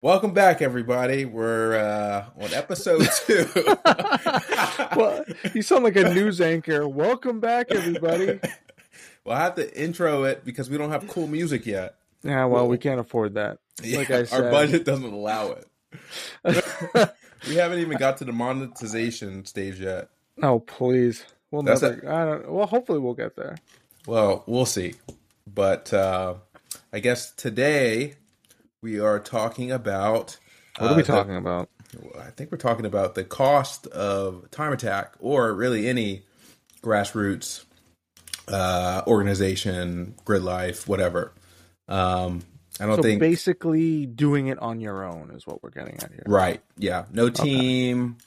Welcome 0.00 0.32
back, 0.32 0.62
everybody. 0.62 1.24
We're 1.24 1.74
uh, 1.76 2.26
on 2.40 2.54
episode 2.54 3.04
two. 3.26 3.48
well, 4.96 5.24
you 5.52 5.60
sound 5.62 5.82
like 5.82 5.96
a 5.96 6.14
news 6.14 6.40
anchor. 6.40 6.86
Welcome 6.86 7.40
back, 7.40 7.72
everybody. 7.72 8.38
well, 9.24 9.36
I 9.36 9.40
have 9.40 9.56
to 9.56 9.76
intro 9.76 10.22
it 10.22 10.44
because 10.44 10.70
we 10.70 10.78
don't 10.78 10.92
have 10.92 11.08
cool 11.08 11.26
music 11.26 11.66
yet. 11.66 11.96
Yeah, 12.22 12.44
well, 12.44 12.68
we 12.68 12.78
can't 12.78 13.00
afford 13.00 13.34
that. 13.34 13.58
Yeah, 13.82 13.98
Like 13.98 14.10
I 14.12 14.22
said. 14.22 14.44
our 14.44 14.50
budget 14.52 14.84
doesn't 14.84 15.12
allow 15.12 15.56
it. 15.56 15.66
we 17.48 17.56
haven't 17.56 17.80
even 17.80 17.98
got 17.98 18.18
to 18.18 18.24
the 18.24 18.32
monetization 18.32 19.44
stage 19.46 19.80
yet. 19.80 20.10
Oh, 20.40 20.60
please. 20.60 21.24
We'll 21.50 21.62
That's 21.62 21.82
never. 21.82 22.08
I 22.08 22.24
don't. 22.24 22.52
Well, 22.52 22.68
hopefully, 22.68 23.00
we'll 23.00 23.14
get 23.14 23.34
there. 23.34 23.56
Well, 24.06 24.44
we'll 24.46 24.64
see. 24.64 24.94
But 25.52 25.92
uh, 25.92 26.34
I 26.92 27.00
guess 27.00 27.32
today 27.32 28.14
we 28.82 29.00
are 29.00 29.18
talking 29.18 29.70
about. 29.72 30.38
What 30.78 30.90
are 30.90 30.92
uh, 30.92 30.96
we 30.96 31.02
the- 31.02 31.06
talking 31.12 31.36
about? 31.36 31.68
I 32.20 32.30
think 32.30 32.52
we're 32.52 32.58
talking 32.58 32.84
about 32.84 33.14
the 33.14 33.24
cost 33.24 33.86
of 33.86 34.50
Time 34.50 34.72
Attack 34.74 35.14
or 35.20 35.54
really 35.54 35.88
any 35.88 36.22
grassroots 36.82 37.64
uh, 38.46 39.02
organization, 39.06 40.14
grid 40.26 40.42
life, 40.42 40.86
whatever. 40.86 41.32
Um, 41.88 42.42
I 42.78 42.84
don't 42.86 42.96
So 42.96 43.02
think 43.02 43.20
basically, 43.20 44.04
doing 44.04 44.48
it 44.48 44.58
on 44.58 44.80
your 44.80 45.02
own 45.02 45.30
is 45.30 45.46
what 45.46 45.62
we're 45.62 45.70
getting 45.70 45.94
at 45.96 46.12
here. 46.12 46.24
right. 46.26 46.60
Yeah, 46.76 47.06
no 47.10 47.30
team, 47.30 48.18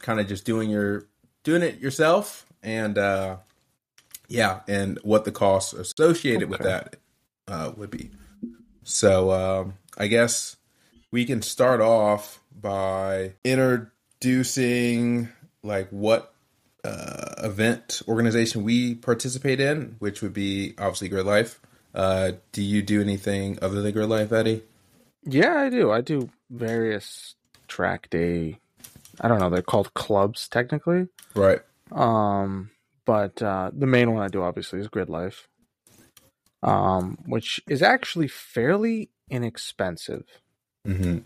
kind 0.00 0.18
of 0.18 0.26
just 0.26 0.44
doing 0.46 0.70
your 0.70 1.06
doing 1.44 1.62
it 1.62 1.78
yourself, 1.78 2.46
and 2.62 2.96
uh, 2.96 3.36
yeah, 4.28 4.60
and 4.66 4.98
what 5.02 5.26
the 5.26 5.32
costs 5.32 5.74
associated 5.74 6.48
with 6.48 6.60
that 6.62 6.96
uh, 7.46 7.72
would 7.76 7.90
be. 7.90 8.10
So 8.82 9.30
um, 9.30 9.74
I 10.00 10.06
guess 10.06 10.56
we 11.10 11.26
can 11.26 11.42
start 11.42 11.82
off 11.82 12.42
by 12.58 13.34
introducing 13.44 15.28
like 15.62 15.90
what 15.90 16.32
uh, 16.82 17.34
event 17.44 18.00
organization 18.08 18.62
we 18.62 18.94
participate 18.94 19.60
in, 19.60 19.96
which 19.98 20.22
would 20.22 20.32
be 20.32 20.72
obviously 20.78 21.10
Grid 21.10 21.26
Life. 21.26 21.60
Uh, 21.94 22.32
do 22.52 22.62
you 22.62 22.80
do 22.80 23.02
anything 23.02 23.58
other 23.60 23.82
than 23.82 23.92
Grid 23.92 24.08
Life, 24.08 24.32
Eddie? 24.32 24.62
Yeah, 25.24 25.56
I 25.56 25.68
do. 25.68 25.90
I 25.90 26.00
do 26.00 26.30
various 26.48 27.34
track 27.68 28.08
day. 28.08 28.58
I 29.20 29.28
don't 29.28 29.38
know. 29.38 29.50
They're 29.50 29.60
called 29.60 29.92
clubs 29.92 30.48
technically. 30.48 31.08
Right. 31.34 31.60
Um, 31.92 32.70
but 33.04 33.42
uh, 33.42 33.70
the 33.70 33.86
main 33.86 34.14
one 34.14 34.22
I 34.22 34.28
do 34.28 34.42
obviously 34.42 34.80
is 34.80 34.88
Grid 34.88 35.10
Life, 35.10 35.46
um, 36.62 37.18
which 37.26 37.60
is 37.68 37.82
actually 37.82 38.28
fairly 38.28 39.10
inexpensive. 39.30 40.24
hmm 40.84 41.18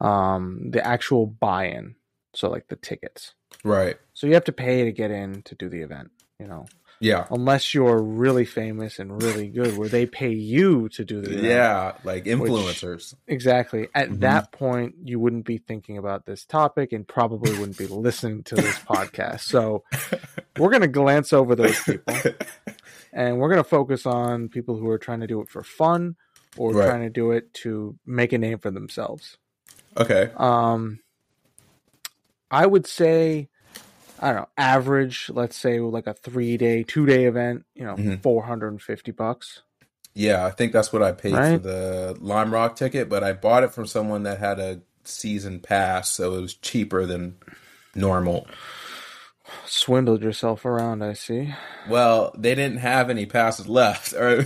Um, 0.00 0.70
the 0.70 0.84
actual 0.86 1.26
buy-in, 1.26 1.94
so 2.34 2.50
like 2.50 2.66
the 2.68 2.76
tickets. 2.76 3.34
Right. 3.64 3.96
So 4.14 4.26
you 4.26 4.34
have 4.34 4.44
to 4.44 4.52
pay 4.52 4.84
to 4.84 4.92
get 4.92 5.10
in 5.10 5.42
to 5.42 5.54
do 5.54 5.68
the 5.68 5.82
event. 5.82 6.10
You 6.40 6.48
know, 6.48 6.66
Yeah. 6.98 7.26
unless 7.30 7.72
you're 7.72 8.02
really 8.02 8.44
famous 8.44 8.98
and 8.98 9.22
really 9.22 9.46
good, 9.48 9.76
where 9.78 9.88
they 9.88 10.06
pay 10.06 10.30
you 10.32 10.88
to 10.90 11.04
do 11.04 11.20
the 11.20 11.30
event. 11.30 11.44
Yeah. 11.44 11.92
Like 12.02 12.24
influencers. 12.24 13.14
Exactly. 13.28 13.88
At 13.94 14.08
Mhm. 14.10 14.20
that 14.20 14.50
point, 14.50 14.96
you 15.04 15.20
wouldn't 15.20 15.44
be 15.44 15.58
thinking 15.58 15.98
about 15.98 16.26
this 16.26 16.44
topic 16.44 16.92
and 16.92 17.06
probably 17.06 17.52
wouldn't 17.52 17.78
be 17.78 17.86
listening 17.86 18.42
to 18.44 18.56
this 18.56 18.76
podcast. 18.90 19.40
So 19.42 19.84
we're 20.58 20.70
going 20.70 20.82
to 20.82 20.88
glance 20.88 21.32
over 21.32 21.54
those 21.54 21.80
people 21.84 22.14
and 23.12 23.38
we're 23.38 23.50
going 23.50 23.62
to 23.62 23.68
focus 23.68 24.04
on 24.06 24.48
people 24.48 24.76
who 24.78 24.88
are 24.88 24.98
trying 24.98 25.20
to 25.20 25.28
do 25.28 25.40
it 25.40 25.48
for 25.48 25.62
fun 25.62 26.16
or 26.56 26.72
Right. 26.72 26.86
trying 26.86 27.02
to 27.02 27.10
do 27.10 27.32
it 27.32 27.52
to 27.54 27.98
make 28.06 28.32
a 28.32 28.38
name 28.38 28.58
for 28.58 28.70
themselves. 28.70 29.38
okay. 29.96 30.30
Um, 30.36 31.00
I 32.50 32.66
would 32.66 32.86
say, 32.86 33.48
I 34.20 34.28
don't 34.32 34.42
know, 34.42 34.48
average, 34.58 35.30
let's 35.32 35.56
say 35.56 35.80
like 35.80 36.06
a 36.06 36.14
three 36.14 36.56
day, 36.56 36.82
two 36.82 37.06
day 37.06 37.24
event, 37.26 37.64
you 37.74 37.84
know, 37.84 37.96
Mhm. 37.96 38.22
450 38.22 39.10
bucks. 39.12 39.62
Yeah, 40.14 40.44
I 40.44 40.50
think 40.50 40.72
that's 40.72 40.92
what 40.92 41.02
I 41.02 41.12
paid 41.12 41.32
for 41.34 41.58
the 41.58 42.16
Lime 42.20 42.52
Rock 42.52 42.76
ticket, 42.76 43.08
but 43.08 43.24
I 43.24 43.32
bought 43.32 43.64
it 43.64 43.72
from 43.72 43.86
someone 43.86 44.24
that 44.24 44.38
had 44.38 44.58
a 44.58 44.80
season 45.04 45.58
pass, 45.60 46.10
so 46.12 46.34
it 46.34 46.40
was 46.42 46.54
cheaper 46.54 47.06
than 47.06 47.36
normal. 47.94 48.46
Swindled 49.66 50.22
yourself 50.22 50.64
around, 50.64 51.02
I 51.02 51.14
see. 51.14 51.54
Well, 51.88 52.34
they 52.36 52.54
didn't 52.54 52.78
have 52.78 53.08
any 53.10 53.24
passes 53.26 53.66
left, 53.68 54.12
or 54.14 54.44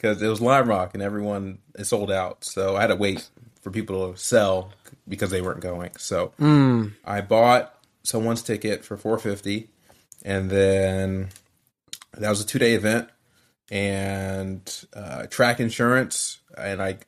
because 0.00 0.22
it 0.22 0.28
was 0.28 0.40
Lime 0.40 0.66
Rock 0.66 0.94
and 0.94 1.02
everyone 1.02 1.58
is 1.74 1.88
sold 1.88 2.10
out. 2.10 2.42
So 2.42 2.74
I 2.74 2.80
had 2.80 2.86
to 2.86 2.96
wait 2.96 3.28
for 3.60 3.70
people 3.70 4.10
to 4.12 4.18
sell 4.18 4.72
because 5.06 5.30
they 5.30 5.42
weren't 5.42 5.60
going. 5.60 5.90
So 5.98 6.32
Mm. 6.40 6.92
I 7.04 7.20
bought 7.20 7.74
someone's 8.02 8.42
ticket 8.42 8.82
for 8.82 8.96
450 8.96 9.68
and 10.24 10.48
then 10.48 11.28
that 12.16 12.30
was 12.30 12.40
a 12.40 12.46
2-day 12.46 12.72
event 12.72 13.10
and 13.70 14.86
uh, 14.94 15.26
track 15.26 15.60
insurance 15.60 16.38
and 16.56 16.80
I 16.80 16.98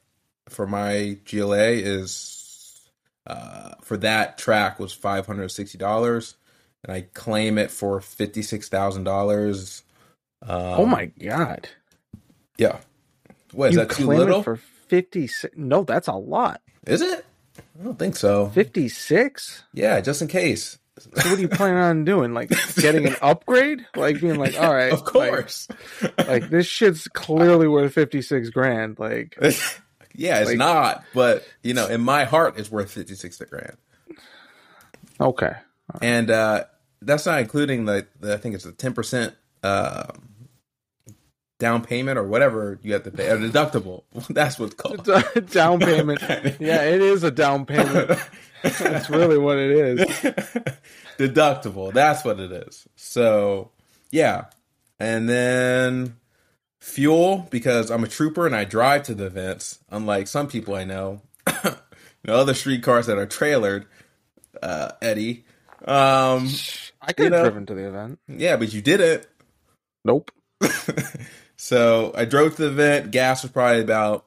for 0.50 0.66
my 0.66 1.16
GLA 1.24 1.68
is 1.80 2.78
uh, 3.26 3.74
for 3.80 3.96
that 3.96 4.36
track 4.36 4.78
was 4.78 4.94
$560 4.94 6.34
and 6.84 6.92
I 6.94 7.00
claim 7.14 7.56
it 7.56 7.70
for 7.70 8.00
$56,000 8.00 9.82
um, 10.42 10.58
oh 10.58 10.86
my 10.86 11.06
God. 11.06 11.68
Yeah. 12.62 12.78
What 13.52 13.70
is 13.70 13.74
you 13.74 13.80
that 13.84 13.90
too 13.90 14.06
little 14.06 14.40
it 14.40 14.44
for 14.44 14.56
56 14.88 15.54
no 15.56 15.84
that's 15.84 16.08
a 16.08 16.14
lot. 16.14 16.60
Is 16.86 17.00
it? 17.02 17.24
I 17.78 17.84
don't 17.84 17.98
think 17.98 18.16
so. 18.16 18.48
56 18.50 19.64
yeah 19.74 20.00
just 20.00 20.22
in 20.22 20.28
case. 20.28 20.78
So 20.98 21.10
what 21.14 21.38
are 21.38 21.40
you 21.40 21.48
planning 21.48 21.78
on 21.78 22.04
doing? 22.04 22.34
Like 22.34 22.50
getting 22.76 23.06
an 23.06 23.16
upgrade? 23.22 23.84
Like 23.96 24.20
being 24.20 24.38
like 24.38 24.58
all 24.60 24.72
right 24.72 24.92
of 24.98 25.04
course. 25.04 25.68
like, 26.26 26.48
this 26.50 26.66
shit's 26.66 27.08
clearly 27.08 27.66
worth 27.68 27.92
56 27.94 28.50
grand 28.50 28.98
like 28.98 29.36
yeah, 30.14 30.40
it's 30.40 30.50
Like- 30.50 30.58
not, 30.58 31.04
but 31.14 31.46
you 31.62 31.72
know, 31.74 31.86
in 31.88 32.00
my 32.02 32.24
heart, 32.24 32.58
it's 32.58 32.70
worth 32.70 32.90
fifty 32.90 33.14
six 33.14 33.38
grand, 33.38 33.76
okay. 35.18 35.52
And 36.00 36.30
uh, 36.30 36.64
that's 37.00 37.24
not 37.26 37.40
including 37.40 37.86
the, 37.86 38.06
the 38.20 38.34
I 38.34 38.36
think 38.36 38.54
it's 38.54 38.66
a 38.66 38.72
ten 38.72 38.92
percent 38.92 39.34
uh, 39.62 40.04
down 41.62 41.80
payment 41.82 42.18
or 42.18 42.24
whatever 42.24 42.76
you 42.82 42.92
have 42.92 43.04
to 43.04 43.12
pay 43.12 43.28
a 43.28 43.36
deductible. 43.36 44.02
That's 44.28 44.58
what's 44.58 44.74
called. 44.74 45.08
down 45.50 45.78
payment 45.78 46.20
yeah 46.60 46.82
it 46.82 47.00
is 47.00 47.22
a 47.22 47.30
down 47.30 47.64
payment 47.66 48.18
that's 48.62 49.08
really 49.08 49.38
what 49.38 49.58
it 49.58 49.70
is 49.70 49.98
deductible. 51.18 51.92
That's 51.92 52.24
what 52.24 52.38
it 52.40 52.50
is. 52.52 52.86
So 52.96 53.70
yeah, 54.10 54.46
and 55.00 55.28
then 55.28 56.16
fuel 56.80 57.46
because 57.50 57.90
I'm 57.90 58.04
a 58.04 58.08
trooper 58.08 58.46
and 58.46 58.54
I 58.56 58.64
drive 58.64 59.04
to 59.04 59.14
the 59.14 59.26
events. 59.26 59.78
Unlike 59.90 60.26
some 60.28 60.48
people 60.48 60.74
I 60.74 60.84
know, 60.84 61.22
you 61.64 61.72
know 62.24 62.34
other 62.34 62.54
street 62.54 62.82
cars 62.82 63.06
that 63.06 63.18
are 63.18 63.26
trailered. 63.26 63.86
Uh, 64.62 64.92
Eddie, 65.00 65.44
um, 65.84 66.48
i 67.00 67.12
could 67.12 67.18
You 67.18 67.24
have 67.24 67.32
know- 67.32 67.42
driven 67.42 67.66
to 67.66 67.74
the 67.74 67.88
event 67.88 68.18
yeah, 68.28 68.56
but 68.56 68.72
you 68.72 68.80
didn't. 68.82 69.26
nope 70.04 70.30
so 71.62 72.10
I 72.16 72.24
drove 72.24 72.56
to 72.56 72.62
the 72.62 72.68
event. 72.70 73.12
Gas 73.12 73.44
was 73.44 73.52
probably 73.52 73.82
about 73.82 74.26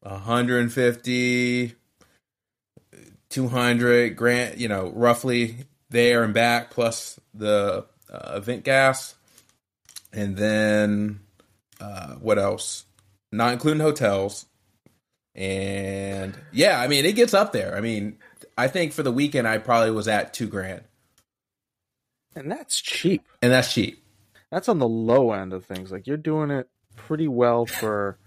150, 0.00 1.74
200 3.28 4.16
grand, 4.16 4.60
you 4.60 4.66
know, 4.66 4.90
roughly 4.92 5.58
there 5.90 6.24
and 6.24 6.34
back, 6.34 6.70
plus 6.70 7.20
the 7.32 7.86
uh, 8.12 8.32
event 8.34 8.64
gas. 8.64 9.14
And 10.12 10.36
then 10.36 11.20
uh, 11.80 12.14
what 12.14 12.36
else? 12.40 12.84
Not 13.30 13.52
including 13.52 13.80
hotels. 13.80 14.46
And 15.36 16.36
yeah, 16.50 16.80
I 16.80 16.88
mean, 16.88 17.04
it 17.04 17.14
gets 17.14 17.32
up 17.32 17.52
there. 17.52 17.76
I 17.76 17.80
mean, 17.80 18.18
I 18.58 18.66
think 18.66 18.92
for 18.92 19.04
the 19.04 19.12
weekend, 19.12 19.46
I 19.46 19.58
probably 19.58 19.92
was 19.92 20.08
at 20.08 20.34
two 20.34 20.48
grand. 20.48 20.82
and 22.34 22.50
that's 22.50 22.80
cheap 22.80 23.24
And 23.40 23.52
that's 23.52 23.72
cheap. 23.72 23.99
That's 24.50 24.68
on 24.68 24.78
the 24.78 24.88
low 24.88 25.32
end 25.32 25.52
of 25.52 25.64
things 25.64 25.90
like 25.92 26.06
you're 26.06 26.16
doing 26.16 26.50
it 26.50 26.68
pretty 26.96 27.28
well 27.28 27.66
for 27.66 28.18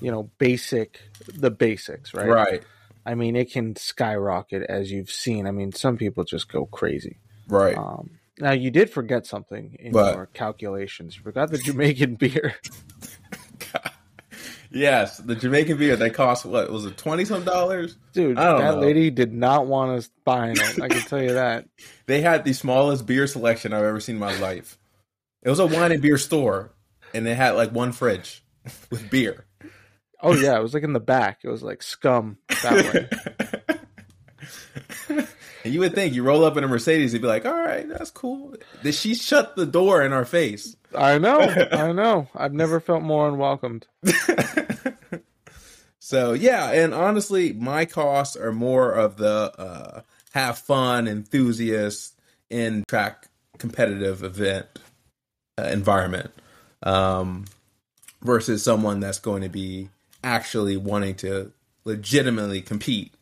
you 0.00 0.10
know 0.10 0.30
basic 0.38 1.00
the 1.34 1.50
basics 1.50 2.12
right 2.14 2.28
Right. 2.28 2.62
i 3.06 3.14
mean 3.14 3.36
it 3.36 3.50
can 3.52 3.76
skyrocket 3.76 4.62
as 4.68 4.90
you've 4.90 5.10
seen 5.10 5.46
i 5.46 5.50
mean 5.50 5.72
some 5.72 5.96
people 5.96 6.24
just 6.24 6.50
go 6.50 6.66
crazy 6.66 7.18
Right. 7.48 7.76
um 7.76 8.10
now 8.38 8.52
you 8.52 8.70
did 8.70 8.90
forget 8.90 9.26
something 9.26 9.76
in 9.78 9.92
What? 9.92 10.14
your 10.14 10.26
calculations 10.26 11.16
you 11.16 11.22
forgot 11.22 11.50
the 11.50 11.58
jamaican 11.58 12.16
beer 12.16 12.54
Yes, 14.72 15.18
the 15.18 15.34
Jamaican 15.34 15.78
beer 15.78 15.96
they 15.96 16.10
cost 16.10 16.44
what 16.44 16.70
was 16.70 16.86
it 16.86 16.96
twenty 16.96 17.24
some 17.24 17.42
dollars? 17.44 17.96
dude 18.12 18.36
that 18.36 18.74
know. 18.74 18.78
lady 18.80 19.10
did 19.10 19.32
not 19.32 19.66
want 19.66 19.90
us 19.98 20.08
buying 20.24 20.56
it 20.56 20.80
i 20.80 20.86
can 20.86 21.00
tell 21.00 21.20
you 21.20 21.32
that 21.34 21.64
They 22.06 22.20
had 22.20 22.44
the 22.44 22.52
smallest 22.52 23.04
beer 23.04 23.26
selection 23.26 23.72
I've 23.72 23.82
ever 23.84 23.98
seen 24.00 24.14
in 24.16 24.20
my 24.20 24.36
life. 24.38 24.78
It 25.42 25.48
was 25.48 25.58
a 25.58 25.66
wine 25.66 25.92
and 25.92 26.02
beer 26.02 26.18
store, 26.18 26.72
and 27.14 27.24
they 27.24 27.34
had 27.34 27.52
like 27.52 27.72
one 27.72 27.92
fridge 27.92 28.44
with 28.90 29.10
beer. 29.10 29.46
Oh 30.22 30.34
yeah, 30.34 30.58
it 30.58 30.62
was 30.62 30.74
like 30.74 30.82
in 30.82 30.92
the 30.92 31.00
back. 31.00 31.40
It 31.42 31.48
was 31.48 31.62
like 31.62 31.82
scum 31.82 32.36
that 32.62 33.08
way. 35.08 35.16
and 35.64 35.72
you 35.72 35.80
would 35.80 35.94
think 35.94 36.14
you 36.14 36.22
roll 36.22 36.44
up 36.44 36.56
in 36.58 36.64
a 36.64 36.68
Mercedes, 36.68 37.14
you'd 37.14 37.22
be 37.22 37.28
like, 37.28 37.46
"All 37.46 37.54
right, 37.54 37.88
that's 37.88 38.10
cool." 38.10 38.54
Did 38.82 38.94
she 38.94 39.14
shut 39.14 39.56
the 39.56 39.64
door 39.64 40.02
in 40.02 40.12
our 40.12 40.26
face? 40.26 40.76
I 40.94 41.16
know, 41.18 41.40
I 41.72 41.92
know. 41.92 42.28
I've 42.34 42.52
never 42.52 42.80
felt 42.80 43.02
more 43.02 43.28
unwelcomed. 43.28 43.86
so 45.98 46.34
yeah, 46.34 46.70
and 46.70 46.92
honestly, 46.92 47.54
my 47.54 47.86
costs 47.86 48.36
are 48.36 48.52
more 48.52 48.92
of 48.92 49.16
the 49.16 49.52
uh, 49.58 50.02
have 50.32 50.58
fun 50.58 51.08
enthusiast 51.08 52.14
in 52.50 52.84
track 52.88 53.28
competitive 53.58 54.22
event 54.22 54.66
environment 55.72 56.30
um, 56.82 57.44
versus 58.22 58.62
someone 58.62 59.00
that's 59.00 59.18
going 59.18 59.42
to 59.42 59.48
be 59.48 59.88
actually 60.22 60.76
wanting 60.76 61.14
to 61.16 61.52
legitimately 61.84 62.60
compete 62.62 63.12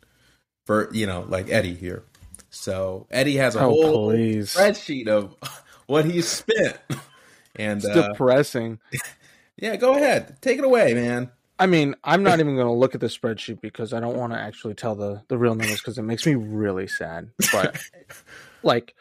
for 0.65 0.89
you 0.93 1.05
know 1.07 1.25
like 1.27 1.49
Eddie 1.49 1.75
here. 1.75 2.03
So 2.49 3.07
Eddie 3.11 3.37
has 3.37 3.55
a 3.55 3.59
Oh, 3.61 3.69
whole 3.69 4.09
please. 4.11 4.53
spreadsheet 4.53 5.07
of 5.07 5.35
what 5.87 6.05
he's 6.05 6.27
spent, 6.27 6.77
and 7.55 7.77
It's 7.83 7.87
uh, 7.87 8.07
depressing. 8.09 8.79
yeah, 9.57 9.75
go 9.75 9.95
ahead, 9.95 10.37
take 10.41 10.57
it 10.59 10.63
away, 10.65 10.93
man. 10.93 11.31
I 11.57 11.65
mean, 11.65 11.95
I'm 12.03 12.23
not 12.23 12.39
even 12.39 12.55
going 12.55 12.67
to 12.67 12.73
look 12.73 12.95
at 12.95 13.01
the 13.01 13.07
spreadsheet 13.07 13.61
because 13.61 13.93
I 13.93 13.99
don't 13.99 14.17
want 14.17 14.33
to 14.33 14.39
actually 14.39 14.73
tell 14.75 14.95
the 14.95 15.21
the 15.27 15.37
real 15.37 15.55
numbers 15.55 15.79
because 15.81 15.97
it 15.97 16.03
makes 16.03 16.25
me 16.25 16.35
really 16.35 16.87
sad. 16.87 17.29
But 17.51 17.77
like, 18.63 18.95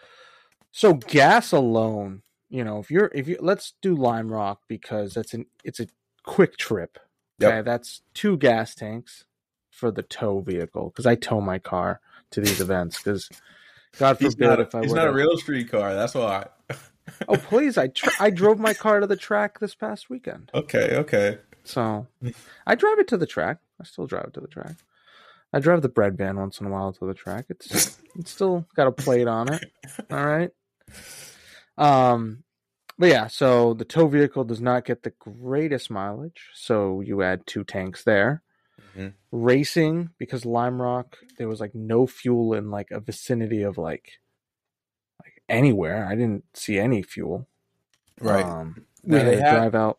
so 0.73 0.95
gas 0.95 1.53
alone, 1.53 2.23
you 2.49 2.65
know, 2.65 2.79
if 2.79 2.91
you're 2.91 3.11
if 3.15 3.29
you 3.29 3.37
let's 3.41 3.75
do 3.83 3.95
Lime 3.95 4.31
Rock 4.33 4.61
because 4.69 5.15
that's 5.15 5.35
an 5.35 5.47
it's 5.65 5.81
a 5.81 5.87
quick 6.25 6.57
trip. 6.57 6.99
Yep. 7.41 7.51
Okay, 7.53 7.63
that's 7.63 8.03
two 8.15 8.37
gas 8.37 8.75
tanks 8.75 9.25
for 9.71 9.91
the 9.91 10.03
tow 10.03 10.41
vehicle 10.41 10.91
because 10.91 11.07
I 11.07 11.15
tow 11.15 11.41
my 11.41 11.59
car 11.59 12.01
to 12.33 12.41
these 12.41 12.61
events 12.61 12.99
because 12.99 13.29
God 13.99 14.19
forbid 14.19 14.39
not, 14.41 14.61
if 14.61 14.75
I 14.75 14.81
he's 14.83 14.93
not 14.93 15.05
to- 15.05 15.11
a 15.11 15.15
real 15.15 15.37
street 15.39 15.71
car. 15.71 15.95
That's 15.95 16.15
why. 16.15 16.47
oh 17.29 17.37
please 17.37 17.79
I 17.79 17.89
tr- 17.89 18.11
I 18.21 18.31
drove 18.31 18.59
my 18.59 18.75
car 18.75 19.01
to 19.01 19.07
the 19.07 19.17
track 19.17 19.61
this 19.61 19.75
past 19.75 20.11
weekend. 20.11 20.51
Okay, 20.55 20.97
okay. 20.97 21.39
So 21.65 22.07
I 22.67 22.75
drive 22.75 22.99
it 22.99 23.09
to 23.09 23.17
the 23.17 23.27
track. 23.27 23.59
I 23.81 23.85
still 23.85 24.07
drive 24.07 24.25
it 24.29 24.35
to 24.35 24.41
the 24.41 24.49
track. 24.49 24.77
I 25.53 25.61
drive 25.61 25.83
the 25.83 25.89
bread 25.89 26.17
van 26.19 26.37
once 26.37 26.61
in 26.61 26.67
a 26.67 26.71
while 26.71 26.93
to 26.93 27.07
the 27.07 27.15
track. 27.15 27.47
It's 27.51 27.99
it's 28.19 28.31
still 28.31 28.67
got 28.75 28.87
a 28.89 28.93
plate 28.93 29.29
on 29.29 29.53
it. 29.53 29.71
All 30.11 30.27
right. 30.27 30.51
Um 31.79 32.45
but 32.99 33.09
yeah, 33.11 33.29
so 33.29 33.75
the 33.75 33.85
tow 33.85 34.09
vehicle 34.09 34.43
does 34.45 34.61
not 34.61 34.85
get 34.85 35.05
the 35.05 35.13
greatest 35.21 35.89
mileage, 35.91 36.49
so 36.53 37.01
you 37.01 37.23
add 37.23 37.47
two 37.47 37.63
tanks 37.63 38.03
there. 38.05 38.43
Mhm. 38.97 39.13
Racing 39.31 40.11
because 40.19 40.45
Lime 40.45 40.83
Rock 40.83 41.17
there 41.37 41.47
was 41.49 41.61
like 41.61 41.75
no 41.75 42.07
fuel 42.07 42.55
in 42.55 42.71
like 42.71 42.91
a 42.91 42.99
vicinity 43.01 43.63
of 43.63 43.79
like 43.79 44.19
like 45.23 45.43
anywhere. 45.49 46.07
I 46.07 46.15
didn't 46.17 46.45
see 46.55 46.79
any 46.79 47.03
fuel. 47.03 47.47
Right. 48.21 48.45
Um, 48.45 48.85
we 49.05 49.17
had 49.17 49.27
they 49.27 49.37
to 49.37 49.43
had- 49.43 49.55
drive 49.55 49.75
out 49.75 49.99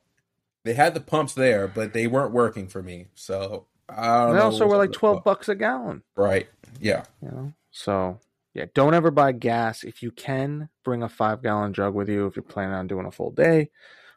they 0.65 0.73
had 0.73 0.93
the 0.93 0.99
pumps 0.99 1.33
there, 1.33 1.69
but 1.69 1.93
they 1.93 2.05
weren't 2.05 2.33
working 2.33 2.67
for 2.67 2.83
me. 2.83 3.07
So 3.15 3.67
I 3.87 4.25
don't 4.25 4.33
They 4.33 4.39
know. 4.39 4.43
also 4.45 4.67
were 4.67 4.75
like 4.77 4.91
twelve 4.91 5.23
bucks 5.23 5.47
a 5.47 5.55
gallon. 5.55 6.03
Right. 6.17 6.49
Yeah. 6.81 7.05
You 7.21 7.29
know, 7.29 7.53
so 7.71 8.19
yeah, 8.59 8.65
don't 8.73 8.93
ever 8.93 9.09
buy 9.09 9.31
gas. 9.31 9.83
If 9.85 10.03
you 10.03 10.11
can, 10.11 10.67
bring 10.83 11.01
a 11.01 11.07
five 11.07 11.41
gallon 11.41 11.73
jug 11.73 11.93
with 11.95 12.09
you 12.09 12.25
if 12.27 12.35
you're 12.35 12.43
planning 12.43 12.75
on 12.75 12.87
doing 12.87 13.05
a 13.05 13.11
full 13.11 13.31
day 13.31 13.69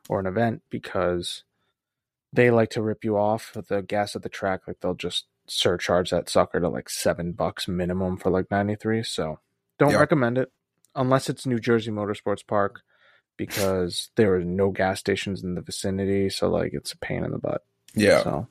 or 0.09 0.19
an 0.19 0.27
event 0.27 0.63
because 0.69 1.45
they 2.33 2.51
like 2.51 2.71
to 2.71 2.83
rip 2.83 3.05
you 3.05 3.17
off 3.17 3.53
with 3.55 3.69
the 3.69 3.83
gas 3.83 4.17
at 4.17 4.23
the 4.23 4.29
track. 4.29 4.63
Like 4.67 4.81
they'll 4.81 4.95
just 4.95 5.27
surcharge 5.47 6.11
that 6.11 6.29
sucker 6.29 6.59
to 6.59 6.69
like 6.69 6.89
seven 6.91 7.33
bucks 7.33 7.69
minimum 7.69 8.17
for 8.17 8.31
like 8.31 8.51
ninety 8.51 8.75
three. 8.75 9.05
So 9.05 9.39
don't 9.79 9.93
Yeah. 9.93 9.99
recommend 9.99 10.39
it 10.39 10.51
unless 10.97 11.29
it's 11.29 11.47
New 11.47 11.61
Jersey 11.61 11.93
Motorsports 11.93 12.45
Park 12.45 12.83
because 13.37 14.11
there 14.17 14.35
are 14.35 14.45
no 14.45 14.71
gas 14.71 14.99
stations 14.99 15.45
in 15.45 15.55
the 15.55 15.61
vicinity. 15.63 16.29
So 16.31 16.49
like 16.49 16.73
it's 16.75 16.93
a 16.93 16.99
pain 16.99 17.25
in 17.25 17.31
the 17.31 17.39
butt. 17.39 17.65
Yeah. 17.95 18.23
So, 18.25 18.49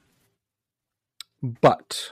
but 1.41 2.11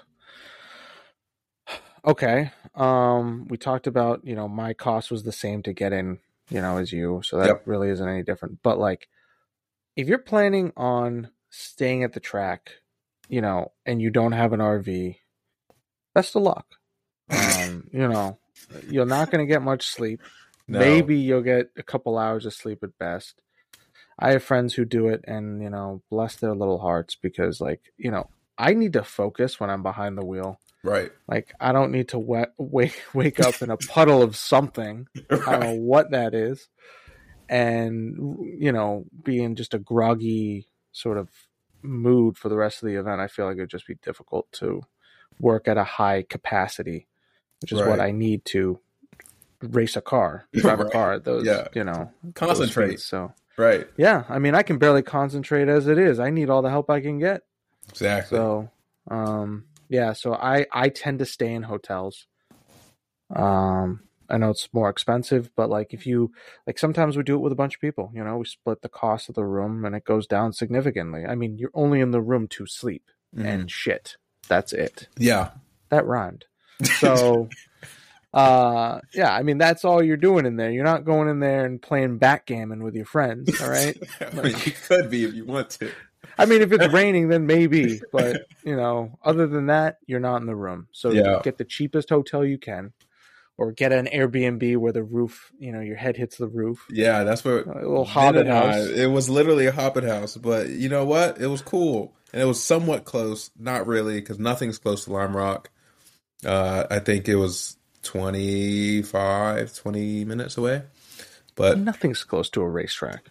okay, 2.06 2.52
um, 2.76 3.48
we 3.50 3.58
talked 3.58 3.88
about 3.88 4.26
you 4.26 4.36
know 4.36 4.48
my 4.48 4.74
cost 4.74 5.12
was 5.12 5.24
the 5.24 5.32
same 5.32 5.64
to 5.64 5.74
get 5.74 5.94
in, 5.94 6.20
you 6.50 6.62
know, 6.62 6.78
as 6.78 6.92
you, 6.92 7.22
so 7.24 7.38
that 7.38 7.48
Yep. 7.48 7.62
really 7.66 7.90
isn't 7.90 8.08
any 8.08 8.24
different. 8.24 8.60
But 8.64 8.80
like, 8.80 9.08
if 9.96 10.08
you're 10.08 10.18
planning 10.20 10.72
on 10.78 11.30
staying 11.50 12.04
at 12.04 12.14
the 12.14 12.20
track, 12.20 12.72
you 13.28 13.42
know, 13.42 13.72
and 13.86 14.02
you 14.02 14.10
don't 14.10 14.32
have 14.34 14.54
an 14.54 14.60
RV, 14.60 15.18
best 16.14 16.36
of 16.36 16.44
luck. 16.44 16.66
Um, 17.30 17.88
you 17.94 18.08
know, 18.08 18.40
you're 18.90 19.06
not 19.06 19.32
going 19.32 19.46
to 19.46 19.52
get 19.52 19.62
much 19.62 19.88
sleep. 19.88 20.22
No. 20.68 20.80
Maybe 20.80 21.18
you'll 21.18 21.42
get 21.42 21.68
a 21.78 21.84
couple 21.84 22.18
hours 22.18 22.46
of 22.46 22.54
sleep 22.54 22.84
at 22.84 22.98
best. 22.98 23.42
I 24.20 24.32
have 24.32 24.44
friends 24.44 24.74
who 24.74 24.86
do 24.86 25.08
it 25.08 25.24
and, 25.28 25.62
you 25.62 25.70
know, 25.70 26.02
bless 26.10 26.36
their 26.36 26.54
little 26.54 26.80
hearts 26.80 27.16
because, 27.16 27.62
like, 27.62 27.82
you 27.98 28.12
know, 28.12 28.30
I 28.60 28.74
need 28.74 28.94
to 28.94 29.04
focus 29.04 29.60
when 29.60 29.70
I'm 29.70 29.82
behind 29.84 30.18
the 30.18 30.26
wheel. 30.26 30.60
Right. 30.84 31.12
Like, 31.28 31.54
I 31.60 31.72
don't 31.72 31.92
need 31.92 32.10
to 32.10 32.20
wet, 32.20 32.54
wake, 32.58 33.02
wake 33.14 33.40
up 33.40 33.62
in 33.62 33.70
a 33.72 33.78
puddle 33.78 34.22
of 34.22 34.36
something. 34.36 35.08
I 35.32 35.52
don't 35.52 35.60
know 35.62 35.74
what 35.74 36.12
that 36.12 36.34
is. 36.36 36.68
And, 37.48 38.38
you 38.60 38.72
know, 38.72 39.06
be 39.24 39.42
in 39.42 39.56
just 39.56 39.74
a 39.74 39.80
groggy 39.80 40.68
sort 40.92 41.18
of 41.18 41.30
mood 41.82 42.38
for 42.38 42.50
the 42.50 42.58
rest 42.58 42.84
of 42.84 42.88
the 42.90 42.96
event. 42.96 43.22
I 43.22 43.28
feel 43.28 43.46
like 43.48 43.58
it 43.58 43.62
would 43.62 43.70
just 43.70 43.88
be 43.88 43.96
difficult 44.04 44.52
to 44.54 44.82
work 45.40 45.68
at 45.68 45.78
a 45.78 45.84
high 45.84 46.24
capacity, 46.30 47.08
which 47.62 47.72
is 47.72 47.80
what 47.82 48.00
I 48.00 48.12
need 48.12 48.46
to 48.46 48.80
race 49.62 49.96
a 49.96 50.02
car, 50.02 50.48
drive 50.54 50.80
a 50.80 50.86
car 50.90 51.14
at 51.14 51.24
those, 51.24 51.46
Yeah. 51.46 51.68
you 51.74 51.84
know, 51.84 52.12
Concentrate. 52.36 52.88
speeds. 52.90 53.06
So, 53.06 53.34
Right. 53.58 53.88
yeah, 53.98 54.24
I 54.30 54.40
mean, 54.40 54.54
I 54.56 54.62
can 54.64 54.78
barely 54.78 55.02
concentrate 55.02 55.68
as 55.68 55.88
it 55.88 55.98
is. 55.98 56.20
I 56.20 56.30
need 56.30 56.50
all 56.50 56.62
the 56.62 56.70
help 56.70 56.90
I 56.90 57.02
can 57.02 57.20
get. 57.20 57.44
Exactly. 57.90 58.38
So, 58.38 58.70
um, 59.10 59.66
yeah, 59.90 60.14
so 60.14 60.34
I 60.34 60.66
I 60.72 60.90
tend 60.90 61.20
to 61.20 61.26
stay 61.26 61.52
in 61.54 61.64
hotels. 61.64 62.26
Um, 63.36 64.02
I 64.30 64.38
know 64.38 64.52
it's 64.52 64.70
more 64.74 64.90
expensive, 64.90 65.50
but 65.56 65.70
like 65.70 65.94
if 65.94 66.06
you 66.06 66.32
like, 66.68 66.78
sometimes 66.78 67.18
we 67.18 67.24
do 67.24 67.36
it 67.36 67.40
with 67.42 67.52
a 67.52 67.56
bunch 67.56 67.76
of 67.76 67.82
people. 67.82 68.12
You 68.14 68.24
know, 68.24 68.38
we 68.38 68.46
split 68.46 68.82
the 68.82 68.90
cost 68.90 69.30
of 69.30 69.36
the 69.36 69.46
room, 69.46 69.86
and 69.86 69.96
it 69.96 70.04
goes 70.06 70.28
down 70.28 70.54
significantly. 70.54 71.26
I 71.26 71.36
mean, 71.36 71.58
you're 71.58 71.72
only 71.74 72.00
in 72.02 72.12
the 72.12 72.22
room 72.22 72.48
to 72.50 72.66
sleep 72.68 73.04
Mhm. 73.36 73.46
and 73.46 73.72
shit. 73.72 74.18
That's 74.48 74.74
it. 74.74 75.08
yeah. 75.18 75.52
That 75.90 76.06
rhymed. 76.06 76.46
So, 77.00 77.50
uh, 78.34 79.00
yeah, 79.14 79.34
I 79.34 79.42
mean, 79.44 79.58
that's 79.58 79.84
all 79.84 80.04
you're 80.04 80.18
doing 80.18 80.46
in 80.46 80.56
there. 80.56 80.70
You're 80.72 80.84
not 80.84 81.04
going 81.06 81.28
in 81.30 81.40
there 81.40 81.66
and 81.66 81.82
playing 81.82 82.18
backgammon 82.20 82.84
with 82.84 82.96
your 82.96 83.06
friends. 83.06 83.60
All 83.62 83.70
right. 83.70 83.98
I 84.22 84.34
mean, 84.42 84.56
you 84.66 84.72
could 84.88 85.10
be 85.10 85.24
if 85.24 85.34
you 85.34 85.46
want 85.46 85.72
to. 85.72 85.92
I 86.40 86.46
mean, 86.46 86.62
if 86.62 86.72
it's 86.72 86.88
raining, 86.94 87.28
then 87.28 87.46
maybe, 87.46 88.02
but 88.12 88.42
you 88.64 88.76
know, 88.76 89.18
other 89.24 89.46
than 89.48 89.68
that, 89.68 89.98
you're 90.08 90.20
not 90.20 90.42
in 90.42 90.48
the 90.48 90.56
room. 90.56 90.88
So 90.92 91.12
Yeah. 91.12 91.42
get 91.44 91.58
the 91.58 91.66
cheapest 91.66 92.10
hotel 92.10 92.44
you 92.46 92.58
can, 92.58 92.94
or 93.58 93.72
get 93.72 93.92
an 93.92 94.08
Airbnb 94.08 94.78
where 94.78 94.94
the 94.94 95.04
roof, 95.04 95.52
you 95.60 95.72
know, 95.72 95.82
your 95.82 95.96
head 95.98 96.16
hits 96.18 96.38
the 96.38 96.48
roof. 96.48 96.86
Yeah, 96.90 97.24
that's 97.24 97.44
what 97.44 97.66
A 97.68 97.74
little 97.88 98.06
hobbit 98.06 98.48
and 98.48 98.52
I- 98.52 98.72
house. 98.78 98.88
it 98.90 99.08
was 99.08 99.30
literally 99.30 99.66
a 99.68 99.72
hobbit 99.72 100.04
house, 100.06 100.38
but 100.38 100.70
you 100.70 100.90
know 100.90 101.06
what? 101.06 101.40
It 101.42 101.48
was 101.48 101.62
cool, 101.62 102.16
and 102.34 102.42
it 102.42 102.46
was 102.46 102.64
somewhat 102.64 103.06
close. 103.06 103.52
Not 103.60 103.86
really, 103.88 104.20
because 104.22 104.40
nothing's 104.40 104.78
close 104.78 105.06
to 105.06 105.14
Lime 105.14 105.36
Rock. 105.36 105.70
Uh, 106.46 106.86
I 106.90 107.00
think 107.00 107.28
it 107.28 107.36
was 107.36 107.76
25, 108.04 109.74
20 109.76 110.26
minutes 110.26 110.58
away. 110.58 110.84
But 111.56 111.78
Nothing's 111.78 112.24
close 112.24 112.50
to 112.52 112.62
a 112.62 112.70
racetrack. 112.70 113.26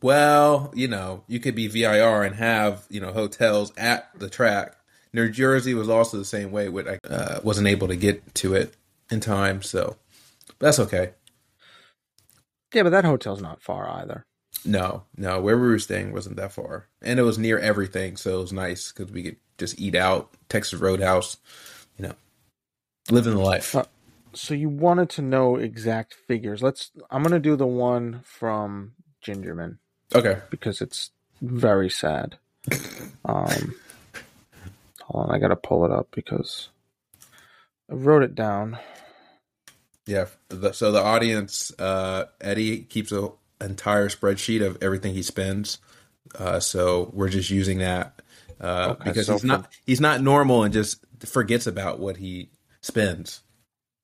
Well, 0.00 0.72
you 0.74 0.88
know, 0.88 1.24
you 1.26 1.40
could 1.40 1.54
be 1.54 1.66
VIR 1.66 2.22
and 2.22 2.34
have 2.36 2.86
you 2.88 3.00
know 3.00 3.12
hotels 3.12 3.72
at 3.76 4.10
the 4.18 4.30
track. 4.30 4.76
New 5.12 5.28
Jersey 5.28 5.74
was 5.74 5.88
also 5.88 6.16
the 6.18 6.24
same 6.24 6.50
way. 6.52 6.68
With 6.68 6.88
I 6.88 6.98
uh, 7.08 7.40
wasn't 7.42 7.68
able 7.68 7.88
to 7.88 7.96
get 7.96 8.34
to 8.36 8.54
it 8.54 8.74
in 9.10 9.20
time, 9.20 9.62
so 9.62 9.96
that's 10.58 10.78
okay. 10.78 11.12
Yeah, 12.74 12.82
but 12.82 12.90
that 12.90 13.04
hotel's 13.04 13.40
not 13.40 13.62
far 13.62 13.88
either. 13.88 14.24
No, 14.64 15.04
no, 15.16 15.40
where 15.40 15.56
we 15.56 15.68
were 15.68 15.78
staying 15.78 16.12
wasn't 16.12 16.36
that 16.36 16.52
far, 16.52 16.88
and 17.00 17.18
it 17.18 17.22
was 17.22 17.38
near 17.38 17.58
everything, 17.58 18.16
so 18.16 18.38
it 18.38 18.42
was 18.42 18.52
nice 18.52 18.92
because 18.92 19.12
we 19.12 19.22
could 19.22 19.36
just 19.56 19.80
eat 19.80 19.94
out. 19.94 20.30
Texas 20.48 20.78
Roadhouse, 20.78 21.38
you 21.96 22.06
know, 22.06 22.14
living 23.10 23.34
the 23.34 23.40
life. 23.40 23.74
Uh, 23.74 23.84
So 24.34 24.54
you 24.54 24.68
wanted 24.68 25.08
to 25.10 25.22
know 25.22 25.56
exact 25.56 26.14
figures. 26.14 26.62
Let's. 26.62 26.90
I'm 27.10 27.22
gonna 27.22 27.40
do 27.40 27.56
the 27.56 27.66
one 27.66 28.20
from 28.24 28.92
Gingerman 29.24 29.78
Okay, 30.14 30.40
because 30.50 30.80
it's 30.80 31.10
very 31.40 31.90
sad. 31.90 32.38
Um, 33.24 33.74
hold 35.02 35.28
on, 35.28 35.34
I 35.34 35.38
gotta 35.38 35.56
pull 35.56 35.84
it 35.84 35.90
up 35.90 36.08
because 36.12 36.70
I 37.90 37.94
wrote 37.94 38.22
it 38.22 38.34
down. 38.34 38.78
yeah. 40.06 40.26
The, 40.48 40.72
so 40.72 40.92
the 40.92 41.02
audience, 41.02 41.72
uh, 41.78 42.24
Eddie 42.40 42.80
keeps 42.84 43.12
an 43.12 43.30
entire 43.60 44.08
spreadsheet 44.08 44.64
of 44.64 44.78
everything 44.82 45.12
he 45.12 45.22
spends. 45.22 45.78
Uh, 46.34 46.58
so 46.58 47.10
we're 47.12 47.28
just 47.28 47.50
using 47.50 47.78
that 47.78 48.22
uh, 48.60 48.88
Okay, 48.92 49.10
because 49.10 49.26
so 49.26 49.34
he's 49.34 49.44
not 49.44 49.72
he's 49.86 50.00
not 50.00 50.20
normal 50.20 50.64
and 50.64 50.72
just 50.72 51.04
forgets 51.24 51.66
about 51.66 51.98
what 51.98 52.16
he 52.16 52.50
spends. 52.80 53.42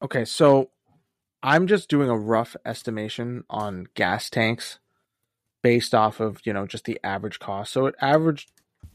Okay, 0.03 0.25
so 0.25 0.71
I'm 1.43 1.67
just 1.67 1.89
doing 1.89 2.09
a 2.09 2.17
rough 2.17 2.57
estimation 2.65 3.45
on 3.49 3.87
gas 3.95 4.31
tanks 4.31 4.79
based 5.65 5.95
off 5.95 6.21
of, 6.21 6.41
you 6.45 6.53
know, 6.53 6.67
just 6.67 6.85
the 6.85 7.01
average 7.03 7.39
cost. 7.39 7.73
So 7.73 7.87
it 7.87 7.95
average 8.01 8.47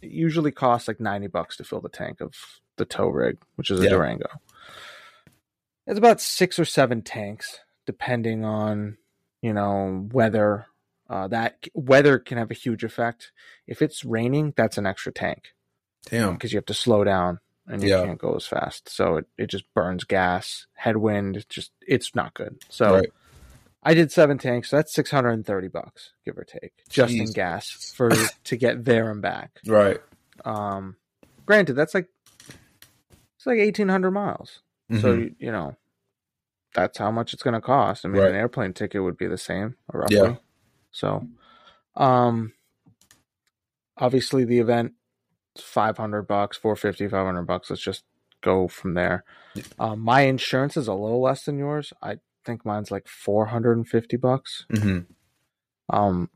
it 0.03 0.11
usually 0.11 0.51
costs 0.51 0.87
like 0.87 0.99
90 0.99 1.25
bucks 1.27 1.57
to 1.57 1.63
fill 1.63 1.81
the 1.81 1.89
tank 1.89 2.21
of 2.21 2.35
the 2.77 2.85
tow 2.85 3.07
rig, 3.09 3.37
which 3.55 3.71
is 3.71 3.79
a 3.79 3.83
Yeah. 3.85 3.89
Durango. 3.89 4.29
It's 5.87 5.97
about 5.97 6.21
6 6.21 6.59
or 6.59 6.65
7 6.65 7.01
tanks 7.01 7.59
depending 7.87 8.45
on, 8.45 8.97
you 9.41 9.51
know, 9.51 10.07
weather. 10.13 10.67
Uh, 11.09 11.27
that 11.29 11.65
weather 11.73 12.19
can 12.19 12.37
have 12.37 12.51
a 12.51 12.53
huge 12.53 12.83
effect. 12.83 13.31
If 13.65 13.81
it's 13.81 14.05
raining, 14.05 14.53
that's 14.55 14.77
an 14.77 14.85
extra 14.85 15.11
tank 15.11 15.55
Damn. 16.05 16.33
because 16.33 16.53
you 16.53 16.57
have 16.57 16.67
to 16.67 16.75
slow 16.75 17.03
down 17.03 17.39
and 17.67 17.81
you 17.81 17.89
Yeah. 17.89 18.05
can't 18.05 18.19
go 18.19 18.35
as 18.35 18.45
fast. 18.45 18.89
So 18.89 19.17
it, 19.17 19.25
it 19.39 19.47
just 19.47 19.65
burns 19.73 20.03
gas, 20.03 20.67
headwind, 20.75 21.49
just 21.49 21.71
it's 21.81 22.13
not 22.13 22.35
good. 22.35 22.61
So 22.69 22.93
Right. 22.93 23.09
I 23.81 23.93
did 23.93 24.11
seven 24.11 24.37
tanks, 24.37 24.69
so 24.69 24.75
that's 24.75 24.93
six 24.93 25.09
hundred 25.11 25.31
and 25.31 25.45
thirty 25.45 25.67
bucks, 25.69 26.11
give 26.25 26.37
or 26.37 26.43
take, 26.43 26.73
just 26.89 27.13
in 27.13 27.31
gas 27.31 27.93
for 27.95 28.09
to 28.45 28.57
get 28.57 28.83
there 28.85 29.09
and 29.09 29.21
back. 29.21 29.51
Right. 29.65 29.99
Um 30.43 30.97
granted, 31.45 31.73
that's 31.75 31.93
like 31.93 32.07
it's 33.37 33.45
like 33.45 33.59
eighteen 33.59 33.89
hundred 33.89 34.11
miles. 34.11 34.61
So 34.91 35.15
Mhm. 35.15 35.35
you, 35.39 35.51
know 35.51 35.77
that's 36.73 36.97
how 36.97 37.09
much 37.11 37.33
it's 37.33 37.43
gonna 37.43 37.61
cost. 37.61 38.05
I 38.05 38.09
mean 38.09 38.21
Right. 38.21 38.31
an 38.31 38.35
airplane 38.37 38.73
ticket 38.73 39.01
would 39.03 39.17
be 39.17 39.27
the 39.27 39.37
same, 39.37 39.75
roughly. 39.93 40.17
Yeah. 40.17 40.35
So 40.91 41.27
um 41.95 42.53
obviously 43.97 44.45
the 44.45 44.59
event 44.59 44.93
500 45.57 46.23
bucks 46.23 46.55
450 46.57 47.07
500 47.09 47.43
bucks 47.43 47.69
let's 47.69 47.81
just 47.81 48.03
go 48.41 48.67
from 48.69 48.93
there 48.93 49.25
um, 49.77 49.99
my 49.99 50.21
insurance 50.21 50.77
is 50.77 50.87
a 50.87 50.93
little 50.93 51.21
less 51.21 51.43
than 51.43 51.57
yours 51.57 51.91
i 52.01 52.17
think 52.45 52.65
mine's 52.65 52.91
like 52.91 53.07
450 53.07 54.17
bucks 54.17 54.65
Mhm. 54.71 55.05
um 55.91 56.29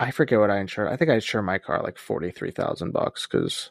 i 0.00 0.10
forget 0.10 0.38
what 0.38 0.50
i 0.50 0.58
insured. 0.58 0.88
i 0.92 0.96
think 0.96 1.10
i 1.10 1.14
insured 1.14 1.44
my 1.44 1.58
car 1.58 1.82
like 1.82 1.98
43000 1.98 2.92
bucks 2.92 3.26
because 3.26 3.70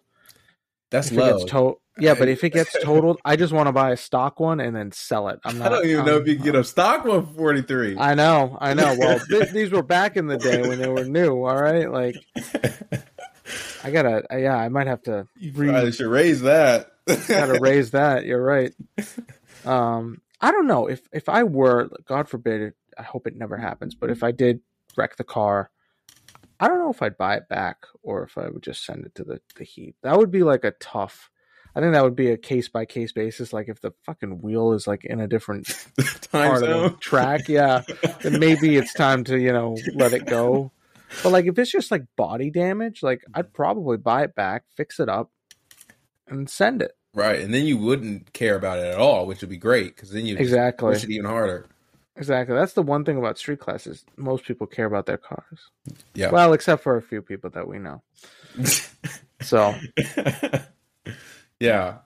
That's 0.91 1.11
low. 1.11 1.45
to- 1.45 1.77
yeah 1.99 2.15
but 2.15 2.27
if 2.27 2.43
it 2.43 2.49
gets 2.51 2.75
totaled 2.83 3.19
i 3.23 3.35
just 3.35 3.53
want 3.53 3.67
to 3.67 3.71
buy 3.73 3.91
a 3.91 3.97
stock 3.97 4.39
one 4.39 4.59
and 4.59 4.75
then 4.75 4.91
sell 4.91 5.27
it 5.29 5.39
i'm 5.45 5.59
not, 5.59 5.67
I 5.67 5.69
don't 5.75 5.85
even 5.87 6.05
know 6.05 6.17
if 6.17 6.27
you 6.27 6.35
can 6.35 6.43
get 6.45 6.55
a 6.55 6.63
stock 6.63 7.05
one 7.05 7.25
for 7.27 7.33
forty 7.33 7.61
three. 7.61 7.95
i 7.97 8.15
know 8.15 8.57
i 8.59 8.73
know 8.73 8.95
well 8.99 9.19
th- 9.19 9.51
these 9.51 9.69
were 9.71 9.83
back 9.83 10.17
in 10.17 10.25
the 10.27 10.37
day 10.37 10.61
when 10.67 10.79
they 10.79 10.87
were 10.89 11.05
new 11.05 11.45
all 11.45 11.55
right 11.61 11.91
like 11.91 12.15
i 13.83 13.91
gotta 13.91 14.23
yeah 14.31 14.55
i 14.57 14.69
might 14.69 14.87
have 14.87 15.01
to 15.03 15.27
re- 15.53 15.69
Probably 15.69 15.91
should 15.91 16.07
raise 16.07 16.41
that. 16.41 16.87
gotta 17.27 17.59
raise 17.59 17.91
that. 17.91 18.25
You're 18.25 18.41
right. 18.43 18.73
Um, 19.65 20.19
I 20.43 20.51
don't 20.51 20.67
know 20.67 20.87
if 20.87 21.07
if 21.13 21.29
I 21.29 21.43
were, 21.43 21.89
God 22.05 22.27
forbid, 22.27 22.61
it, 22.61 22.73
I 22.97 23.03
hope 23.03 23.27
it 23.27 23.37
never 23.37 23.55
happens. 23.55 23.95
But 23.95 24.09
if 24.09 24.23
I 24.23 24.31
did 24.31 24.59
wreck 24.97 25.15
the 25.15 25.23
car, 25.23 25.71
I 26.59 26.67
don't 26.67 26.79
know 26.79 26.89
if 26.89 27.01
I'd 27.01 27.17
buy 27.17 27.37
it 27.37 27.47
back 27.47 27.85
or 28.01 28.23
if 28.23 28.37
I 28.37 28.49
would 28.49 28.61
just 28.61 28.85
send 28.85 29.05
it 29.05 29.15
to 29.15 29.23
the 29.23 29.39
the 29.55 29.63
heap. 29.63 29.95
That 30.03 30.17
would 30.17 30.31
be 30.31 30.43
like 30.43 30.65
a 30.65 30.71
tough. 30.71 31.29
I 31.73 31.79
think 31.79 31.93
that 31.93 32.03
would 32.03 32.17
be 32.17 32.29
a 32.29 32.37
case 32.37 32.67
by 32.67 32.83
case 32.83 33.13
basis. 33.13 33.53
Like 33.53 33.69
if 33.69 33.79
the 33.79 33.93
fucking 34.05 34.41
wheel 34.41 34.73
is 34.73 34.85
like 34.85 35.05
in 35.05 35.21
a 35.21 35.29
different 35.29 35.67
Time 35.97 36.49
part 36.49 36.63
of 36.63 36.91
the 36.91 36.97
track, 36.99 37.47
yeah, 37.47 37.83
then 38.21 38.37
maybe 38.37 38.75
it's 38.75 38.93
time 38.93 39.23
to 39.25 39.39
you 39.39 39.53
know 39.53 39.77
let 39.93 40.11
it 40.11 40.25
go. 40.25 40.73
But 41.23 41.31
like 41.31 41.45
if 41.45 41.57
it's 41.57 41.71
just 41.71 41.89
like 41.89 42.03
body 42.17 42.49
damage, 42.49 43.01
like 43.01 43.23
I'd 43.33 43.53
probably 43.53 43.95
buy 43.95 44.23
it 44.23 44.35
back, 44.35 44.65
fix 44.75 44.99
it 44.99 45.07
up, 45.07 45.31
and 46.27 46.49
send 46.49 46.81
it. 46.81 46.91
Right, 47.15 47.39
and 47.41 47.53
then 47.53 47.65
you 47.65 47.77
wouldn't 47.77 48.33
care 48.33 48.55
about 48.55 48.79
it 48.79 48.85
at 48.87 48.97
all, 48.97 49.27
which 49.27 49.41
would 49.41 49.49
be 49.49 49.57
great 49.57 49.95
because 49.95 50.09
then 50.09 50.25
you 50.25 50.35
Exactly. 50.35 50.93
push 50.93 51.03
it 51.03 51.11
even 51.11 51.25
harder. 51.25 51.67
Exactly. 52.15 52.55
That's 52.55 52.73
the 52.73 52.81
one 52.83 53.05
thing 53.05 53.17
about 53.17 53.37
street 53.37 53.59
classes. 53.59 54.05
Most 54.17 54.45
people 54.45 54.67
care 54.67 54.85
about 54.85 55.05
their 55.05 55.17
cars. 55.17 55.69
Yeah. 56.13 56.31
Well, 56.31 56.53
except 56.53 56.83
for 56.83 56.95
a 56.97 57.01
few 57.01 57.21
people 57.21 57.49
that 57.51 57.67
we 57.67 57.79
know. 57.79 58.01
So 59.41 59.75
yeah. 61.59 61.97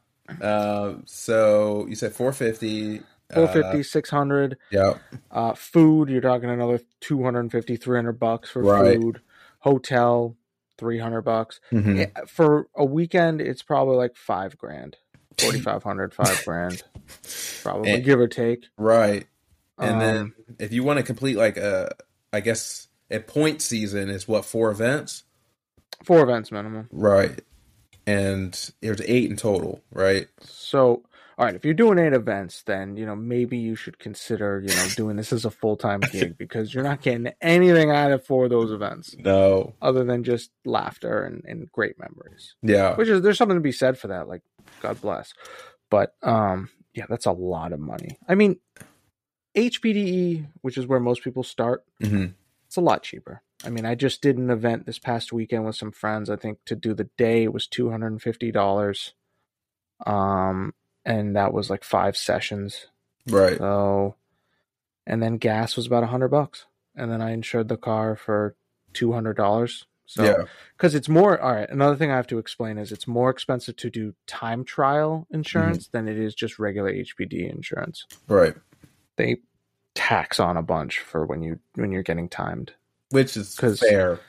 Um, 0.41 1.03
so 1.05 1.85
you 1.87 1.95
said 1.95 2.13
450. 2.13 3.01
450, 3.33 3.83
600. 3.83 4.57
Yeah. 4.71 4.93
Uh, 5.29 5.53
food, 5.53 6.09
you're 6.09 6.21
talking 6.21 6.49
another 6.49 6.79
250, 7.01 7.75
300 7.75 8.13
bucks 8.13 8.49
for 8.49 8.63
Right. 8.63 8.99
food. 8.99 9.21
Hotel, 9.59 10.35
300 10.77 11.21
bucks. 11.21 11.59
Mhm. 11.71 11.97
Yeah, 11.97 12.25
for 12.27 12.67
a 12.75 12.85
weekend, 12.85 13.41
it's 13.41 13.63
probably 13.63 13.95
like 13.97 14.15
five 14.15 14.57
grand. 14.57 14.97
4,500, 15.39 16.13
five 16.15 16.43
grand. 16.45 16.81
Probably, 17.63 17.91
And- 17.91 18.03
give 18.03 18.19
or 18.19 18.27
take. 18.27 18.65
Right. 18.77 19.27
And 19.77 19.91
Um, 19.91 19.99
then 19.99 20.33
if 20.59 20.73
you 20.73 20.83
want 20.83 20.97
to 20.97 21.03
complete 21.03 21.37
like 21.37 21.57
a, 21.57 21.91
I 22.33 22.39
guess 22.39 22.87
a 23.11 23.19
point 23.19 23.61
season 23.61 24.09
is 24.09 24.27
what 24.27 24.45
four 24.45 24.71
events, 24.71 25.23
four 26.03 26.21
events 26.23 26.51
minimum. 26.51 26.89
right? 26.91 27.39
And 28.07 28.71
there's 28.81 29.01
eight 29.01 29.29
in 29.29 29.37
total, 29.37 29.81
right? 29.91 30.27
So, 30.41 31.03
all 31.37 31.45
right, 31.45 31.53
if 31.55 31.63
you're 31.63 31.73
doing 31.75 31.99
eight 31.99 32.13
events, 32.13 32.63
then 32.63 32.97
you 32.97 33.05
know 33.05 33.15
maybe 33.15 33.57
you 33.57 33.75
should 33.75 33.99
consider 33.99 34.59
you 34.65 34.73
know 34.75 34.87
doing 34.95 35.17
this 35.17 35.31
as 35.31 35.45
a 35.45 35.51
full 35.51 35.75
time 35.77 35.99
gig 36.11 36.37
because 36.37 36.73
you're 36.73 36.83
not 36.83 37.01
getting 37.01 37.31
anything 37.41 37.91
out 37.91 38.11
of 38.11 38.25
four 38.25 38.45
of 38.45 38.49
those 38.49 38.71
events 38.71 39.15
No. 39.19 39.73
other 39.81 40.03
than 40.03 40.23
just 40.23 40.51
laughter 40.65 41.23
and, 41.23 41.43
and 41.45 41.71
great 41.71 41.99
memories. 41.99 42.55
Yeah. 42.63 42.95
Which 42.95 43.07
is 43.07 43.21
there's 43.21 43.37
something 43.37 43.57
to 43.57 43.61
be 43.61 43.71
said 43.71 43.97
for 43.99 44.07
that. 44.07 44.27
Like, 44.27 44.41
God 44.81 44.99
bless. 44.99 45.33
But 45.91 46.13
um, 46.23 46.69
yeah, 46.93 47.05
that's 47.07 47.27
a 47.27 47.31
lot 47.31 47.71
of 47.71 47.79
money. 47.79 48.17
I 48.27 48.33
mean, 48.35 48.59
HPDE, 49.55 50.47
which 50.61 50.77
is 50.77 50.85
where 50.87 50.99
most 50.99 51.23
people 51.23 51.43
start, 51.43 51.83
hmm 52.01 52.25
it's 52.65 52.75
a 52.75 52.81
lot 52.81 53.01
cheaper. 53.01 53.41
I 53.63 53.69
mean, 53.69 53.85
I 53.85 53.95
just 53.95 54.21
did 54.21 54.37
an 54.37 54.49
event 54.49 54.85
this 54.85 54.99
past 54.99 55.31
weekend 55.31 55.65
with 55.65 55.77
some 55.77 55.93
friends. 55.93 56.29
I 56.29 56.35
think 56.35 56.57
to 56.65 56.75
do 56.75 56.93
the 56.93 57.07
day 57.17 57.43
it 57.43 57.53
was 57.53 57.65
two 57.65 57.89
hundred 57.91 58.07
and 58.07 58.21
fifty 58.21 58.51
dollars, 58.51 59.13
um, 60.05 60.73
and 61.07 61.37
that 61.37 61.53
was 61.53 61.69
like 61.69 61.83
five 61.83 62.17
sessions. 62.17 62.87
Right. 63.27 63.57
So, 63.57 64.15
and 65.07 65.23
then 65.23 65.37
gas 65.37 65.75
was 65.77 65.87
about 65.87 66.03
a 66.03 66.07
hundred 66.07 66.27
bucks, 66.27 66.65
and 66.95 67.09
then 67.09 67.21
I 67.21 67.31
insured 67.31 67.69
the 67.69 67.77
car 67.77 68.15
for 68.15 68.55
two 68.93 69.13
hundred 69.13 69.37
dollars. 69.37 69.85
So, 70.05 70.23
yeah. 70.23 70.43
because 70.75 70.95
it's 70.95 71.09
more. 71.09 71.39
All 71.41 71.53
right, 71.53 71.69
another 71.69 71.95
thing 71.95 72.11
I 72.11 72.17
have 72.17 72.27
to 72.27 72.37
explain 72.37 72.77
is 72.77 72.91
it's 72.91 73.07
more 73.07 73.29
expensive 73.29 73.77
to 73.77 73.89
do 73.89 74.13
time 74.27 74.63
trial 74.65 75.25
insurance 75.31 75.87
mm-hmm. 75.87 75.97
than 75.97 76.07
it 76.09 76.19
is 76.19 76.35
just 76.35 76.59
regular 76.59 76.91
HPD 76.93 77.49
insurance. 77.49 78.05
Right. 78.27 78.55
They 79.15 79.37
tax 79.95 80.39
on 80.39 80.57
a 80.57 80.61
bunch 80.61 80.99
for 80.99 81.25
when 81.25 81.41
you 81.41 81.59
when 81.75 81.91
you're 81.91 82.03
getting 82.03 82.29
timed. 82.29 82.73
Which 83.11 83.37
is 83.37 83.55
fair. 83.55 84.19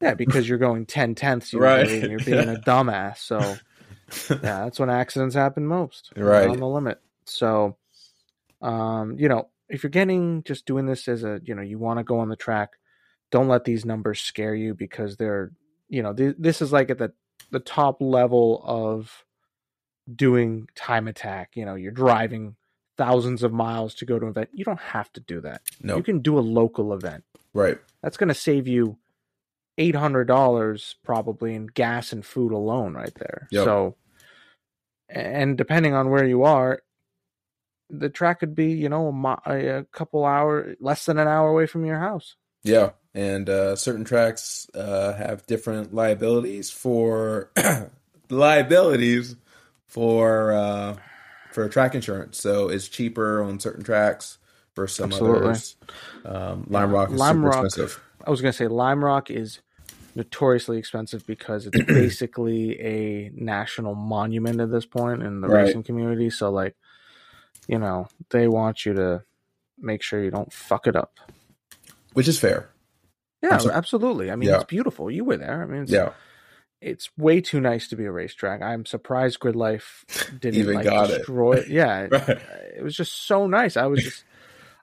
Yeah, 0.00 0.14
because 0.14 0.48
you're 0.48 0.58
going 0.58 0.86
ten 0.86 1.16
tenths 1.16 1.52
Right. 1.52 1.88
and 1.88 2.10
you're 2.10 2.20
being 2.20 2.48
a 2.48 2.60
dumbass. 2.66 3.18
So 3.18 3.56
yeah, 4.30 4.36
that's 4.40 4.78
when 4.78 4.90
accidents 4.90 5.34
happen 5.34 5.66
most. 5.66 6.12
Right. 6.16 6.48
on 6.48 6.58
the 6.58 6.66
limit. 6.66 7.00
So, 7.24 7.76
um, 8.62 9.18
you 9.18 9.28
know, 9.28 9.48
if 9.68 9.82
you're 9.82 9.90
getting 9.90 10.42
just 10.44 10.66
doing 10.66 10.86
this 10.86 11.08
as 11.08 11.24
a, 11.24 11.40
you 11.44 11.54
know, 11.54 11.62
you 11.62 11.78
want 11.78 11.98
to 11.98 12.04
go 12.04 12.20
on 12.20 12.28
the 12.28 12.36
track, 12.36 12.72
don't 13.30 13.48
let 13.48 13.64
these 13.64 13.84
numbers 13.84 14.20
scare 14.20 14.54
you 14.54 14.74
because 14.74 15.16
they're, 15.16 15.52
you 15.88 16.02
know, 16.02 16.12
th- 16.12 16.36
this 16.38 16.62
is 16.62 16.72
like 16.72 16.90
at 16.90 16.98
the 16.98 17.12
the 17.50 17.60
top 17.60 18.00
level 18.00 18.62
of 18.64 19.24
doing 20.12 20.68
time 20.74 21.08
attack. 21.08 21.50
You 21.54 21.66
know, 21.66 21.74
you're 21.74 21.92
driving 21.92 22.56
thousands 22.96 23.42
of 23.42 23.52
miles 23.52 23.94
to 23.96 24.04
go 24.04 24.18
to 24.18 24.26
an 24.26 24.30
event. 24.30 24.50
You 24.52 24.64
don't 24.64 24.80
have 24.80 25.12
to 25.14 25.20
do 25.20 25.40
that. 25.42 25.62
no. 25.82 25.96
You 25.96 26.02
can 26.02 26.18
do 26.18 26.38
a 26.38 26.40
local 26.40 26.92
event 26.92 27.24
right. 27.54 27.78
that's 28.02 28.16
going 28.16 28.28
to 28.28 28.34
save 28.34 28.66
you 28.66 28.98
eight 29.78 29.94
hundred 29.94 30.24
dollars 30.24 30.96
probably 31.04 31.54
in 31.54 31.66
gas 31.68 32.12
and 32.12 32.26
food 32.26 32.52
alone, 32.52 32.94
right 32.94 33.14
there. 33.14 33.48
Yep. 33.50 33.64
So, 33.64 33.96
and 35.08 35.56
depending 35.56 35.94
on 35.94 36.10
where 36.10 36.26
you 36.26 36.42
are, 36.44 36.82
the 37.88 38.10
track 38.10 38.40
could 38.40 38.54
be 38.54 38.72
you 38.72 38.88
know 38.88 39.08
a, 39.46 39.78
a 39.78 39.84
couple 39.84 40.24
hour, 40.26 40.74
less 40.80 41.06
than 41.06 41.18
an 41.18 41.28
hour 41.28 41.48
away 41.48 41.66
from 41.66 41.86
your 41.86 41.98
house. 41.98 42.36
Yeah, 42.62 42.90
and 43.14 43.48
uh, 43.48 43.76
certain 43.76 44.04
tracks 44.04 44.68
uh, 44.74 45.14
have 45.14 45.46
different 45.46 45.94
liabilities 45.94 46.70
for 46.70 47.50
liabilities 48.30 49.36
for 49.86 50.52
uh, 50.52 50.96
for 51.52 51.68
track 51.68 51.94
insurance. 51.94 52.38
So 52.38 52.68
it's 52.68 52.88
cheaper 52.88 53.42
on 53.42 53.60
certain 53.60 53.84
tracks 53.84 54.38
versus 54.74 54.96
some 54.96 55.12
Absolutely. 55.12 55.48
others. 55.48 55.76
Um, 56.24 56.66
Lime 56.68 56.90
Rock 56.90 57.10
is 57.10 57.18
Lime 57.18 57.36
super 57.36 57.48
Rock- 57.48 57.64
expensive. 57.64 58.02
I 58.26 58.30
was 58.30 58.42
going 58.42 58.52
to 58.52 58.56
say 58.56 58.68
Lime 58.68 59.02
Rock 59.02 59.30
is 59.30 59.60
notoriously 60.18 60.76
expensive 60.78 61.26
because 61.26 61.66
it's 61.66 61.82
basically 61.86 62.78
a 62.80 63.30
national 63.34 63.94
monument 63.94 64.60
at 64.60 64.70
this 64.70 64.84
point 64.84 65.22
in 65.22 65.40
the 65.40 65.48
Right. 65.48 65.62
racing 65.66 65.84
community. 65.84 66.28
So, 66.28 66.50
like, 66.50 66.74
you 67.66 67.78
know, 67.78 68.08
they 68.30 68.48
want 68.48 68.84
you 68.84 68.92
to 68.94 69.22
make 69.78 70.02
sure 70.02 70.22
you 70.22 70.30
don't 70.30 70.52
fuck 70.52 70.86
it 70.86 70.96
up. 70.96 71.18
which 72.14 72.26
is 72.28 72.38
fair. 72.38 72.68
Yeah, 73.42 73.60
absolutely. 73.72 74.30
I 74.32 74.36
mean, 74.36 74.48
Yeah. 74.48 74.56
it's 74.56 74.64
beautiful. 74.64 75.08
You 75.10 75.24
were 75.24 75.36
there. 75.36 75.62
I 75.62 75.66
mean, 75.66 75.82
it's, 75.82 75.92
Yeah, 75.92 76.10
it's 76.80 77.08
way 77.16 77.40
too 77.40 77.60
nice 77.60 77.86
to 77.88 77.96
be 77.96 78.04
a 78.06 78.10
racetrack. 78.10 78.60
I'm 78.60 78.84
surprised 78.86 79.38
Grid 79.38 79.54
Life 79.54 80.04
didn't 80.40 80.56
Even 80.58 80.74
like 80.74 80.84
got 80.84 81.10
it. 81.10 81.18
destroy 81.18 81.52
it. 81.58 81.68
Yeah, 81.68 82.08
Right. 82.10 82.28
it 82.76 82.82
was 82.82 82.96
just 82.96 83.26
so 83.26 83.46
nice. 83.46 83.76
I 83.76 83.86
was 83.86 84.02
just 84.02 84.24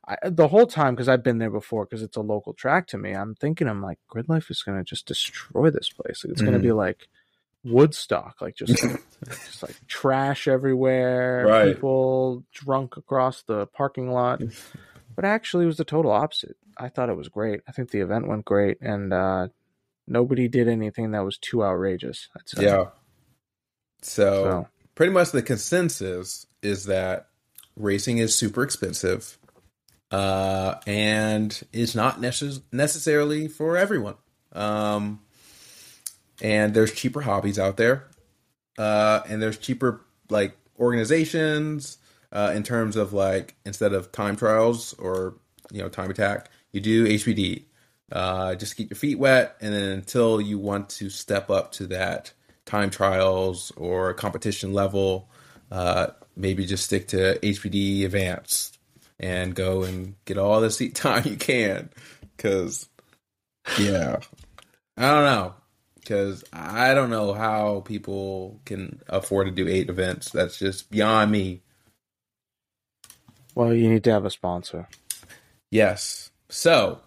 I, 0.07 0.29
the 0.29 0.47
whole 0.47 0.67
time 0.67 0.93
because 0.95 1.09
I've 1.09 1.23
been 1.23 1.39
there 1.39 1.49
before 1.49 1.85
because 1.85 2.01
it's 2.03 2.17
a 2.17 2.21
local 2.21 2.53
track 2.53 2.87
to 2.87 2.97
me. 2.97 3.13
I'm 3.13 3.35
thinking 3.35 3.67
I'm 3.67 3.81
like 3.81 3.99
Grid 4.07 4.29
Life 4.29 4.51
is 4.51 4.61
going 4.63 4.77
to 4.77 4.83
just 4.83 5.07
destroy 5.07 5.69
this 5.71 5.89
place. 5.89 6.23
It's 6.25 6.41
going 6.41 6.53
to 6.53 6.59
Mhm. 6.59 6.63
be 6.63 6.71
like 6.71 7.07
Woodstock, 7.63 8.41
like 8.41 8.55
just 8.55 8.73
just 9.45 9.63
like 9.63 9.75
trash 9.87 10.47
everywhere, 10.47 11.45
Right. 11.47 11.75
people 11.75 12.43
drunk 12.53 12.97
across 12.97 13.41
the 13.43 13.65
parking 13.67 14.11
lot. 14.11 14.41
But 15.15 15.25
actually, 15.25 15.63
it 15.63 15.67
was 15.67 15.77
the 15.77 15.85
total 15.85 16.11
opposite. 16.11 16.57
I 16.77 16.89
thought 16.89 17.09
it 17.09 17.15
was 17.17 17.29
great. 17.29 17.61
I 17.67 17.71
think 17.71 17.89
the 17.91 18.01
event 18.01 18.27
went 18.27 18.45
great, 18.45 18.77
and 18.81 19.13
uh, 19.13 19.47
nobody 20.07 20.47
did 20.47 20.67
anything 20.67 21.11
that 21.11 21.23
was 21.25 21.37
too 21.37 21.63
outrageous. 21.63 22.29
Yeah. 22.57 22.85
So, 24.01 24.43
So 24.43 24.67
pretty 24.93 25.13
much 25.13 25.31
the 25.31 25.41
consensus 25.41 26.45
is 26.61 26.85
that 26.85 27.29
racing 27.75 28.17
is 28.19 28.35
super 28.35 28.61
expensive 28.61 29.37
uh, 30.11 30.75
and 30.85 31.61
is 31.73 31.95
not 31.95 32.21
necess- 32.21 32.61
necessarily 32.71 33.47
for 33.47 33.77
everyone. 33.77 34.15
Um, 34.53 35.21
and 36.41 36.73
there's 36.73 36.93
cheaper 36.93 37.21
hobbies 37.21 37.59
out 37.59 37.77
there, 37.77 38.07
uh, 38.77 39.21
and 39.27 39.41
there's 39.41 39.57
cheaper 39.57 40.01
like 40.29 40.55
organizations 40.79 41.97
uh, 42.31 42.51
in 42.55 42.63
terms 42.63 42.95
of 42.95 43.13
like 43.13 43.55
instead 43.65 43.93
of 43.93 44.11
time 44.11 44.35
trials 44.35 44.93
or 44.95 45.35
you 45.71 45.81
know 45.81 45.89
time 45.89 46.09
attack, 46.09 46.49
you 46.71 46.81
do 46.81 47.07
HPDE. 47.07 47.63
Uh, 48.11 48.53
just 48.55 48.75
keep 48.75 48.89
your 48.89 48.97
feet 48.97 49.17
wet, 49.17 49.55
and 49.61 49.73
then 49.73 49.89
until 49.89 50.39
you 50.39 50.59
want 50.59 50.89
to 50.89 51.09
step 51.09 51.49
up 51.49 51.71
to 51.71 51.87
that 51.87 52.31
time 52.65 52.89
trials 52.89 53.71
or 53.77 54.13
competition 54.13 54.73
level, 54.73 55.29
uh, 55.71 56.07
maybe 56.35 56.65
just 56.65 56.85
stick 56.85 57.07
to 57.07 57.39
HPDE 57.41 58.05
advanced 58.05 58.74
and 59.19 59.55
go 59.55 59.83
and 59.83 60.15
get 60.25 60.37
all 60.37 60.61
the 60.61 60.69
seat 60.71 60.95
time 60.95 61.23
you 61.25 61.35
can. 61.37 61.89
Because, 62.35 62.87
yeah, 63.79 64.17
I 64.97 65.01
don't 65.11 65.23
know. 65.25 65.53
Because 65.99 66.43
I 66.53 66.93
don't 66.93 67.09
know 67.09 67.33
how 67.33 67.79
people 67.81 68.59
can 68.65 69.01
afford 69.07 69.47
to 69.47 69.51
do 69.51 69.67
eight 69.67 69.89
events. 69.89 70.29
That's 70.29 70.59
just 70.59 70.91
beyond 70.91 71.31
me. 71.31 71.61
well, 73.55 73.73
you 73.73 73.89
need 73.89 74.03
to 74.03 74.11
have 74.11 74.25
a 74.25 74.29
sponsor. 74.29 74.87
Yes. 75.71 76.29
So, 76.49 76.99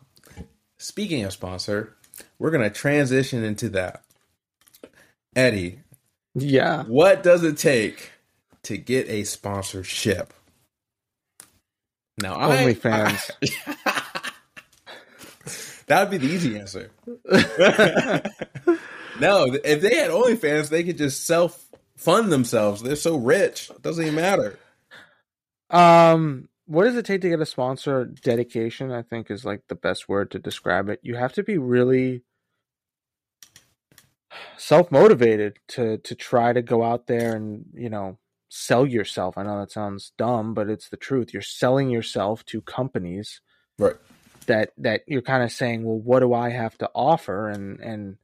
speaking 0.79 1.23
of 1.25 1.33
sponsor, 1.33 1.95
we're 2.39 2.51
going 2.51 2.65
to 2.65 2.71
transition 2.71 3.45
into 3.45 3.69
that. 3.71 4.03
Eddie, 5.37 5.81
Yeah. 6.35 6.83
what 6.85 7.23
does 7.23 7.45
it 7.45 7.57
take 7.57 8.11
to 8.65 8.77
get 8.77 9.09
a 9.09 9.23
sponsorship? 9.25 10.33
Now, 12.21 12.37
I- 12.39 12.57
OnlyFans. 12.57 13.31
that 15.87 16.01
would 16.01 16.11
be 16.11 16.27
the 16.27 16.33
easy 16.33 16.59
answer. 16.59 16.91
no, 19.21 19.47
if 19.65 19.81
they 19.81 19.97
had 19.97 20.11
OnlyFans, 20.11 20.69
they 20.69 20.85
could 20.85 20.99
just 20.99 21.27
self 21.27 21.69
fund 21.97 22.31
themselves. 22.33 22.83
They're 22.83 22.97
so 22.97 23.17
rich, 23.17 23.71
it 23.71 23.83
doesn't 23.83 24.03
even 24.03 24.17
matter. 24.17 24.59
Um, 25.71 26.49
what 26.67 26.85
does 26.85 26.97
it 26.97 27.05
take 27.05 27.21
to 27.23 27.29
get 27.29 27.41
a 27.41 27.47
sponsor? 27.47 28.05
Dedication, 28.05 28.93
I 28.93 29.03
think, 29.03 29.31
is 29.31 29.45
like 29.45 29.63
the 29.69 29.75
best 29.75 30.09
word 30.09 30.31
to 30.33 30.39
describe 30.39 30.89
it. 30.89 31.01
You 31.03 31.17
have 31.17 31.33
to 31.35 31.43
be 31.43 31.59
really 31.59 32.23
self 34.57 34.91
motivated 34.91 35.59
to 35.69 35.99
to 35.99 36.15
try 36.15 36.53
to 36.53 36.63
go 36.63 36.83
out 36.83 37.07
there 37.07 37.35
and 37.35 37.65
you 37.75 37.89
know 37.89 38.19
sell 38.49 38.87
yourself. 38.87 39.37
I 39.37 39.43
know 39.43 39.61
that 39.61 39.71
sounds 39.71 40.13
dumb, 40.19 40.55
but 40.55 40.69
it's 40.71 40.89
the 40.89 40.97
truth. 40.97 41.33
You're 41.33 41.43
selling 41.43 41.91
yourself 41.91 42.45
to 42.47 42.61
companies 42.63 43.41
Right. 43.79 43.97
that 44.47 44.73
that 44.79 45.03
you're 45.07 45.23
kind 45.23 45.43
of 45.43 45.53
saying, 45.53 45.85
well, 45.85 45.99
what 45.99 46.21
do 46.21 46.33
I 46.35 46.51
have 46.51 46.77
to 46.79 46.91
offer? 46.95 47.49
And 47.49 47.79
and 47.81 48.17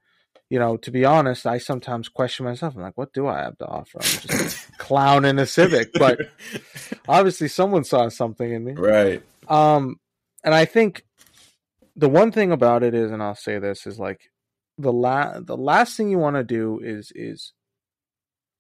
you 0.51 0.59
know, 0.59 0.77
to 0.79 0.91
be 0.91 1.05
honest, 1.05 1.47
I 1.47 1.59
sometimes 1.59 2.09
question 2.09 2.45
myself. 2.45 2.77
I'm 2.77 2.83
like, 2.83 2.99
what 2.99 3.13
do 3.13 3.27
I 3.27 3.41
have 3.43 3.59
to 3.59 3.67
offer? 3.67 3.99
I'm 3.99 4.03
just 4.21 4.69
a 4.69 4.73
clown 4.79 5.25
in 5.25 5.39
a 5.39 5.47
Civic, 5.47 5.93
but 5.95 6.19
obviously 7.09 7.49
someone 7.49 7.83
saw 7.85 8.09
something 8.09 8.53
in 8.53 8.65
me. 8.65 8.73
right. 8.75 9.23
Um, 9.49 9.97
and 10.45 10.55
I 10.55 10.65
think 10.67 11.05
the 11.97 12.09
one 12.09 12.31
thing 12.33 12.53
about 12.53 12.83
it 12.83 12.95
is, 12.95 13.11
and 13.11 13.23
I'll 13.23 13.35
say 13.35 13.59
this 13.59 13.87
is 13.87 13.99
like 13.99 14.31
the 14.79 14.93
la- 14.93 15.41
the 15.41 15.57
last 15.57 15.97
thing 15.97 16.11
you 16.11 16.19
want 16.19 16.37
to 16.37 16.45
do 16.45 16.79
is 16.83 17.11
is 17.15 17.53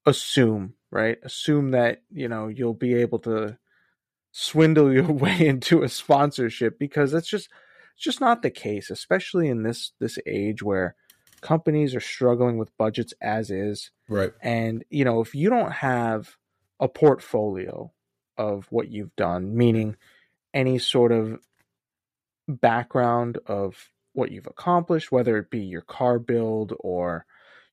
assume, 0.06 0.74
right? 0.94 1.18
Assume 1.24 1.72
that 1.72 2.02
you 2.10 2.28
know 2.28 2.48
you'll 2.48 2.72
be 2.72 2.94
able 2.94 3.18
to 3.20 3.58
swindle 4.32 4.92
your 4.94 5.12
way 5.12 5.46
into 5.46 5.82
a 5.82 5.88
sponsorship 5.88 6.78
because 6.78 7.12
that's 7.12 7.28
just 7.28 7.50
it's 7.94 8.04
just 8.04 8.20
not 8.20 8.40
the 8.40 8.50
case, 8.50 8.88
especially 8.88 9.48
in 9.48 9.64
this 9.64 9.92
this 10.00 10.18
age 10.26 10.62
where 10.62 10.94
companies 11.42 11.94
are 11.94 12.00
struggling 12.00 12.56
with 12.56 12.76
budgets 12.78 13.12
as 13.20 13.50
is. 13.50 13.90
Right. 14.08 14.32
And, 14.40 14.82
you 14.88 15.04
know, 15.04 15.20
if 15.20 15.34
you 15.34 15.50
don't 15.50 15.72
have 15.72 16.36
a 16.80 16.88
portfolio 16.88 17.92
of 18.38 18.66
what 18.70 18.90
you've 18.90 19.14
done, 19.14 19.54
meaning 19.54 19.96
any 20.54 20.78
sort 20.78 21.12
of 21.12 21.38
background 22.48 23.38
of 23.46 23.90
what 24.14 24.30
you've 24.30 24.46
accomplished, 24.46 25.12
whether 25.12 25.36
it 25.36 25.50
be 25.50 25.60
your 25.60 25.82
car 25.82 26.18
build 26.18 26.72
or, 26.80 27.26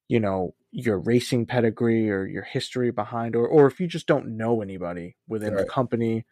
you 0.09 0.19
know, 0.19 0.53
your 0.71 0.97
racing 0.99 1.45
pedigree 1.45 2.09
or 2.09 2.25
your 2.25 2.43
history 2.43 2.91
behind, 2.91 3.35
or, 3.35 3.47
or 3.47 3.67
if 3.67 3.79
you 3.79 3.87
just 3.87 4.07
don't 4.07 4.37
know 4.37 4.61
anybody 4.61 5.17
within 5.27 5.55
the 5.55 5.65
company, 5.65 6.25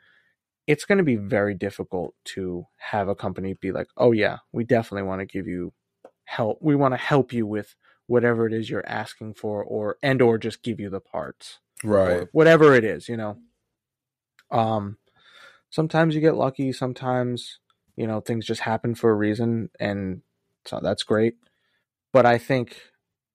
it's 0.68 0.86
going 0.86 0.98
to 1.00 1.04
be 1.04 1.16
very 1.18 1.56
difficult 1.56 2.16
to 2.24 2.66
have 2.78 3.08
a 3.08 3.16
company 3.16 3.54
be 3.54 3.72
like, 3.72 3.88
oh, 3.98 4.12
yeah, 4.12 4.38
we 4.52 4.64
definitely 4.64 5.08
want 5.08 5.20
to 5.22 5.26
give 5.26 5.48
you 5.48 5.74
help. 6.26 6.60
We 6.62 6.76
want 6.76 6.94
to 6.94 6.98
help 6.98 7.34
you 7.34 7.46
with 7.46 7.76
whatever 8.08 8.48
it 8.48 8.54
is 8.54 8.70
you're 8.70 8.88
asking 8.88 9.36
for 9.36 9.64
or 9.64 9.98
and 10.02 10.20
or 10.22 10.38
just 10.40 10.64
give 10.64 10.80
you 10.80 10.90
the 10.90 11.00
parts 11.00 11.60
Right. 11.84 12.24
or 12.24 12.30
whatever 12.32 12.74
it 12.74 12.84
is 12.84 13.08
you 13.08 13.16
know 13.16 13.38
um 14.52 14.98
sometimes 15.70 16.16
you 16.16 16.22
get 16.22 16.36
lucky 16.36 16.74
sometimes 16.74 17.60
you 17.96 18.08
know 18.08 18.20
things 18.20 18.46
just 18.46 18.62
happen 18.62 18.96
for 18.96 19.12
a 19.12 19.16
reason 19.16 19.70
and 19.80 20.22
so 20.66 20.80
that's 20.82 21.04
great 21.04 21.36
but 22.12 22.26
i 22.26 22.38
think 22.40 22.82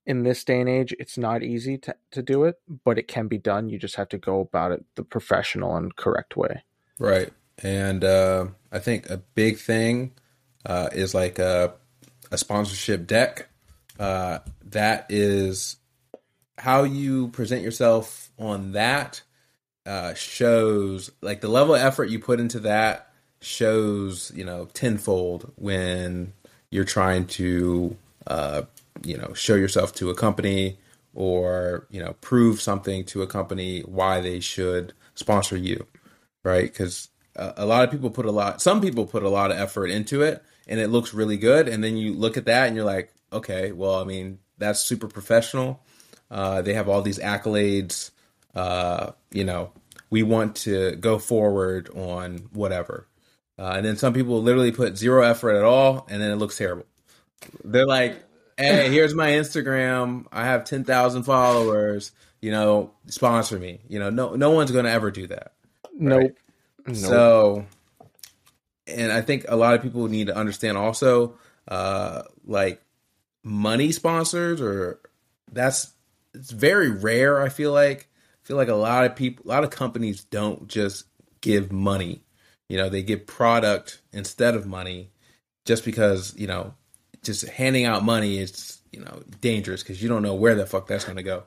in 0.07 0.23
this 0.23 0.45
day 0.45 0.61
and 0.61 0.69
age 0.69 0.95
it's 0.99 1.17
not 1.17 1.43
easy 1.43 1.79
to, 1.79 1.95
to 2.11 2.23
do 2.23 2.45
it 2.45 2.57
but 2.85 2.99
it 2.99 3.09
can 3.09 3.29
be 3.29 3.39
done 3.39 3.69
you 3.69 3.79
just 3.79 3.97
have 3.97 4.09
to 4.09 4.19
go 4.19 4.41
about 4.41 4.73
it 4.73 4.85
the 4.95 5.05
professional 5.05 5.77
and 5.77 5.97
correct 5.97 6.37
way 6.37 6.63
Right. 6.99 7.33
And 7.63 8.05
uh, 8.05 8.47
I 8.73 8.79
think 8.79 9.11
a 9.11 9.19
big 9.19 9.59
thing 9.59 10.13
uh, 10.65 10.91
is 10.93 11.15
like 11.15 11.39
a, 11.39 11.75
a 12.31 12.39
sponsorship 12.39 13.07
deck. 13.07 13.49
Uh, 13.99 14.41
that 14.71 15.07
is 15.09 15.77
how 16.59 16.83
you 16.83 17.29
present 17.29 17.63
yourself 17.63 18.31
on 18.39 18.73
that 18.73 19.23
uh, 19.87 20.15
shows 20.15 21.11
like 21.21 21.41
the 21.41 21.49
level 21.49 21.75
of 21.75 21.81
effort 21.81 22.09
you 22.09 22.19
put 22.19 22.41
into 22.41 22.61
that 22.61 23.13
shows 23.41 24.33
you 24.35 24.45
know 24.45 24.67
tenfold 24.73 25.53
when 25.57 26.33
you're 26.71 26.85
trying 26.85 27.27
to 27.27 27.95
uh, 28.27 28.63
you 29.05 29.17
know 29.17 29.33
show 29.35 29.55
yourself 29.55 29.93
to 29.95 30.11
a 30.11 30.15
company 30.15 30.79
or 31.15 31.87
you 31.91 32.01
know 32.01 32.15
prove 32.21 32.61
something 32.61 33.05
to 33.05 33.23
a 33.23 33.27
company 33.27 33.81
why 33.81 34.21
they 34.21 34.41
should 34.41 34.93
sponsor 35.15 35.57
you 35.57 35.87
right? 36.45 36.71
Because 36.71 37.09
a, 37.35 37.55
a 37.59 37.67
lot 37.67 37.83
of 37.83 37.91
people 37.91 38.11
put 38.11 38.27
a 38.27 38.31
lot 38.31 38.63
some 38.63 38.81
people 38.81 39.07
put 39.07 39.25
a 39.25 39.29
lot 39.29 39.51
of 39.51 39.59
effort 39.59 39.89
into 39.89 40.23
it 40.23 40.45
and 40.69 40.79
it 40.79 40.89
looks 40.89 41.13
really 41.13 41.37
good. 41.37 41.69
And 41.69 41.83
then 41.83 41.97
you 41.97 42.13
look 42.13 42.37
at 42.37 42.45
that 42.45 42.69
and 42.69 42.77
you're 42.77 42.85
like 42.85 43.13
okay 43.33 43.73
well 43.73 44.01
i 44.01 44.05
mean 44.05 44.39
that's 44.59 44.81
super 44.81 45.09
professional. 45.09 45.81
Uh, 46.31 46.63
they 46.63 46.75
have 46.75 46.89
all 46.89 47.03
these 47.03 47.19
accolades. 47.19 48.11
Uh, 48.55 49.11
you 49.33 49.43
know 49.43 49.73
we 50.11 50.23
want 50.23 50.55
to 50.55 50.95
go 50.97 51.19
forward 51.19 51.89
on 51.97 52.49
whatever. 52.53 53.09
Uh, 53.59 53.75
and 53.77 53.85
then 53.85 53.97
some 53.97 54.13
people 54.13 54.41
literally 54.41 54.71
put 54.71 54.97
zero 54.97 55.25
effort 55.25 55.57
at 55.57 55.65
all 55.65 56.07
and 56.09 56.23
then 56.23 56.31
it 56.31 56.37
looks 56.37 56.57
terrible. 56.57 56.87
They're 57.65 57.87
like 57.87 58.23
hey 58.57 58.91
here's 58.91 59.15
my 59.15 59.31
instagram. 59.31 60.27
I 60.33 60.45
have 60.45 60.65
10000 60.65 61.23
followers. 61.25 62.13
You 62.41 62.51
know 62.51 62.93
sponsor 63.07 63.59
me. 63.59 63.81
You 63.89 63.99
know 63.99 64.11
no 64.11 64.35
no 64.35 64.51
one's 64.51 64.71
going 64.71 64.85
to 64.85 64.91
ever 64.91 65.11
do 65.11 65.27
that. 65.29 65.53
Nope 65.93 66.37
nope. 66.87 66.97
So, 66.97 67.67
and 68.87 69.13
I 69.13 69.21
think 69.21 69.47
a 69.49 69.57
lot 69.57 69.75
of 69.75 69.83
people 69.83 70.07
need 70.09 70.27
to 70.29 70.37
understand 70.37 70.77
also, 70.77 71.39
uh, 71.69 72.23
like 72.47 72.83
money 73.43 73.93
sponsors 73.93 74.61
or 74.61 75.01
that's 75.53 75.93
it's 76.35 76.51
very 76.51 76.91
rare. 76.91 77.41
I 77.41 77.49
feel 77.49 77.73
like. 77.73 78.09
I 78.43 78.47
feel 78.47 78.59
like 78.59 78.69
a 78.69 78.75
lot 78.75 79.07
of 79.07 79.17
people, 79.17 79.47
a 79.47 79.49
lot 79.49 79.65
of 79.65 79.71
companies 79.71 80.23
don't 80.25 80.69
just 80.69 81.07
give 81.41 81.73
money. 81.73 82.23
You 82.69 82.77
know, 82.77 82.91
they 82.91 83.03
give 83.03 83.27
product 83.27 84.03
instead 84.13 84.55
of 84.55 84.67
money, 84.67 85.13
just 85.65 85.83
because 85.83 86.35
you 86.37 86.47
know, 86.47 86.75
just 87.25 87.49
handing 87.49 87.85
out 87.85 88.05
money 88.05 88.39
is 88.39 88.81
you 88.93 89.01
know 89.01 89.23
dangerous 89.41 89.83
because 89.83 90.03
you 90.03 90.09
don't 90.09 90.23
know 90.23 90.35
where 90.35 90.55
the 90.55 90.67
fuck 90.67 90.87
that's 90.87 91.05
going 91.05 91.17
to 91.17 91.23
go. 91.23 91.45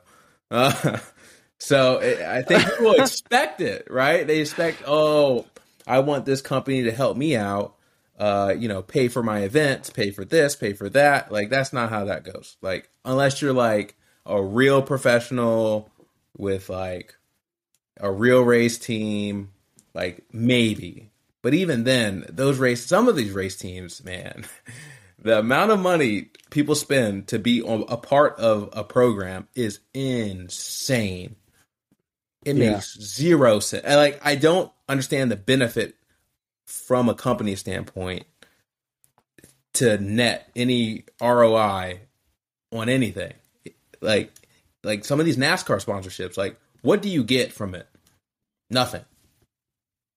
Uh, 0.50 0.98
so 1.58 1.98
it, 1.98 2.20
I 2.20 2.42
think 2.42 2.64
people 2.64 2.92
expect 2.98 3.60
it, 3.60 3.86
right? 3.90 4.26
They 4.26 4.40
expect, 4.40 4.82
oh, 4.86 5.46
I 5.86 6.00
want 6.00 6.26
this 6.26 6.42
company 6.42 6.84
to 6.84 6.92
help 6.92 7.16
me 7.16 7.36
out. 7.36 7.74
Uh, 8.18 8.52
you 8.58 8.66
know, 8.66 8.82
pay 8.82 9.06
for 9.06 9.22
my 9.22 9.40
events, 9.40 9.90
pay 9.90 10.10
for 10.10 10.24
this, 10.24 10.56
pay 10.56 10.72
for 10.72 10.88
that. 10.90 11.30
Like 11.30 11.50
that's 11.50 11.72
not 11.72 11.90
how 11.90 12.06
that 12.06 12.24
goes. 12.24 12.56
Like 12.60 12.90
unless 13.04 13.40
you're 13.40 13.52
like 13.52 13.96
a 14.26 14.42
real 14.42 14.82
professional 14.82 15.88
with 16.36 16.68
like 16.68 17.14
a 18.00 18.10
real 18.10 18.42
race 18.42 18.78
team, 18.78 19.52
like 19.94 20.24
maybe. 20.32 21.10
But 21.42 21.54
even 21.54 21.84
then, 21.84 22.26
those 22.28 22.58
race 22.58 22.84
some 22.84 23.08
of 23.08 23.16
these 23.16 23.30
race 23.30 23.56
teams, 23.56 24.02
man, 24.04 24.46
the 25.20 25.38
amount 25.38 25.70
of 25.72 25.80
money 25.80 26.30
people 26.50 26.74
spend 26.74 27.28
to 27.28 27.38
be 27.38 27.60
on 27.62 27.84
a 27.88 27.96
part 27.96 28.38
of 28.38 28.70
a 28.72 28.84
program 28.84 29.48
is 29.54 29.80
insane. 29.94 31.36
It 32.44 32.56
Yeah. 32.56 32.72
makes 32.72 32.98
zero 33.00 33.60
sense. 33.60 33.84
And, 33.84 33.96
Like 33.96 34.20
I 34.24 34.36
don't 34.36 34.72
understand 34.88 35.30
the 35.30 35.36
benefit 35.36 35.96
from 36.66 37.08
a 37.08 37.14
company 37.14 37.56
standpoint 37.56 38.26
to 39.74 39.98
net 39.98 40.50
any 40.56 41.04
ROI 41.20 42.00
on 42.72 42.88
anything. 42.88 43.32
Like 44.00 44.32
like 44.84 45.04
some 45.04 45.18
of 45.18 45.26
these 45.26 45.36
NASCAR 45.36 45.84
sponsorships, 45.84 46.36
like 46.36 46.58
what 46.82 47.02
do 47.02 47.08
you 47.08 47.24
get 47.24 47.52
from 47.52 47.74
it? 47.74 47.88
Nothing. 48.70 49.04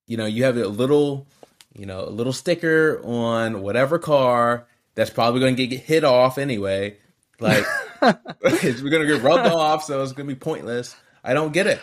You 0.07 0.17
know, 0.17 0.25
you 0.25 0.43
have 0.43 0.57
a 0.57 0.67
little, 0.67 1.25
you 1.73 1.85
know, 1.85 2.01
a 2.05 2.09
little 2.09 2.33
sticker 2.33 3.01
on 3.03 3.61
whatever 3.61 3.97
car 3.97 4.67
that's 4.95 5.10
probably 5.10 5.39
going 5.39 5.56
to 5.56 5.67
get 5.67 5.82
hit 5.82 6.04
off 6.04 6.38
anyway. 6.38 6.97
Like 7.39 7.65
we're 8.01 8.12
going 8.12 9.08
to 9.08 9.08
get 9.08 9.23
rubbed 9.23 9.47
off, 9.51 9.84
so 9.84 10.01
it's 10.01 10.12
going 10.13 10.27
to 10.27 10.36
be 10.36 10.39
pointless. 10.39 10.95
I 11.23 11.34
don't 11.34 11.54
get 11.54 11.67
it. 11.67 11.80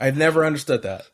I've 0.00 0.16
never 0.16 0.44
understood 0.44 0.82
that. 0.82 1.08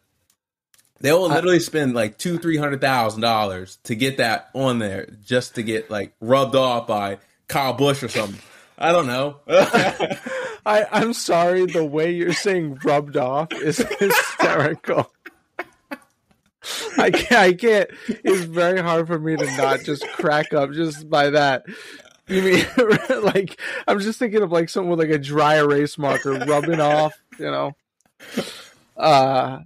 They 1.00 1.12
will 1.12 1.28
literally 1.28 1.60
spend 1.60 1.94
like 1.94 2.18
two, 2.18 2.38
three 2.38 2.56
hundred 2.56 2.80
thousand 2.80 3.20
dollars 3.20 3.78
to 3.84 3.94
get 3.94 4.16
that 4.16 4.48
on 4.54 4.80
there, 4.80 5.06
just 5.24 5.54
to 5.54 5.62
get 5.62 5.90
like 5.90 6.14
rubbed 6.20 6.56
off 6.56 6.88
by 6.88 7.18
Kyle 7.46 7.72
Busch 7.72 8.02
or 8.02 8.08
something. 8.08 8.40
I 8.76 8.92
don't 8.92 9.06
know. 9.06 9.36
I, 9.48 10.86
I'm 10.90 11.12
sorry, 11.12 11.66
the 11.66 11.84
way 11.84 12.12
you're 12.12 12.32
saying 12.32 12.80
rubbed 12.84 13.16
off 13.16 13.52
is 13.52 13.78
hysterical. 13.98 15.10
I 16.98 17.10
can't, 17.10 17.32
I 17.32 17.52
can't. 17.52 17.90
It's 18.08 18.42
very 18.42 18.80
hard 18.80 19.06
for 19.06 19.18
me 19.18 19.36
to 19.36 19.46
not 19.56 19.80
just 19.80 20.06
crack 20.08 20.52
up 20.52 20.72
just 20.72 21.08
by 21.08 21.30
that. 21.30 21.64
You 22.26 22.42
mean 22.42 22.66
like 23.22 23.60
I'm 23.86 24.00
just 24.00 24.18
thinking 24.18 24.42
of 24.42 24.52
like 24.52 24.68
someone 24.68 24.98
with 24.98 25.08
like 25.08 25.14
a 25.14 25.22
dry 25.22 25.56
erase 25.56 25.96
marker 25.96 26.32
rubbing 26.32 26.80
off, 26.80 27.14
you 27.38 27.50
know? 27.50 27.72
Uh, 28.96 29.60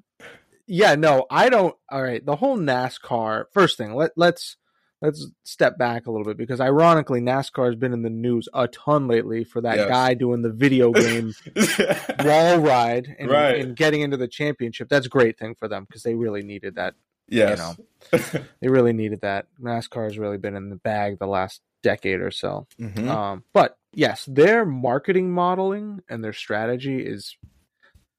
yeah, 0.66 0.94
no, 0.94 1.26
I 1.30 1.48
don't. 1.48 1.74
All 1.90 2.02
right, 2.02 2.24
the 2.24 2.36
whole 2.36 2.56
NASCAR. 2.56 3.46
First 3.52 3.78
thing, 3.78 3.94
let 3.94 4.12
let's 4.16 4.56
let's 5.02 5.26
step 5.44 5.76
back 5.76 6.06
a 6.06 6.10
little 6.10 6.24
bit 6.24 6.36
because 6.38 6.60
ironically, 6.60 7.20
NASCAR 7.20 7.66
has 7.66 7.74
been 7.76 7.92
in 7.92 8.02
the 8.02 8.08
news 8.10 8.48
a 8.54 8.68
ton 8.68 9.08
lately 9.08 9.44
for 9.44 9.60
that 9.60 9.76
Yes. 9.76 9.88
guy 9.88 10.14
doing 10.14 10.40
the 10.42 10.50
video 10.52 10.92
game 10.92 11.34
wall 12.24 12.58
ride 12.60 13.14
and, 13.18 13.30
Right. 13.30 13.60
and 13.60 13.76
getting 13.76 14.00
into 14.00 14.16
the 14.16 14.28
championship. 14.28 14.88
That's 14.88 15.06
a 15.06 15.10
great 15.10 15.38
thing 15.38 15.54
for 15.56 15.68
them 15.68 15.84
because 15.84 16.02
they 16.04 16.14
really 16.14 16.42
needed 16.42 16.76
that. 16.76 16.94
yes. 17.28 17.58
know. 17.58 17.74
They 18.60 18.68
really 18.68 18.92
needed 18.92 19.20
that. 19.22 19.46
NASCAR 19.60 20.04
has 20.04 20.18
really 20.18 20.38
been 20.38 20.54
in 20.56 20.70
the 20.70 20.76
bag 20.76 21.18
the 21.18 21.26
last 21.26 21.60
decade 21.82 22.20
or 22.20 22.30
so. 22.30 22.66
Mhm. 22.80 23.08
Um, 23.08 23.44
but 23.52 23.76
yes, 23.92 24.24
their 24.30 24.64
marketing 24.64 25.32
modeling 25.32 26.00
and 26.08 26.22
their 26.22 26.32
strategy 26.32 27.04
is 27.04 27.36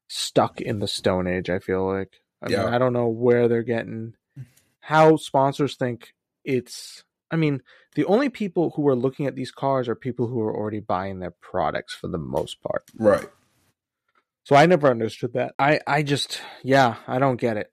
stuck 0.08 0.60
in 0.62 0.80
the 0.80 0.88
Stone 0.88 1.28
Age. 1.28 1.50
I 1.50 1.60
feel 1.60 1.86
like. 1.86 2.20
I 2.42 2.50
Yeah. 2.50 2.66
mean, 2.66 2.74
I 2.74 2.78
don't 2.78 2.94
know 2.94 3.08
where 3.08 3.48
they're 3.48 3.64
getting 3.64 4.16
how 4.82 5.16
sponsors 5.16 5.76
think 5.78 6.14
it's. 6.44 7.04
I 7.32 7.36
mean, 7.36 7.64
the 7.96 8.06
only 8.06 8.30
people 8.30 8.72
who 8.76 8.88
are 8.88 8.96
looking 8.96 9.26
at 9.26 9.36
these 9.36 9.52
cars 9.52 9.88
are 9.88 9.96
people 9.96 10.28
who 10.28 10.40
are 10.42 10.56
already 10.56 10.80
buying 10.80 11.20
their 11.20 11.32
products 11.32 11.96
for 11.96 12.08
the 12.08 12.20
most 12.20 12.62
part. 12.62 12.84
Right. 12.96 13.28
So 14.44 14.56
I 14.56 14.66
never 14.66 14.90
understood 14.90 15.34
that. 15.34 15.56
I 15.58 15.80
I 15.88 16.04
just 16.04 16.42
yeah, 16.64 16.96
I 17.08 17.20
don't 17.20 17.38
get 17.38 17.58
it. 17.58 17.72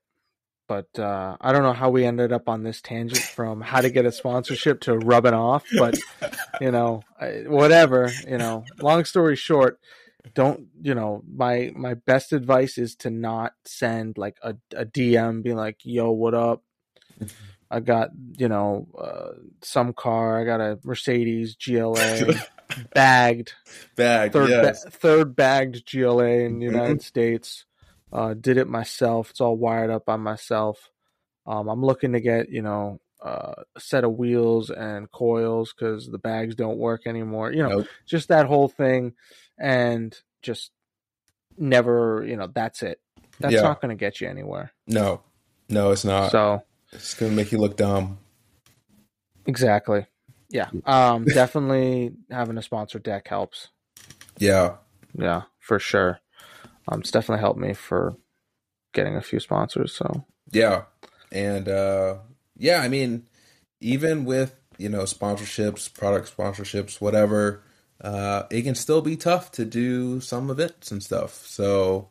But 0.68 0.96
uh, 1.00 1.36
I 1.40 1.50
don't 1.50 1.64
know 1.64 1.72
how 1.72 1.90
we 1.90 2.04
ended 2.04 2.32
up 2.32 2.48
on 2.48 2.62
this 2.62 2.80
tangent 2.80 3.24
from 3.24 3.60
how 3.60 3.80
to 3.80 3.90
get 3.90 4.06
a 4.06 4.12
sponsorship 4.12 4.82
to 4.82 4.96
rubbing 4.96 5.34
off. 5.34 5.64
But 5.76 5.98
you 6.60 6.70
know, 6.70 7.02
I, 7.20 7.42
whatever. 7.48 8.08
You 8.24 8.38
know, 8.38 8.64
long 8.80 9.04
story 9.04 9.34
short, 9.34 9.80
don't 10.34 10.68
you 10.80 10.94
know? 10.94 11.24
My 11.26 11.72
my 11.74 11.94
best 11.94 12.32
advice 12.32 12.78
is 12.78 12.94
to 12.96 13.10
not 13.10 13.54
send 13.64 14.16
like 14.16 14.36
a, 14.44 14.54
a 14.72 14.84
DM 14.84 15.42
being 15.42 15.56
like, 15.56 15.78
"Yo, 15.82 16.12
what 16.12 16.34
up?" 16.34 16.62
I 17.70 17.80
got 17.80 18.10
you 18.36 18.48
know 18.48 18.88
uh, 18.98 19.38
some 19.62 19.92
car. 19.92 20.40
I 20.40 20.44
got 20.44 20.60
a 20.60 20.78
Mercedes 20.82 21.56
GLA 21.56 22.34
bagged 22.94 23.52
Bag. 23.96 24.32
third 24.32 24.50
yes. 24.50 24.84
ba- 24.84 24.90
third 24.90 25.36
bagged 25.36 25.90
GLA 25.90 26.24
in 26.44 26.58
the 26.58 26.66
Mhm. 26.66 26.72
United 26.72 27.02
States. 27.02 27.64
Uh, 28.12 28.34
did 28.34 28.56
it 28.56 28.66
myself. 28.68 29.30
It's 29.30 29.40
all 29.40 29.56
wired 29.56 29.90
up 29.90 30.04
by 30.04 30.16
myself. 30.16 30.90
Um, 31.46 31.68
I'm 31.68 31.84
looking 31.84 32.12
to 32.14 32.20
get 32.20 32.48
you 32.50 32.62
know 32.62 33.00
uh, 33.22 33.54
a 33.76 33.80
set 33.80 34.02
of 34.02 34.14
wheels 34.14 34.70
and 34.70 35.10
coils 35.12 35.72
because 35.72 36.08
the 36.08 36.18
bags 36.18 36.54
don't 36.56 36.78
work 36.78 37.02
anymore. 37.06 37.52
You 37.52 37.62
know, 37.62 37.68
Nope. 37.68 37.86
just 38.06 38.28
that 38.28 38.46
whole 38.46 38.68
thing, 38.68 39.12
and 39.58 40.16
just 40.42 40.72
never. 41.56 42.24
You 42.26 42.36
know, 42.36 42.48
that's 42.52 42.82
it. 42.82 43.00
That's 43.38 43.54
Yeah. 43.54 43.62
not 43.62 43.80
going 43.80 43.96
to 43.96 44.00
get 44.00 44.20
you 44.20 44.28
anywhere. 44.28 44.72
No. 44.86 45.22
No, 45.68 45.92
it's 45.92 46.04
not. 46.04 46.32
so 46.32 46.62
it's 46.92 47.14
gonna 47.14 47.32
make 47.32 47.52
you 47.52 47.58
look 47.58 47.76
dumb. 47.76 48.18
exactly, 49.46 50.06
yeah. 50.48 50.68
Um, 50.84 51.24
definitely 51.34 52.12
having 52.30 52.58
a 52.58 52.62
sponsored 52.62 53.02
deck 53.02 53.28
helps. 53.28 53.68
Yeah. 54.38 54.76
Yeah, 55.14 55.42
for 55.58 55.78
sure. 55.78 56.20
Um, 56.88 57.00
it's 57.00 57.10
definitely 57.10 57.40
helped 57.40 57.60
me 57.60 57.72
for 57.74 58.14
getting 58.92 59.16
a 59.16 59.22
few 59.22 59.40
sponsors. 59.40 59.94
So 59.94 60.24
Yeah. 60.52 60.84
And 61.32 61.68
uh 61.68 62.18
yeah, 62.56 62.80
I 62.80 62.88
mean, 62.88 63.26
even 63.80 64.24
with, 64.24 64.54
you 64.78 64.88
know, 64.88 65.02
sponsorships, 65.02 65.92
product 65.92 66.34
sponsorships, 66.36 67.00
whatever, 67.00 67.62
uh 68.02 68.44
it 68.50 68.62
can 68.62 68.74
still 68.74 69.02
be 69.02 69.16
tough 69.16 69.52
to 69.52 69.64
do 69.64 70.20
some 70.20 70.50
events 70.50 70.90
and 70.90 71.02
stuff. 71.02 71.46
So 71.46 72.10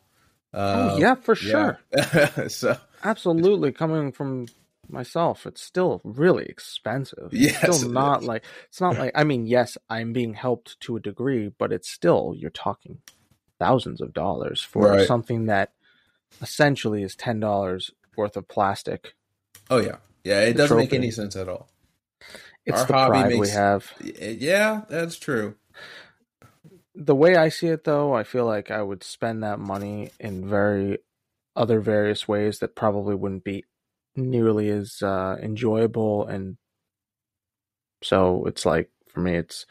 uh 0.54 0.92
oh 0.92 0.98
yeah, 0.98 1.14
for 1.16 1.34
sure, 1.34 1.78
yeah. 1.94 2.46
so 2.48 2.76
absolutely. 3.04 3.72
Coming 3.72 4.12
from 4.12 4.46
myself, 4.92 5.46
it's 5.46 5.62
still 5.62 6.00
really 6.04 6.46
expensive. 6.46 7.36
It's 7.42 7.56
Yes, 7.56 7.56
still 7.56 7.80
it 7.92 7.92
not 7.92 8.24
like 8.24 8.44
it's 8.68 8.80
not 8.80 8.98
like 8.98 9.12
I 9.14 9.24
mean, 9.24 9.46
yes, 9.46 9.78
I'm 9.90 10.12
being 10.12 10.34
helped 10.34 10.80
to 10.82 10.96
a 10.96 11.00
degree, 11.00 11.50
but 11.58 11.72
it's 11.72 11.90
still 11.90 12.34
you're 12.36 12.50
talking 12.50 13.00
thousands 13.60 14.00
of 14.00 14.14
dollars 14.14 14.62
for 14.62 14.98
Right. 14.98 14.98
something 14.98 15.46
that 15.46 15.72
essentially 16.42 17.02
is 17.02 17.16
ten 17.16 17.40
dollars 17.40 17.92
worth 18.16 18.36
of 18.36 18.48
plastic. 18.48 19.14
oh 19.70 19.78
yeah. 19.78 19.96
Yeah, 20.24 20.42
it 20.42 20.56
doesn't 20.56 20.76
make 20.76 20.94
any 20.94 21.10
sense 21.12 21.36
at 21.36 21.48
all. 21.48 21.68
It's 22.66 22.82
Our 22.82 22.86
the 22.86 22.94
hobby 22.94 23.24
pride 23.24 23.34
we 23.34 23.50
have. 23.50 23.92
Eh, 24.20 24.36
yeah, 24.40 24.82
that's 24.88 25.16
true. 25.18 25.56
the 26.96 27.16
way 27.16 27.36
I 27.36 27.50
see 27.50 27.68
it 27.68 27.84
though, 27.84 28.14
I 28.14 28.24
feel 28.24 28.46
like 28.46 28.70
I 28.72 28.82
would 28.82 29.04
spend 29.04 29.44
that 29.44 29.60
money 29.60 30.12
in 30.20 30.48
very 30.48 30.98
other 31.56 31.80
various 31.80 32.28
ways 32.28 32.60
that 32.60 32.76
probably 32.76 33.14
wouldn't 33.16 33.44
be 33.44 33.64
nearly 34.16 34.68
as 34.68 35.02
uh, 35.02 35.36
enjoyable 35.42 36.26
and 36.26 36.56
so 38.02 38.44
it's 38.46 38.64
like 38.64 38.90
for 39.08 39.20
me 39.20 39.36
it's 39.36 39.66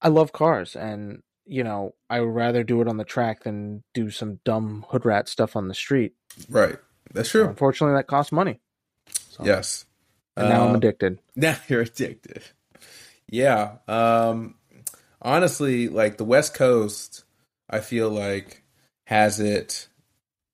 I 0.00 0.08
love 0.08 0.32
cars 0.32 0.76
and 0.76 1.22
you 1.50 1.64
know, 1.64 1.94
I 2.10 2.20
would 2.20 2.34
rather 2.34 2.62
do 2.62 2.82
it 2.82 2.88
on 2.88 2.98
the 2.98 3.04
track 3.04 3.44
than 3.44 3.82
do 3.94 4.10
some 4.10 4.38
dumb 4.44 4.84
hood 4.90 5.06
rat 5.06 5.30
stuff 5.30 5.56
on 5.56 5.66
the 5.66 5.74
street. 5.74 6.12
Right. 6.50 6.76
That's 7.14 7.30
true. 7.30 7.48
Unfortunately 7.48 7.96
that 7.96 8.06
costs 8.06 8.32
money. 8.32 8.60
So, 9.30 9.46
Yes. 9.46 9.86
And 10.36 10.50
now 10.50 10.64
I'm 10.64 10.70
Um, 10.70 10.76
addicted. 10.76 11.20
Now 11.36 11.56
you're 11.66 11.80
addicted. 11.80 12.42
Yeah. 13.30 13.76
Um 13.88 14.56
honestly, 15.22 15.88
like 15.88 16.18
the 16.18 16.24
West 16.24 16.52
Coast, 16.54 17.24
I 17.70 17.80
feel 17.80 18.10
like 18.10 18.62
has 19.06 19.40
it 19.40 19.88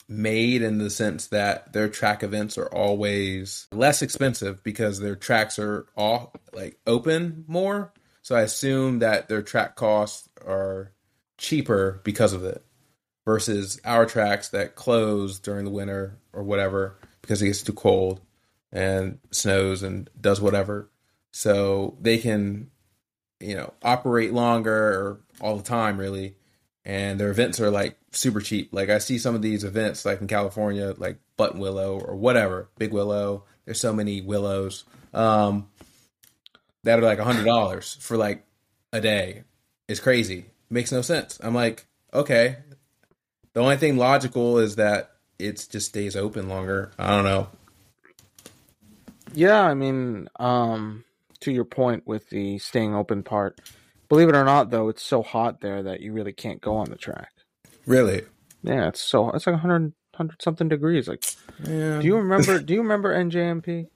made 0.08 0.62
in 0.62 0.78
the 0.78 0.90
sense 0.90 1.28
that 1.28 1.72
their 1.72 1.88
track 1.88 2.22
events 2.22 2.58
are 2.58 2.68
always 2.68 3.66
less 3.72 4.02
expensive 4.02 4.62
because 4.62 5.00
their 5.00 5.16
tracks 5.16 5.58
are 5.58 5.86
all 5.96 6.32
like 6.52 6.78
open 6.86 7.44
more. 7.46 7.92
So 8.22 8.34
I 8.34 8.42
assume 8.42 9.00
that 9.00 9.28
their 9.28 9.42
track 9.42 9.76
costs 9.76 10.28
are 10.46 10.92
cheaper 11.38 12.00
because 12.04 12.32
of 12.32 12.44
it 12.44 12.64
versus 13.24 13.80
our 13.84 14.06
tracks 14.06 14.50
that 14.50 14.74
close 14.74 15.38
during 15.38 15.64
the 15.64 15.70
winter 15.70 16.18
or 16.32 16.42
whatever 16.42 16.98
because 17.22 17.40
it 17.42 17.46
gets 17.46 17.62
too 17.62 17.72
cold 17.72 18.20
and 18.72 19.18
snows 19.30 19.82
and 19.82 20.10
does 20.20 20.40
whatever. 20.40 20.90
So 21.32 21.96
they 22.00 22.18
can 22.18 22.70
you 23.40 23.54
know, 23.54 23.72
operate 23.82 24.32
longer 24.32 25.20
all 25.40 25.56
the 25.56 25.62
time, 25.62 25.98
really. 25.98 26.36
And 26.84 27.18
their 27.18 27.30
events 27.30 27.60
are 27.60 27.70
like 27.70 27.96
super 28.12 28.40
cheap. 28.40 28.68
Like 28.72 28.90
I 28.90 28.98
see 28.98 29.18
some 29.18 29.34
of 29.34 29.42
these 29.42 29.64
events, 29.64 30.04
like 30.04 30.20
in 30.20 30.26
California, 30.26 30.94
like 30.98 31.18
Buttonwillow 31.38 32.06
or 32.06 32.14
whatever, 32.14 32.68
Big 32.76 32.92
Willow. 32.92 33.44
There's 33.64 33.80
so 33.80 33.94
many 33.94 34.20
willows 34.20 34.84
um, 35.14 35.68
that 36.82 36.98
are 36.98 37.02
like 37.02 37.18
a 37.18 37.24
hundred 37.24 37.46
dollars 37.46 37.96
for 38.00 38.16
like 38.16 38.44
a 38.92 39.00
day. 39.00 39.44
It's 39.88 40.00
crazy. 40.00 40.46
Makes 40.68 40.92
no 40.92 41.00
sense. 41.02 41.38
I'm 41.42 41.54
like, 41.54 41.86
okay. 42.12 42.56
The 43.54 43.60
only 43.60 43.76
thing 43.76 43.96
logical 43.96 44.58
is 44.58 44.76
that 44.76 45.12
it 45.38 45.66
just 45.70 45.88
stays 45.88 46.16
open 46.16 46.48
longer. 46.48 46.92
I 46.98 47.10
don't 47.10 47.24
know. 47.24 47.48
Yeah, 49.32 49.62
I 49.62 49.74
mean, 49.74 50.28
um, 50.36 51.04
to 51.40 51.52
your 51.52 51.64
point 51.64 52.06
with 52.06 52.30
the 52.30 52.58
staying 52.58 52.94
open 52.94 53.22
part, 53.22 53.60
believe 54.14 54.28
it 54.28 54.36
or 54.36 54.44
not, 54.44 54.70
though, 54.70 54.88
it's 54.90 55.02
so 55.02 55.22
hot 55.24 55.60
there 55.60 55.82
that 55.82 56.00
you 56.00 56.12
really 56.12 56.32
can't 56.32 56.60
go 56.60 56.76
on 56.76 56.88
the 56.88 56.94
track. 56.94 57.32
Really? 57.84 58.22
Yeah, 58.62 58.86
it's 58.88 59.00
so 59.00 59.30
it's 59.30 59.44
like 59.44 59.54
100, 59.54 59.82
100 59.82 60.40
something 60.40 60.68
degrees. 60.68 61.08
Like, 61.08 61.24
Yeah. 61.66 61.98
do 62.00 62.06
you 62.06 62.16
remember? 62.16 62.60
do 62.66 62.74
you 62.74 62.82
remember 62.82 63.12
NJMP? 63.12 63.88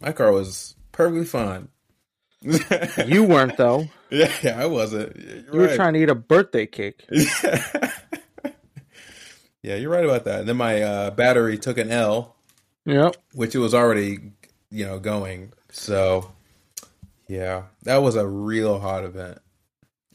My 0.00 0.12
car 0.12 0.32
was 0.32 0.74
perfectly 0.92 1.26
fine. 1.26 1.68
You 3.06 3.24
weren't 3.24 3.56
though. 3.58 3.88
yeah, 4.10 4.32
yeah, 4.42 4.58
I 4.58 4.64
wasn't. 4.66 5.16
You're 5.16 5.36
You 5.52 5.60
were 5.60 5.66
right. 5.66 5.76
trying 5.76 5.92
to 5.94 6.00
eat 6.02 6.08
a 6.08 6.14
birthday 6.14 6.64
cake. 6.66 7.04
yeah, 7.10 7.92
yeah, 9.62 9.74
you're 9.74 9.90
right 9.90 10.04
about 10.04 10.24
that. 10.24 10.40
And 10.40 10.48
then 10.48 10.56
my 10.56 10.80
uh, 10.82 11.10
battery 11.10 11.58
took 11.58 11.76
an 11.78 11.90
L, 11.90 12.36
Yep. 12.86 13.16
which 13.34 13.54
it 13.54 13.58
was 13.58 13.74
already, 13.74 14.32
you 14.70 14.86
know, 14.86 14.98
going. 14.98 15.52
So, 15.72 16.30
yeah, 17.28 17.64
that 17.82 17.98
was 18.02 18.16
a 18.16 18.26
real 18.26 18.78
hot 18.80 19.04
event. 19.04 19.38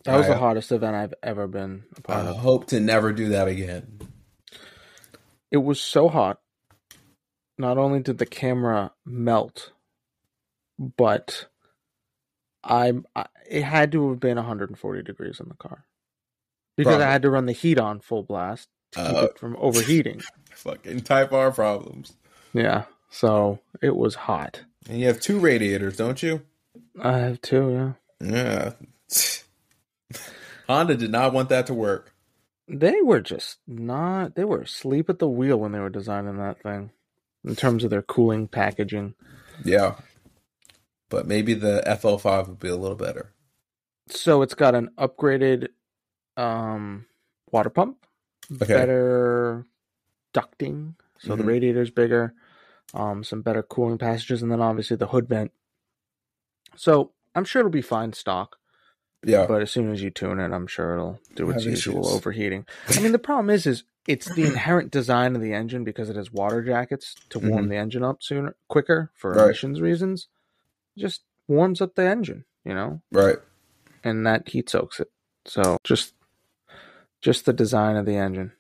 That 0.06 0.18
was 0.18 0.26
I- 0.26 0.30
the 0.30 0.38
hottest 0.38 0.72
event 0.72 0.96
I've 0.96 1.14
ever 1.24 1.48
been 1.48 1.84
a 1.98 2.02
part 2.02 2.26
I 2.26 2.30
of. 2.30 2.38
hope 2.38 2.68
to 2.68 2.80
never 2.80 3.14
do 3.14 3.30
that 3.30 3.48
again. 3.48 4.00
It 5.52 5.58
was 5.58 5.80
so 5.80 6.10
hot. 6.10 6.40
Not 7.58 7.78
only 7.78 8.00
did 8.00 8.18
the 8.18 8.26
camera 8.26 8.92
melt, 9.06 9.72
but 10.80 11.46
I, 12.64 12.94
I 13.16 13.26
it 13.48 13.62
had 13.64 13.92
to 13.92 14.10
have 14.10 14.20
been 14.20 14.38
140 14.38 15.04
degrees 15.04 15.40
in 15.40 15.48
the 15.50 15.56
car 15.56 15.86
because 16.76 16.92
Probably. 16.94 17.06
I 17.06 17.12
had 17.12 17.22
to 17.22 17.30
run 17.30 17.46
the 17.46 17.52
heat 17.54 17.80
on 17.80 18.00
full 18.00 18.24
blast 18.24 18.70
to 18.94 19.00
keep 19.06 19.16
Uh, 19.16 19.26
it 19.26 19.38
from 19.38 19.56
overheating. 19.60 20.22
Fucking 20.56 21.02
Type 21.02 21.32
R 21.32 21.52
problems. 21.52 22.14
Yeah, 22.54 22.86
so 23.10 23.60
it 23.82 23.96
was 23.96 24.16
hot. 24.16 24.62
And 24.90 25.00
you 25.00 25.06
have 25.08 25.20
two 25.22 25.40
radiators, 25.40 25.96
don't 25.98 26.22
you? 26.24 26.42
I 27.00 27.20
have 27.20 27.42
two. 27.42 27.96
Yeah, 28.22 28.32
Yeah. 28.32 28.72
Honda 30.68 30.96
did 30.96 31.12
not 31.12 31.34
want 31.34 31.50
that 31.50 31.68
to 31.68 31.74
work. 31.74 32.14
they 32.68 33.02
were 33.02 33.22
just 33.22 33.58
not. 33.68 34.36
They 34.36 34.46
were 34.46 34.62
asleep 34.62 35.10
at 35.10 35.20
the 35.20 35.28
wheel 35.30 35.58
when 35.58 35.72
they 35.74 35.80
were 35.80 35.90
designing 35.90 36.38
that 36.38 36.62
thing. 36.64 36.92
In 37.46 37.56
terms 37.58 37.84
of 37.84 37.90
their 37.90 38.02
cooling 38.02 38.48
packaging, 38.48 39.16
Yeah. 39.66 39.96
But 41.10 41.28
maybe 41.28 41.54
the 41.54 41.84
FL5 41.86 42.48
would 42.48 42.60
be 42.60 42.70
a 42.70 42.76
little 42.78 42.96
better. 42.96 43.34
so 44.10 44.42
it's 44.42 44.54
got 44.56 44.76
an 44.76 44.90
upgraded 44.98 45.68
um, 46.38 47.06
water 47.52 47.70
pump, 47.70 48.06
Okay. 48.62 48.74
better 48.74 49.66
ducting, 50.34 50.96
so 51.20 51.36
the 51.36 51.44
Mhm. 51.44 51.48
radiator's 51.48 51.92
bigger, 51.92 52.34
um, 52.94 53.24
some 53.24 53.42
better 53.42 53.62
cooling 53.64 53.98
passages, 53.98 54.42
and 54.42 54.52
then 54.52 54.62
obviously 54.62 54.96
the 54.98 55.08
hood 55.08 55.28
vent. 55.28 55.52
So 56.76 57.12
I'm 57.36 57.46
sure 57.46 57.60
it'll 57.60 57.70
be 57.72 57.82
fine 57.82 58.14
stock, 58.14 58.58
Yeah. 59.26 59.46
but 59.48 59.62
as 59.62 59.72
soon 59.72 59.92
as 59.92 60.02
you 60.02 60.10
tune 60.10 60.40
it, 60.40 60.52
I'm 60.52 60.68
sure 60.68 60.94
it'll 60.96 61.20
do 61.36 61.50
its 61.50 61.66
usual 61.66 62.02
issues. 62.02 62.14
overheating. 62.16 62.66
I 62.90 63.00
mean, 63.00 63.12
the 63.14 63.20
problem 63.20 63.50
is, 63.50 63.66
is 63.66 63.84
it's 64.08 64.34
the 64.36 64.44
inherent 64.52 64.92
design 64.92 65.36
of 65.36 65.42
the 65.42 65.54
engine 65.54 65.84
because 65.84 66.10
it 66.10 66.16
has 66.16 66.32
water 66.32 66.62
jackets 66.62 67.16
to 67.30 67.40
warm 67.40 67.66
Mhm. 67.66 67.70
the 67.70 67.76
engine 67.78 68.04
up 68.04 68.22
sooner, 68.22 68.56
quicker 68.68 69.12
for 69.16 69.32
Right. 69.34 69.46
emissions 69.46 69.80
reasons. 69.82 70.28
It 70.96 71.02
just 71.02 71.24
warms 71.48 71.82
up 71.82 71.96
the 71.96 72.04
engine, 72.04 72.46
you 72.66 72.74
know, 72.74 73.02
right. 73.12 73.38
and 74.04 74.26
that 74.28 74.50
heat 74.50 74.70
soaks 74.70 75.00
it. 75.00 75.10
So 75.46 75.78
just, 75.84 76.14
just 77.22 77.46
the 77.46 77.54
design 77.54 77.96
of 77.96 78.06
the 78.06 78.16
engine. 78.18 78.52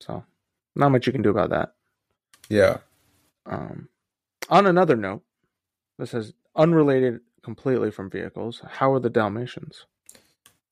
So 0.00 0.24
not 0.74 0.90
much 0.90 1.06
you 1.06 1.12
can 1.12 1.22
do 1.22 1.30
about 1.30 1.50
that. 1.50 1.74
Yeah. 2.48 2.78
Um, 3.46 3.88
on 4.48 4.66
another 4.66 4.96
note, 4.96 5.22
this 5.98 6.14
is 6.14 6.32
unrelated 6.56 7.20
completely 7.42 7.90
from 7.90 8.10
vehicles. 8.10 8.62
How 8.68 8.92
are 8.92 9.00
the 9.00 9.10
Dalmatians? 9.10 9.86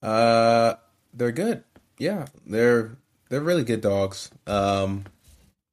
Uh 0.03 0.75
they're 1.15 1.33
good. 1.33 1.65
Yeah. 1.99 2.27
They're 2.47 2.97
they're 3.29 3.41
really 3.41 3.65
good 3.65 3.81
dogs. 3.81 4.31
Um 4.47 5.05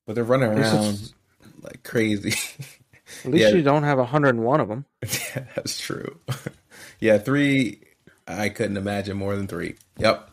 but 0.05 0.15
they're 0.15 0.23
running 0.23 0.49
around 0.49 0.86
is- 0.95 1.13
like 1.62 1.84
crazy. 1.84 2.34
At 3.23 3.31
least 3.31 3.49
Yeah. 3.49 3.55
you 3.55 3.62
don't 3.62 3.84
have 3.84 3.97
101 3.99 4.60
of 4.60 4.67
them. 4.67 4.86
yeah, 5.03 5.45
that's 5.55 5.79
true. 5.79 6.19
yeah, 6.99 7.17
3 7.19 7.79
I 8.27 8.49
couldn't 8.49 8.77
imagine 8.77 9.17
more 9.17 9.36
than 9.36 9.47
3. 9.47 9.75
Yep. 9.99 10.31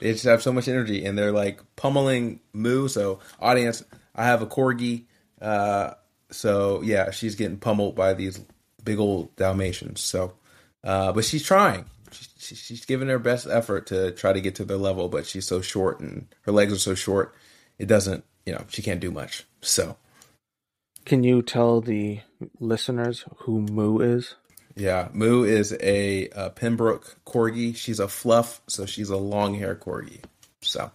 They 0.00 0.12
just 0.12 0.24
have 0.24 0.42
so 0.42 0.52
much 0.52 0.66
energy 0.68 1.04
and 1.04 1.16
they're 1.16 1.32
like 1.32 1.60
pummeling 1.76 2.40
Moo. 2.52 2.88
So, 2.88 3.20
audience, 3.40 3.84
I 4.14 4.24
have 4.26 4.42
a 4.42 4.46
corgi. 4.46 5.04
Uh, 5.40 5.94
so 6.30 6.82
yeah, 6.82 7.10
she's 7.12 7.36
getting 7.36 7.58
pummeled 7.58 7.94
by 7.94 8.14
these 8.14 8.40
big 8.88 8.98
old 9.00 9.36
Dalmatians. 9.36 10.00
So, 10.00 10.34
uh, 10.84 11.12
but 11.12 11.26
she's 11.26 11.44
trying. 11.44 11.86
She, 12.12 12.26
she, 12.38 12.54
she's 12.56 12.86
giving 12.86 13.08
her 13.08 13.20
best 13.20 13.46
effort 13.48 13.88
to 13.88 14.12
try 14.12 14.32
to 14.32 14.40
get 14.40 14.56
to 14.56 14.64
their 14.66 14.78
level, 14.78 15.10
but 15.10 15.26
she's 15.26 15.46
so 15.46 15.60
short 15.62 16.00
and 16.00 16.26
her 16.42 16.52
legs 16.52 16.72
are 16.72 16.78
so 16.78 16.94
short. 16.96 17.34
It 17.78 17.86
doesn't, 17.88 18.24
you 18.46 18.54
know, 18.54 18.64
she 18.70 18.82
can't 18.82 19.00
do 19.00 19.10
much. 19.12 19.44
So, 19.62 19.98
Can 21.06 21.24
you 21.24 21.42
tell 21.42 21.80
the 21.82 22.20
listeners 22.60 23.24
who 23.40 23.62
Moo 23.62 24.00
is? 24.00 24.36
yeah, 24.76 25.08
Moo 25.12 25.44
is 25.44 25.76
a, 25.80 26.28
uh 26.30 26.50
Pembroke 26.50 27.18
corgi. 27.26 27.76
She's 27.76 28.00
a 28.00 28.08
fluff, 28.08 28.62
so 28.68 28.86
she's 28.86 29.10
a 29.10 29.18
long 29.18 29.54
hair 29.56 29.76
corgi. 29.76 30.22
So, 30.62 30.90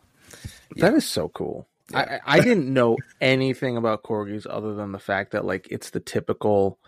That 0.78 0.94
is 0.96 1.08
so 1.08 1.30
cool. 1.30 1.68
I, 1.94 2.04
I 2.04 2.20
I 2.26 2.42
didn't 2.42 2.74
know 2.74 2.98
anything 3.22 3.78
about 3.78 4.04
corgis 4.04 4.48
other 4.50 4.76
than 4.76 4.94
the 4.94 5.00
fact 5.00 5.34
that 5.34 5.46
like 5.46 5.68
it's 5.72 5.92
the 5.92 6.02
typical 6.02 6.80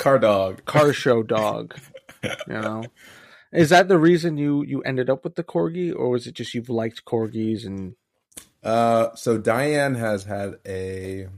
car 0.00 0.18
dog. 0.18 0.64
car 0.64 0.92
show 0.92 1.22
dog. 1.22 1.78
you 2.22 2.32
know, 2.48 2.84
is 3.52 3.70
that 3.70 3.88
the 3.88 3.98
reason 3.98 4.36
you 4.36 4.64
you 4.64 4.82
ended 4.82 5.08
up 5.08 5.22
with 5.22 5.36
the 5.36 5.44
corgi, 5.44 5.94
or 5.94 6.10
was 6.10 6.26
it 6.26 6.34
just 6.34 6.54
you've 6.54 6.68
liked 6.68 7.04
corgis 7.04 7.64
and 7.64 7.94
Uh, 8.62 9.14
so 9.14 9.38
Diane 9.38 9.94
has 9.94 10.24
had 10.24 10.58
a 10.66 11.28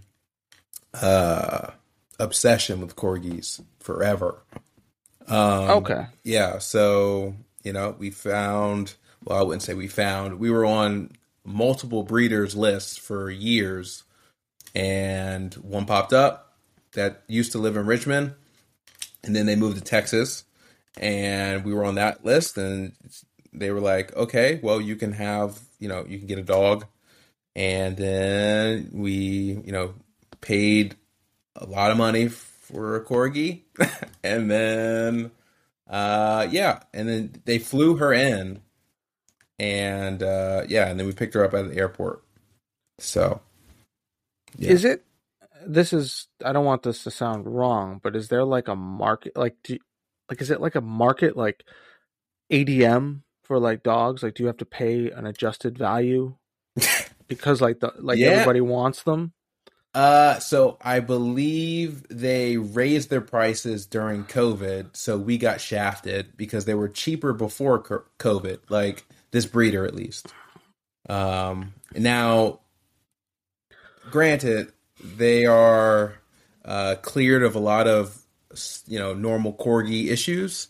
uh 0.94 1.70
obsession 2.18 2.80
with 2.80 2.96
corgis 2.96 3.62
forever. 3.80 4.42
Um, 5.28 5.70
okay, 5.82 6.06
Yeah, 6.24 6.58
so 6.58 7.34
you 7.62 7.72
know, 7.72 7.94
we 7.98 8.10
found. 8.10 8.94
Well, 9.24 9.38
I 9.38 9.42
wouldn't 9.42 9.62
say 9.62 9.74
we 9.74 9.86
found. 9.88 10.38
We 10.38 10.50
were 10.50 10.64
on 10.64 11.10
multiple 11.44 12.02
breeders 12.02 12.56
lists 12.56 12.96
for 12.96 13.30
years, 13.30 14.02
and 14.74 15.54
one 15.54 15.86
popped 15.86 16.12
up 16.12 16.56
that 16.92 17.22
used 17.28 17.52
to 17.52 17.58
live 17.58 17.76
in 17.76 17.86
Richmond, 17.86 18.34
and 19.24 19.34
then 19.36 19.46
they 19.46 19.56
moved 19.56 19.78
to 19.78 19.84
Texas, 19.84 20.44
and 20.98 21.64
we 21.64 21.72
were 21.74 21.84
on 21.84 21.94
that 21.96 22.24
list, 22.24 22.56
and 22.58 22.92
they 23.52 23.70
were 23.70 23.80
like, 23.80 24.14
"Okay, 24.16 24.60
well, 24.62 24.80
you 24.80 24.96
can 24.96 25.12
have, 25.12 25.60
you 25.78 25.88
know, 25.88 26.04
you 26.08 26.18
can 26.18 26.26
get 26.26 26.38
a 26.38 26.42
dog," 26.42 26.86
and 27.54 27.96
then 27.96 28.90
we, 28.92 29.12
you 29.64 29.72
know, 29.72 29.94
paid 30.40 30.96
a 31.56 31.66
lot 31.66 31.90
of 31.90 31.96
money 31.96 32.28
for 32.28 32.96
a 32.96 33.04
corgi, 33.04 33.62
and 34.24 34.50
then 34.50 35.30
uh, 35.88 36.46
yeah, 36.50 36.80
and 36.94 37.08
then 37.08 37.34
they 37.44 37.58
flew 37.58 37.96
her 37.96 38.12
in, 38.12 38.60
and 39.58 40.22
uh, 40.22 40.64
yeah, 40.68 40.88
and 40.88 40.98
then 40.98 41.06
we 41.06 41.12
picked 41.12 41.34
her 41.34 41.44
up 41.44 41.54
at 41.54 41.68
the 41.68 41.76
airport. 41.76 42.22
So, 42.98 43.40
Yeah. 44.56 44.70
is 44.70 44.84
it? 44.84 45.04
This 45.66 45.92
is. 45.92 46.28
I 46.44 46.52
don't 46.52 46.64
want 46.64 46.82
this 46.82 47.04
to 47.04 47.10
sound 47.10 47.46
wrong, 47.46 48.00
but 48.02 48.16
is 48.16 48.28
there 48.28 48.44
like 48.44 48.68
a 48.68 48.76
market? 48.76 49.36
Like, 49.36 49.56
do, 49.64 49.78
like 50.30 50.40
is 50.40 50.50
it 50.50 50.60
like 50.60 50.74
a 50.74 50.80
market 50.80 51.36
like 51.36 51.64
ADM 52.50 53.22
for 53.44 53.58
like 53.58 53.82
dogs? 53.82 54.22
Like, 54.22 54.34
do 54.34 54.42
you 54.42 54.46
have 54.48 54.56
to 54.58 54.64
pay 54.64 55.10
an 55.10 55.26
adjusted 55.26 55.78
value 55.78 56.34
because 57.28 57.60
like 57.60 57.80
the 57.80 57.92
like 57.98 58.18
Yeah. 58.18 58.28
everybody 58.28 58.60
wants 58.60 59.02
them? 59.02 59.32
uh, 59.94 60.38
so 60.38 60.78
I 60.80 61.00
believe 61.00 62.08
they 62.08 62.56
raised 62.56 63.10
their 63.10 63.20
prices 63.20 63.84
during 63.84 64.24
COVID, 64.24 64.96
so 64.96 65.18
we 65.18 65.36
got 65.36 65.60
shafted 65.60 66.34
because 66.36 66.64
they 66.64 66.74
were 66.74 66.88
cheaper 66.88 67.34
before 67.34 67.82
COVID, 68.18 68.60
like 68.70 69.04
this 69.32 69.44
breeder 69.44 69.84
at 69.84 69.94
least. 69.94 70.32
Um, 71.10 71.74
now, 71.94 72.60
granted, 74.10 74.72
they 75.02 75.46
are 75.46 76.14
uh, 76.64 76.96
cleared 77.02 77.42
of 77.42 77.54
a 77.54 77.60
lot 77.60 77.86
of 77.86 78.18
you 78.86 78.98
know 78.98 79.14
normal 79.14 79.52
corgi 79.52 80.08
issues, 80.08 80.68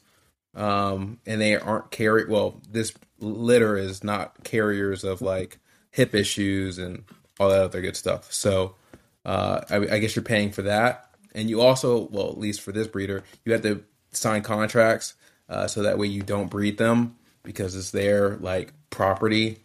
um, 0.55 1.19
and 1.27 1.41
they 1.41 1.57
aren't 1.57 1.91
carry. 1.91 2.27
Well, 2.27 2.61
this 2.71 2.93
litter 3.19 3.77
is 3.77 4.03
not 4.03 4.45
carriers 4.45 5.05
of 5.05 5.23
like 5.23 5.59
hip 5.91 6.15
issues 6.15 6.79
and 6.79 7.05
all 7.39 7.49
that 7.49 7.63
other 7.63 7.81
good 7.81 7.97
stuff. 7.97 8.33
So 8.33 8.77
uh, 9.25 9.61
I, 9.71 9.77
I 9.77 9.99
guess 9.99 10.17
you're 10.17 10.23
paying 10.25 10.51
for 10.51 10.63
that, 10.63 11.11
and 11.35 11.49
you 11.49 11.61
also, 11.61 12.09
well, 12.11 12.31
at 12.31 12.39
least 12.39 12.61
for 12.61 12.73
this 12.73 12.89
breeder, 12.89 13.23
you 13.45 13.53
have 13.53 13.63
to 13.63 13.85
sign 14.13 14.43
contracts 14.43 15.15
uh, 15.49 15.67
so 15.67 15.83
that 15.83 15.99
way 15.99 16.07
you 16.07 16.23
don't 16.23 16.51
breed 16.51 16.79
them 16.79 17.17
because 17.43 17.75
it's 17.77 17.91
their 17.91 18.37
like 18.37 18.73
property 18.91 19.59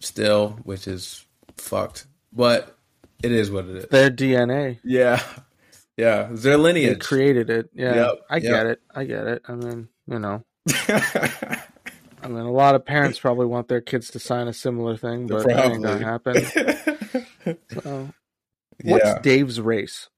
still, 0.00 0.58
which 0.64 0.88
is 0.88 1.24
fucked. 1.56 2.06
But 2.32 2.76
it 3.22 3.32
is 3.32 3.50
what 3.50 3.66
it 3.66 3.76
is. 3.76 3.86
Their 3.90 4.10
DNA. 4.10 4.80
Yeah, 4.84 5.22
yeah, 5.96 6.30
it's 6.32 6.42
their 6.44 6.58
lineage. 6.58 6.98
They 7.00 7.06
created 7.06 7.50
it. 7.50 7.70
Yeah, 7.74 7.94
Yep, 7.94 8.20
I 8.30 8.40
yep. 8.40 8.52
get 8.52 8.66
it. 8.66 8.82
I 8.94 9.04
get 9.04 9.26
it. 9.26 9.42
I 9.48 9.54
mean, 9.54 9.88
you 10.08 10.18
know, 10.20 10.44
I 12.22 12.28
mean, 12.28 12.38
a 12.46 12.52
lot 12.52 12.74
of 12.76 12.86
parents 12.86 13.18
probably 13.20 13.46
want 13.46 13.68
their 13.68 13.80
kids 13.82 14.10
to 14.12 14.20
sign 14.20 14.48
a 14.48 14.52
similar 14.54 14.96
thing, 14.96 15.28
but 15.30 15.48
it 15.48 15.64
ain't 15.64 15.82
gonna 15.84 16.04
happen. 16.04 16.52
So, 17.84 18.14
what's 18.82 19.04
yeah. 19.04 19.18
Dave's 19.22 19.60
race? 19.60 20.08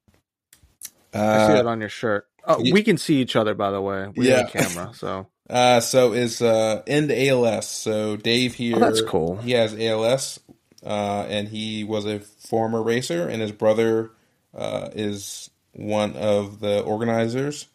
I 1.33 1.39
see 1.39 1.53
Uh, 1.53 1.55
that 1.55 1.67
on 1.67 1.81
your 1.81 1.89
shirt. 1.91 2.27
Oh, 2.47 2.63
we 2.63 2.83
can 2.85 2.99
see 2.99 3.17
each 3.23 3.37
other, 3.37 3.55
by 3.55 3.71
the 3.71 3.83
way. 3.83 4.09
We 4.17 4.27
Yeah. 4.27 4.37
have 4.37 4.41
a 4.41 4.45
camera, 4.45 4.93
so 4.95 5.29
uh, 5.51 5.81
so 5.81 6.13
is 6.15 6.43
uh, 6.43 6.83
end 6.87 7.13
ALS. 7.13 7.69
So 7.69 8.17
Dave 8.17 8.55
here. 8.55 8.77
Oh, 8.77 8.81
that's 8.81 9.01
cool. 9.03 9.37
He 9.39 9.53
has 9.53 9.75
ALS, 9.79 10.41
uh, 10.85 11.27
and 11.29 11.49
he 11.49 11.85
was 11.85 12.05
a 12.05 12.21
former 12.21 12.83
racer, 12.83 13.29
and 13.29 13.41
his 13.41 13.53
brother 13.53 14.11
uh, 14.55 14.91
is 14.95 15.51
one 15.73 16.15
of 16.17 16.61
the 16.61 16.81
organizers. 16.83 17.67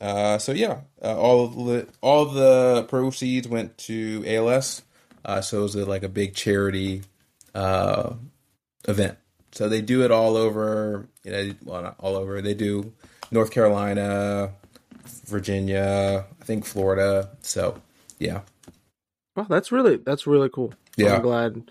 Uh, 0.00 0.38
so 0.38 0.52
yeah, 0.52 0.80
uh, 1.02 1.16
all 1.16 1.44
of 1.44 1.54
the 1.54 1.88
all 2.00 2.26
the 2.26 2.84
proceeds 2.88 3.46
went 3.48 3.76
to 3.78 4.24
ALS. 4.26 4.82
Uh, 5.24 5.40
so 5.40 5.60
it 5.60 5.62
was 5.62 5.74
a, 5.76 5.84
like 5.84 6.02
a 6.02 6.08
big 6.08 6.34
charity 6.34 7.02
uh, 7.54 8.14
event. 8.88 9.18
So 9.52 9.68
they 9.68 9.80
do 9.80 10.04
it 10.04 10.10
all 10.10 10.36
over. 10.36 11.06
You 11.24 11.32
know, 11.32 11.54
well, 11.64 11.82
not 11.82 11.96
all 12.00 12.16
over. 12.16 12.42
They 12.42 12.54
do 12.54 12.92
North 13.30 13.50
Carolina, 13.50 14.52
Virginia, 15.26 16.24
I 16.40 16.44
think 16.44 16.64
Florida. 16.64 17.30
So 17.42 17.80
yeah, 18.18 18.40
well, 19.36 19.46
that's 19.48 19.70
really 19.70 19.96
that's 19.96 20.26
really 20.26 20.48
cool. 20.48 20.74
Yeah. 20.96 21.16
I'm 21.16 21.22
glad 21.22 21.70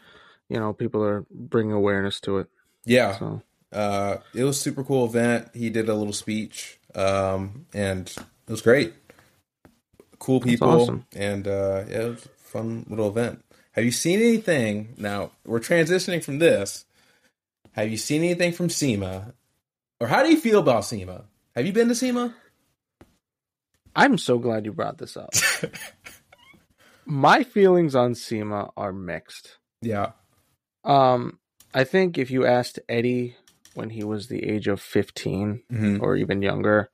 you 0.51 0.59
know 0.59 0.73
people 0.73 1.01
are 1.03 1.25
bringing 1.31 1.71
awareness 1.71 2.19
to 2.21 2.39
it. 2.39 2.47
yeah. 2.85 3.17
So 3.17 3.41
Uh, 3.71 4.17
it 4.35 4.43
was 4.43 4.57
a 4.57 4.59
super 4.59 4.83
cool 4.83 5.05
event. 5.05 5.47
He 5.55 5.69
did 5.69 5.87
a 5.87 5.95
little 5.95 6.13
speech, 6.13 6.77
um, 6.93 7.65
and 7.73 8.03
it 8.47 8.51
was 8.51 8.61
great. 8.61 8.93
Cool 10.19 10.41
people, 10.41 10.67
awesome. 10.67 11.05
and 11.15 11.47
uh, 11.47 11.85
yeah, 11.89 12.01
it 12.05 12.09
was 12.09 12.25
a 12.25 12.29
fun 12.53 12.85
little 12.89 13.07
event. 13.07 13.43
Have 13.71 13.85
you 13.85 13.91
seen 13.91 14.19
anything? 14.19 14.93
Now 14.97 15.31
we're 15.45 15.61
transitioning 15.61 16.21
from 16.23 16.39
this. 16.39 16.83
Have 17.71 17.89
you 17.89 17.97
seen 17.97 18.21
anything 18.23 18.51
from 18.51 18.69
SEMA, 18.69 19.33
or 20.01 20.07
how 20.07 20.21
do 20.23 20.29
you 20.29 20.37
feel 20.37 20.59
about 20.59 20.83
SEMA? 20.85 21.23
Have 21.55 21.65
you 21.65 21.71
been 21.73 21.87
to 21.87 21.95
SEMA? 21.95 22.35
I'm 23.95 24.17
so 24.17 24.37
glad 24.37 24.65
you 24.65 24.73
brought 24.73 24.97
this 24.97 25.15
up. 25.17 25.31
My 27.05 27.43
feelings 27.43 27.95
on 27.95 28.15
SEMA 28.15 28.69
are 28.77 28.93
mixed. 28.93 29.57
Yeah, 29.81 30.11
Um, 30.83 31.39
I 31.73 31.83
think 31.83 32.17
if 32.17 32.31
you 32.31 32.45
asked 32.45 32.79
Eddie 32.89 33.35
when 33.73 33.91
he 33.91 34.03
was 34.03 34.27
the 34.27 34.43
age 34.43 34.67
of 34.67 34.81
15 34.81 35.63
hmm 35.69 35.97
or 36.01 36.15
even 36.15 36.41
younger, 36.41 36.89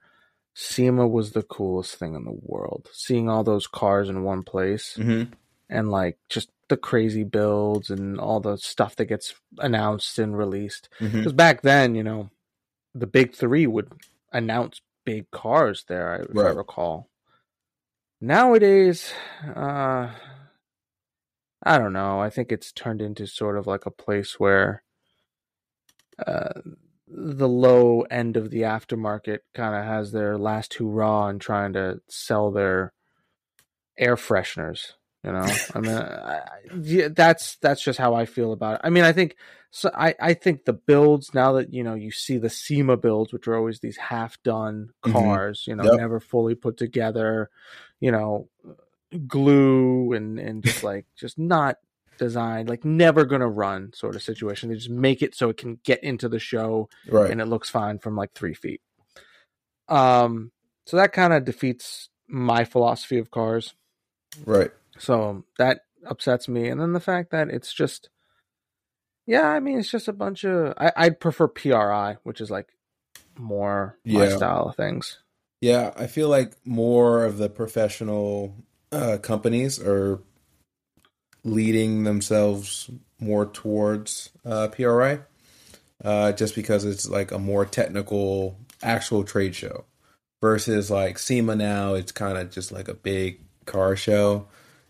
SEMA 0.54 1.08
was 1.08 1.32
the 1.32 1.44
coolest 1.44 1.96
thing 1.96 2.16
in 2.16 2.26
the 2.26 2.38
world. 2.42 2.90
Seeing 2.92 3.30
all 3.30 3.44
those 3.44 3.68
cars 3.68 4.10
in 4.10 4.24
one 4.24 4.44
place 4.44 4.96
hmm 4.96 5.24
and 5.70 5.92
like 5.92 6.18
just 6.30 6.50
the 6.70 6.78
crazy 6.78 7.24
builds 7.24 7.90
and 7.90 8.20
all 8.20 8.40
the 8.40 8.58
stuff 8.58 8.96
that 8.96 9.06
gets 9.06 9.34
announced 9.58 10.18
and 10.20 10.38
released. 10.38 10.90
Because 11.18 11.34
back 11.34 11.62
then, 11.62 11.96
you 11.96 12.04
know, 12.04 12.30
the 12.96 13.08
big 13.08 13.34
three 13.34 13.68
would 13.68 13.92
announce 14.32 14.82
big 15.06 15.30
cars 15.32 15.86
there, 15.88 16.26
if 16.30 16.38
I 16.38 16.50
recall. 16.50 17.10
Nowadays, 18.20 19.14
uh, 19.56 20.10
I 21.68 21.78
don't 21.78 21.94
know. 21.94 22.20
I 22.22 22.30
think 22.30 22.52
it's 22.52 22.72
turned 22.72 23.02
into 23.02 23.28
sort 23.28 23.58
of 23.58 23.68
like 23.68 23.86
a 23.86 23.92
place 23.92 24.40
where 24.40 24.84
uh, 26.26 26.62
the 27.08 27.48
low 27.48 28.02
end 28.02 28.38
of 28.38 28.50
the 28.50 28.62
aftermarket 28.62 29.40
kind 29.54 29.76
of 29.76 29.84
has 29.86 30.12
their 30.12 30.38
last 30.38 30.74
hurrah 30.76 31.30
in 31.30 31.40
trying 31.40 31.74
to 31.74 32.02
sell 32.10 32.52
their 32.52 32.94
air 33.98 34.16
fresheners. 34.16 34.94
You 35.24 35.32
know, 35.32 35.62
I 35.74 35.80
mean, 35.80 35.96
I, 35.96 36.42
yeah, 36.82 37.10
that's 37.14 37.58
that's 37.58 37.82
just 37.82 38.00
how 38.00 38.14
I 38.14 38.26
feel 38.26 38.54
about 38.54 38.76
it. 38.76 38.82
I 38.84 38.90
mean, 38.90 39.04
I 39.04 39.12
think 39.12 39.36
so. 39.72 39.92
I 39.94 40.16
I 40.22 40.34
think 40.36 40.64
the 40.64 40.74
builds 40.74 41.34
now 41.34 41.54
that 41.54 41.74
you 41.74 41.84
know 41.84 41.96
you 41.96 42.12
see 42.12 42.38
the 42.38 42.50
SEMA 42.50 42.96
builds, 42.98 43.34
which 43.34 43.48
are 43.48 43.56
always 43.56 43.80
these 43.80 43.98
half 43.98 44.42
done 44.44 44.92
Mhm. 45.06 45.12
cars, 45.12 45.66
you 45.68 45.76
know, 45.76 45.84
Yep. 45.86 45.94
never 45.98 46.20
fully 46.22 46.56
put 46.56 46.78
together, 46.78 47.50
you 48.00 48.12
know, 48.12 48.48
glue 49.28 50.14
and 50.14 50.40
and 50.40 50.64
just 50.64 50.84
like 50.84 51.06
just 51.16 51.38
not 51.38 51.78
designed, 52.18 52.70
like 52.70 52.84
never 52.84 53.26
gonna 53.26 53.48
run 53.48 53.92
sort 53.94 54.16
of 54.16 54.24
situation. 54.24 54.70
They 54.70 54.76
just 54.76 54.90
make 54.90 55.22
it 55.22 55.36
so 55.36 55.50
it 55.50 55.58
can 55.58 55.80
get 55.84 56.04
into 56.04 56.30
the 56.30 56.40
show 56.40 56.90
right. 57.08 57.30
and 57.30 57.42
it 57.42 57.46
looks 57.46 57.70
fine 57.70 58.00
from 58.00 58.16
like 58.16 58.34
three 58.34 58.54
feet. 58.54 58.82
Um, 59.88 60.52
so 60.86 60.98
that 60.98 61.14
kind 61.14 61.34
of 61.34 61.46
defeats 61.46 62.10
my 62.28 62.66
philosophy 62.66 63.18
of 63.18 63.32
cars. 63.32 63.74
Right. 64.46 64.72
So 64.98 65.44
that 65.58 65.82
upsets 66.06 66.48
me. 66.48 66.68
And 66.70 66.80
then 66.80 66.94
the 66.94 67.00
fact 67.00 67.32
that 67.32 67.50
it's 67.50 67.74
just, 67.74 68.10
yeah, 69.26 69.48
I 69.48 69.60
mean, 69.60 69.80
it's 69.80 69.92
just 69.92 70.08
a 70.08 70.14
bunch 70.14 70.44
of. 70.44 70.74
I, 70.78 70.92
I'd 70.96 71.20
prefer 71.20 71.48
PRI, 71.48 72.18
which 72.24 72.42
is 72.42 72.50
like 72.50 72.70
more 73.38 73.98
my 74.06 74.30
style 74.30 74.70
of 74.70 74.76
things. 74.76 75.20
Yeah, 75.62 75.92
I 75.96 76.08
feel 76.08 76.30
like 76.30 76.54
more 76.66 77.26
of 77.26 77.38
the 77.38 77.50
professional 77.50 78.56
uh, 78.92 79.18
companies 79.22 79.80
are 79.80 80.20
leading 81.44 82.04
themselves 82.04 82.90
more 83.20 83.46
towards 83.46 84.30
uh, 84.46 84.68
PRI, 84.68 85.20
uh, 86.04 86.32
just 86.34 86.56
because 86.56 86.86
it's 86.86 87.10
like 87.10 87.32
a 87.32 87.40
more 87.40 87.66
technical, 87.66 88.58
actual 88.84 89.24
trade 89.24 89.56
show, 89.56 89.86
versus 90.42 90.92
like 90.92 91.18
SEMA 91.18 91.56
now. 91.56 91.94
It's 91.94 92.12
kind 92.12 92.38
of 92.38 92.52
just 92.52 92.72
like 92.72 92.88
a 92.88 92.94
big 92.94 93.42
car 93.66 93.96
show, 93.96 94.48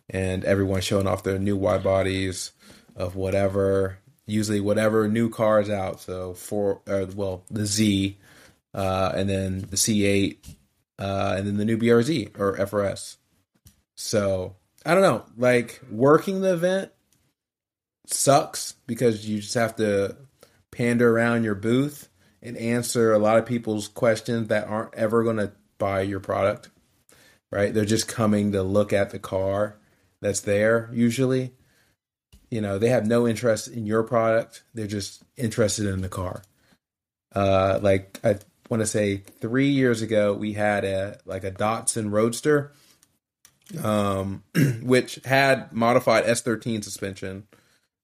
and 0.09 0.43
everyone's 0.43 0.83
showing 0.83 1.07
off 1.07 1.23
their 1.23 1.39
new 1.39 1.55
wide 1.55 1.83
bodies 1.83 2.51
of 2.95 3.15
whatever. 3.15 3.99
Usually, 4.25 4.59
whatever 4.59 5.07
new 5.07 5.29
car 5.29 5.61
is 5.61 5.69
out. 5.69 6.01
So 6.01 6.33
for 6.33 6.81
uh, 6.87 7.05
well, 7.15 7.43
the 7.49 7.65
Z, 7.65 8.17
uh, 8.73 9.13
and 9.15 9.29
then 9.29 9.61
the 9.61 9.77
C8, 9.77 10.37
uh, 10.99 11.35
and 11.37 11.47
then 11.47 11.57
the 11.57 11.65
new 11.65 11.77
BRZ 11.77 12.37
or 12.37 12.57
FRS. 12.57 13.15
So 13.97 14.55
I 14.85 14.93
don't 14.93 15.03
know. 15.03 15.25
Like 15.35 15.81
working 15.91 16.39
the 16.39 16.53
event 16.53 16.91
sucks 18.05 18.73
because 18.85 19.27
you 19.27 19.41
just 19.41 19.55
have 19.55 19.75
to 19.77 20.15
pander 20.71 21.11
around 21.11 21.43
your 21.43 21.55
booth 21.55 22.07
and 22.41 22.55
answer 22.55 23.11
a 23.11 23.19
lot 23.19 23.37
of 23.37 23.45
people's 23.45 23.87
questions 23.89 24.47
that 24.47 24.67
aren't 24.67 24.93
ever 24.95 25.23
going 25.23 25.37
to 25.37 25.51
buy 25.79 26.01
your 26.01 26.19
product. 26.19 26.69
Right? 27.51 27.73
They're 27.73 27.85
just 27.85 28.07
coming 28.07 28.51
to 28.51 28.63
look 28.63 28.93
at 28.93 29.09
the 29.09 29.19
car 29.19 29.77
that's 30.21 30.41
there 30.41 30.89
usually. 30.93 31.53
You 32.51 32.61
know, 32.61 32.77
they 32.77 32.89
have 32.89 33.05
no 33.05 33.27
interest 33.27 33.67
in 33.67 33.85
your 33.85 34.03
product. 34.03 34.63
They're 34.73 34.87
just 34.87 35.23
interested 35.35 35.87
in 35.87 36.01
the 36.01 36.09
car. 36.09 36.43
Uh 37.35 37.79
like 37.81 38.19
I 38.23 38.37
want 38.69 38.81
to 38.81 38.87
say 38.87 39.17
3 39.17 39.67
years 39.69 40.01
ago 40.01 40.33
we 40.33 40.53
had 40.53 40.85
a 40.85 41.19
like 41.25 41.43
a 41.43 41.51
Datsun 41.51 42.11
Roadster 42.11 42.73
um, 43.83 44.43
which 44.81 45.19
had 45.25 45.71
modified 45.73 46.25
S13 46.25 46.83
suspension. 46.83 47.47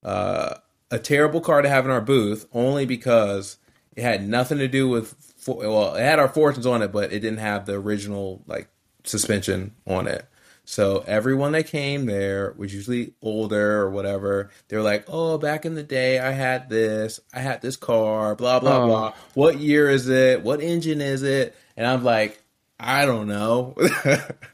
Uh, 0.04 0.56
a 0.92 1.00
terrible 1.00 1.42
car 1.42 1.62
to 1.62 1.70
have 1.70 1.86
in 1.86 1.92
our 1.92 2.02
booth, 2.02 2.46
only 2.54 2.86
because 2.86 3.58
it 3.96 4.02
had 4.04 4.28
nothing 4.28 4.58
to 4.60 4.68
do 4.68 4.88
with. 4.88 5.16
Well, 5.48 5.96
it 5.96 6.02
had 6.04 6.20
our 6.20 6.28
fortunes 6.30 6.66
on 6.66 6.82
it, 6.82 6.92
but 6.92 7.12
it 7.12 7.20
didn't 7.20 7.40
have 7.40 7.66
the 7.66 7.74
original 7.74 8.44
like 8.48 8.70
suspension 9.04 9.74
on 9.88 10.08
it. 10.08 10.26
So 10.66 11.04
everyone 11.08 11.52
that 11.54 11.68
came 11.68 12.06
there 12.06 12.54
was 12.58 12.74
usually 12.74 13.14
older 13.22 13.82
or 13.82 13.90
whatever. 13.90 14.50
They 14.70 14.78
were 14.78 14.84
like, 14.84 15.06
"Oh, 15.10 15.38
back 15.38 15.66
in 15.66 15.76
the 15.76 15.84
day, 15.84 16.20
I 16.20 16.32
had 16.32 16.70
this. 16.70 17.20
I 17.34 17.40
had 17.40 17.62
this 17.62 17.76
car. 17.76 18.36
Blah 18.36 18.60
blah 18.62 18.84
Oh. 18.84 18.88
blah. 18.88 19.14
What 19.34 19.60
year 19.60 19.90
is 19.90 20.08
it? 20.08 20.42
What 20.44 20.62
engine 20.62 21.02
is 21.02 21.24
it?" 21.24 21.56
And 21.76 21.86
I'm 21.88 22.04
like, 22.04 22.42
"I 22.80 23.06
don't 23.06 23.28
know." 23.28 23.76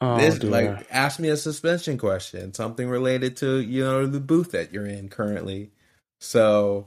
Oh, 0.00 0.16
this 0.18 0.38
dear. 0.38 0.50
like 0.50 0.86
ask 0.90 1.18
me 1.18 1.28
a 1.28 1.36
suspension 1.36 1.98
question, 1.98 2.54
something 2.54 2.88
related 2.88 3.36
to 3.38 3.60
you 3.60 3.84
know 3.84 4.06
the 4.06 4.20
booth 4.20 4.52
that 4.52 4.72
you're 4.72 4.86
in 4.86 5.08
currently. 5.08 5.70
So 6.20 6.86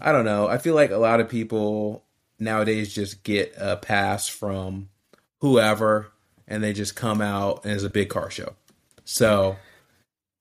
I 0.00 0.12
don't 0.12 0.24
know. 0.24 0.48
I 0.48 0.58
feel 0.58 0.74
like 0.74 0.90
a 0.90 0.96
lot 0.96 1.20
of 1.20 1.28
people 1.28 2.04
nowadays 2.38 2.92
just 2.94 3.22
get 3.24 3.54
a 3.58 3.76
pass 3.76 4.28
from 4.28 4.88
whoever 5.40 6.12
and 6.46 6.62
they 6.62 6.72
just 6.72 6.96
come 6.96 7.20
out 7.20 7.64
and 7.64 7.74
it's 7.74 7.84
a 7.84 7.90
big 7.90 8.08
car 8.08 8.30
show. 8.30 8.54
So, 9.04 9.56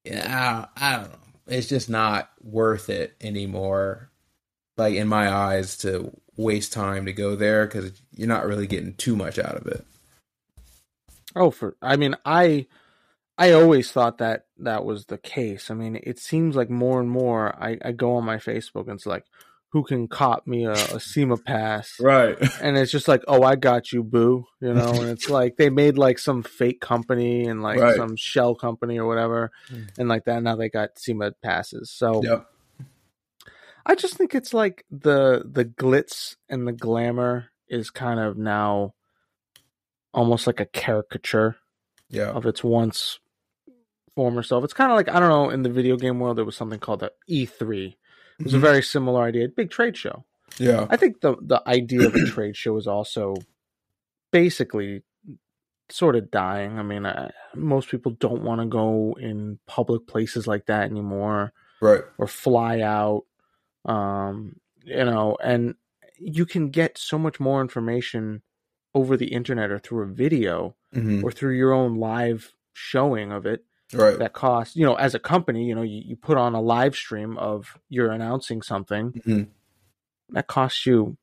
yeah, 0.04 0.66
I, 0.76 0.94
I 0.94 0.96
don't 0.98 1.12
know. 1.12 1.20
It's 1.48 1.68
just 1.68 1.90
not 1.90 2.30
worth 2.44 2.90
it 2.90 3.16
anymore. 3.22 4.10
Like 4.78 4.96
in 4.96 5.08
my 5.08 5.32
eyes, 5.32 5.78
to 5.80 6.12
waste 6.36 6.72
time 6.74 7.06
to 7.06 7.14
go 7.14 7.36
there 7.36 7.66
because 7.66 7.92
you're 8.16 8.28
not 8.28 8.46
really 8.46 8.68
getting 8.68 8.94
too 8.94 9.16
much 9.16 9.40
out 9.40 9.56
of 9.56 9.66
it. 9.68 9.86
Oh, 11.36 11.52
for 11.52 11.76
I 11.82 11.96
mean, 11.98 12.16
I 12.26 12.68
I 13.38 13.52
always 13.52 13.92
thought 13.92 14.18
that 14.20 14.46
that 14.60 14.84
was 14.86 15.06
the 15.06 15.18
case. 15.18 15.70
I 15.70 15.74
mean, 15.76 16.00
it 16.02 16.18
seems 16.20 16.56
like 16.56 16.70
more 16.70 17.00
and 17.00 17.10
more 17.10 17.56
I, 17.62 17.78
I 17.84 17.92
go 17.92 18.16
on 18.16 18.24
my 18.26 18.38
Facebook 18.38 18.84
and 18.88 18.94
it's 18.98 19.06
like, 19.06 19.26
who 19.74 19.84
can 19.84 20.08
cop 20.08 20.48
me 20.48 20.66
a, 20.66 20.72
a 20.72 21.00
SEMA 21.00 21.38
pass? 21.38 21.92
Right. 22.00 22.36
And 22.62 22.78
it's 22.78 22.92
just 22.92 23.08
like, 23.08 23.24
oh, 23.28 23.44
I 23.44 23.56
got 23.56 23.92
you, 23.92 24.02
boo. 24.04 24.46
You 24.62 24.74
know, 24.74 24.90
and 24.94 25.10
it's 25.10 25.30
like 25.40 25.58
they 25.58 25.70
made 25.70 25.98
like 25.98 26.18
some 26.18 26.42
fake 26.42 26.80
company 26.82 27.46
and 27.46 27.62
like 27.62 27.80
Right. 27.80 27.96
some 27.98 28.16
shell 28.16 28.56
company 28.56 28.98
or 28.98 29.06
whatever, 29.08 29.52
Mm. 29.70 29.90
and 30.00 30.10
like 30.10 30.24
that. 30.26 30.42
Now 30.42 30.56
they 30.56 30.70
got 30.70 30.98
SEMA 30.98 31.34
passes. 31.44 31.92
So 31.92 32.24
Yep. 32.24 32.48
I 33.86 33.96
just 33.96 34.16
think 34.16 34.34
it's 34.36 34.54
like 34.54 34.84
the 34.90 35.44
the 35.46 35.64
glitz 35.66 36.36
and 36.50 36.68
the 36.68 36.74
glamour 36.74 37.46
is 37.70 37.90
kind 37.90 38.20
of 38.20 38.38
now 38.38 38.94
almost 40.14 40.48
like 40.48 40.60
a 40.60 40.66
caricature 40.66 41.58
Yeah. 42.10 42.30
of 42.32 42.46
its 42.46 42.64
once 42.64 43.20
former 44.16 44.42
self. 44.44 44.64
It's 44.64 44.74
kind 44.74 44.92
of 44.92 44.96
like 44.98 45.10
I 45.10 45.20
don't 45.20 45.30
know 45.30 45.50
in 45.50 45.62
the 45.64 45.70
video 45.70 45.96
game 45.98 46.20
world 46.20 46.38
there 46.38 46.46
was 46.46 46.56
something 46.58 46.80
called 46.80 47.02
the 47.02 47.12
E3. 47.30 47.96
It 48.40 48.44
was 48.46 48.54
a 48.54 48.58
Mhm. 48.58 48.62
very 48.62 48.84
similar 48.84 49.24
idea, 49.24 49.48
big 49.50 49.70
trade 49.70 49.96
show. 49.98 50.26
Yeah. 50.58 50.88
I 50.90 50.98
think 50.98 51.22
the 51.22 51.36
the 51.42 51.62
idea 51.68 52.08
of 52.08 52.16
a 52.16 52.26
trade 52.26 52.56
show 52.56 52.78
is 52.78 52.88
also 52.88 53.36
basically 54.32 55.04
sort 55.90 56.16
of 56.16 56.30
dying. 56.32 56.78
I 56.80 56.84
mean, 56.84 57.06
I, 57.06 57.32
most 57.56 57.90
people 57.90 58.12
don't 58.14 58.44
want 58.44 58.60
to 58.62 58.68
go 58.68 59.16
in 59.20 59.60
public 59.68 60.06
places 60.08 60.46
like 60.48 60.66
that 60.66 60.90
anymore 60.90 61.54
Right. 61.82 62.02
or 62.18 62.28
fly 62.28 62.82
out. 62.82 63.24
Um, 63.86 64.60
you 64.84 65.06
know, 65.06 65.38
and 65.42 65.76
you 66.20 66.46
can 66.46 66.70
get 66.70 66.98
so 66.98 67.18
much 67.18 67.40
more 67.40 67.62
information 67.62 68.42
over 68.96 69.18
the 69.18 69.28
internet 69.28 69.72
or 69.72 69.80
through 69.80 70.04
a 70.04 70.08
video 70.08 70.76
hmm 70.94 71.24
or 71.24 71.32
through 71.32 71.56
your 71.56 71.74
own 71.74 71.96
live 71.98 72.54
showing 72.74 73.32
of 73.32 73.46
it 73.46 73.64
Right. 73.94 74.20
that 74.20 74.34
costs 74.34 74.76
you 74.76 74.86
know 74.86 74.96
as 74.96 75.16
a 75.16 75.20
company 75.20 75.66
you 75.66 75.74
know 75.76 75.82
you, 75.82 76.02
you 76.06 76.16
put 76.16 76.38
on 76.38 76.54
a 76.56 76.62
live 76.62 76.96
stream 76.96 77.38
of 77.38 77.78
you're 77.90 78.12
announcing 78.12 78.62
something 78.62 79.14
Mhm. 79.26 79.48
that 80.30 80.48
costs 80.48 80.86
you 80.86 81.18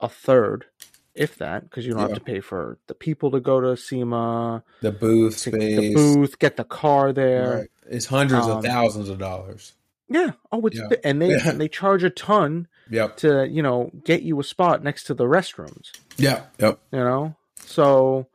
a 0.00 0.08
third 0.08 0.66
if 1.14 1.36
that 1.36 1.64
because 1.68 1.86
you 1.86 1.92
don't 1.92 2.02
Yeah. 2.02 2.08
have 2.08 2.18
to 2.18 2.24
pay 2.24 2.40
for 2.40 2.78
the 2.86 2.94
people 2.94 3.30
to 3.32 3.40
go 3.40 3.60
to 3.60 3.76
SEMA, 3.76 4.62
The 4.80 4.92
booth 4.92 5.44
get 5.44 5.52
the 5.60 5.94
booth, 5.94 6.38
get 6.38 6.56
the 6.56 6.64
car 6.64 7.12
there. 7.12 7.58
Right. 7.60 7.70
It's 7.88 8.06
hundreds 8.06 8.46
Um, 8.46 8.58
of 8.58 8.64
thousands 8.64 9.08
of 9.10 9.18
dollars. 9.18 9.74
Yeah. 10.08 10.32
Oh, 10.50 10.66
it's 10.66 10.78
Yeah. 10.78 10.88
and 11.04 11.20
they 11.20 11.30
Yeah. 11.30 11.52
they 11.52 11.68
charge 11.68 12.02
a 12.02 12.10
ton 12.10 12.66
Yep. 12.90 13.16
to 13.18 13.48
you 13.48 13.62
know 13.62 13.90
get 14.04 14.22
you 14.22 14.38
a 14.40 14.44
spot 14.44 14.82
next 14.82 15.04
to 15.04 15.14
the 15.14 15.24
restrooms. 15.24 15.92
Yeah. 16.16 16.44
Yep. 16.58 16.78
you 16.92 16.98
know 16.98 17.36
so 17.64 18.26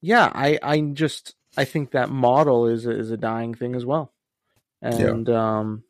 yeah 0.00 0.30
i 0.34 0.58
i 0.62 0.80
just 0.80 1.34
i 1.56 1.64
think 1.64 1.90
that 1.90 2.08
model 2.10 2.66
is 2.66 2.86
is 2.86 3.10
a 3.10 3.16
dying 3.16 3.54
thing 3.54 3.74
as 3.74 3.84
well 3.84 4.12
and 4.80 5.28
um 5.28 5.84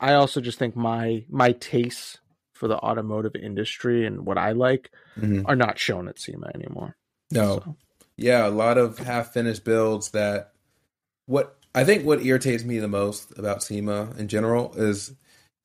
i 0.00 0.14
also 0.14 0.40
just 0.40 0.58
think 0.58 0.76
my 0.76 1.24
my 1.28 1.52
tastes 1.52 2.18
for 2.54 2.68
the 2.68 2.76
automotive 2.78 3.34
industry 3.36 4.06
and 4.06 4.24
what 4.26 4.38
i 4.38 4.52
like 4.52 4.90
hmm 5.18 5.42
are 5.46 5.56
not 5.56 5.78
shown 5.78 6.08
at 6.08 6.18
SEMA 6.18 6.50
anymore 6.54 6.96
No. 7.30 7.60
So, 7.64 7.76
Yeah, 8.16 8.46
a 8.46 8.50
lot 8.50 8.78
of 8.78 8.98
half 8.98 9.32
finished 9.32 9.64
builds 9.64 10.10
that 10.10 10.52
what 11.26 11.56
I 11.74 11.84
think 11.84 12.04
what 12.04 12.24
irritates 12.24 12.64
me 12.64 12.78
the 12.78 12.88
most 12.88 13.38
about 13.38 13.62
SEMA 13.62 14.14
in 14.18 14.28
general 14.28 14.74
is 14.74 15.12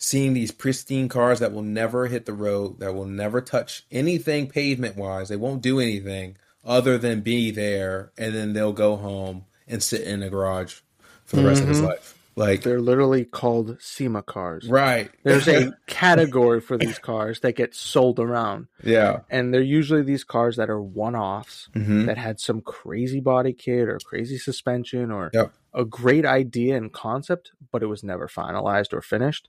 seeing 0.03 0.33
these 0.33 0.51
pristine 0.51 1.07
cars 1.07 1.39
that 1.39 1.53
will 1.53 1.61
never 1.61 2.07
hit 2.07 2.25
the 2.25 2.33
road, 2.33 2.77
that 2.79 2.93
will 2.93 3.05
never 3.05 3.39
touch 3.39 3.85
anything 3.89 4.47
pavement 4.49 4.97
wise. 4.97 5.29
They 5.29 5.37
won't 5.37 5.61
do 5.61 5.79
anything 5.79 6.35
other 6.65 6.97
than 6.97 7.21
be 7.21 7.51
there 7.51 8.11
and 8.17 8.35
then 8.35 8.51
they'll 8.51 8.73
go 8.73 8.97
home 8.97 9.45
and 9.65 9.81
sit 9.81 10.01
in 10.01 10.21
a 10.21 10.29
garage 10.29 10.81
for 11.25 11.37
the 11.37 11.43
rest 11.45 11.61
of 11.61 11.69
his 11.69 11.79
Mhm. 11.79 11.85
life. 11.85 12.17
Like 12.35 12.63
they're 12.63 12.81
literally 12.81 13.23
called 13.25 13.77
SEMA 13.79 14.23
cars 14.23 14.67
right. 14.67 15.09
there's 15.23 15.47
a 15.47 15.71
category 15.87 16.59
for 16.61 16.77
these 16.79 16.97
cars 16.97 17.39
that 17.41 17.55
get 17.55 17.75
sold 17.75 18.19
around 18.19 18.67
yeah. 18.83 19.19
and 19.29 19.53
they're 19.53 19.61
usually 19.61 20.01
these 20.01 20.23
cars 20.23 20.55
that 20.57 20.67
are 20.69 20.81
one-offs 20.81 21.69
hmm 21.73 22.07
that 22.07 22.17
had 22.17 22.39
some 22.39 22.59
crazy 22.61 23.19
body 23.19 23.53
kit 23.53 23.87
or 23.87 23.99
crazy 24.03 24.37
suspension 24.39 25.11
or 25.11 25.29
Yep. 25.33 25.53
a 25.75 25.85
great 25.85 26.25
idea 26.25 26.75
and 26.75 26.91
concept, 26.91 27.51
but 27.71 27.83
it 27.83 27.87
was 27.87 28.03
never 28.03 28.27
finalized 28.27 28.93
or 28.93 29.01
finished. 29.01 29.47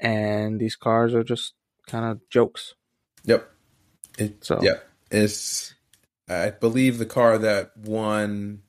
And 0.00 0.58
these 0.60 0.76
cars 0.76 1.14
are 1.14 1.24
just 1.24 1.54
kind 1.86 2.04
of 2.04 2.28
jokes. 2.30 2.74
Yep. 3.24 3.50
It, 4.18 4.44
So 4.44 4.60
Yeah, 4.62 4.78
it's 5.10 5.74
I 6.28 6.50
believe 6.50 6.98
the 6.98 7.06
car 7.06 7.38
that 7.38 7.76
won 7.76 8.62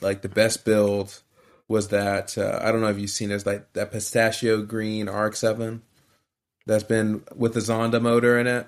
like 0.00 0.22
the 0.22 0.28
best 0.28 0.64
build 0.64 1.22
was 1.68 1.88
that 1.88 2.36
uh, 2.36 2.58
I 2.62 2.72
don't 2.72 2.80
know 2.80 2.88
if 2.88 2.98
you've 2.98 3.10
seen 3.10 3.30
it, 3.30 3.46
like 3.46 3.72
that 3.74 3.92
pistachio 3.92 4.62
green 4.62 5.08
RX-7 5.08 5.80
that's 6.66 6.84
been 6.84 7.22
with 7.34 7.54
the 7.54 7.60
Zonda 7.60 8.00
motor 8.00 8.38
in 8.38 8.46
it. 8.46 8.66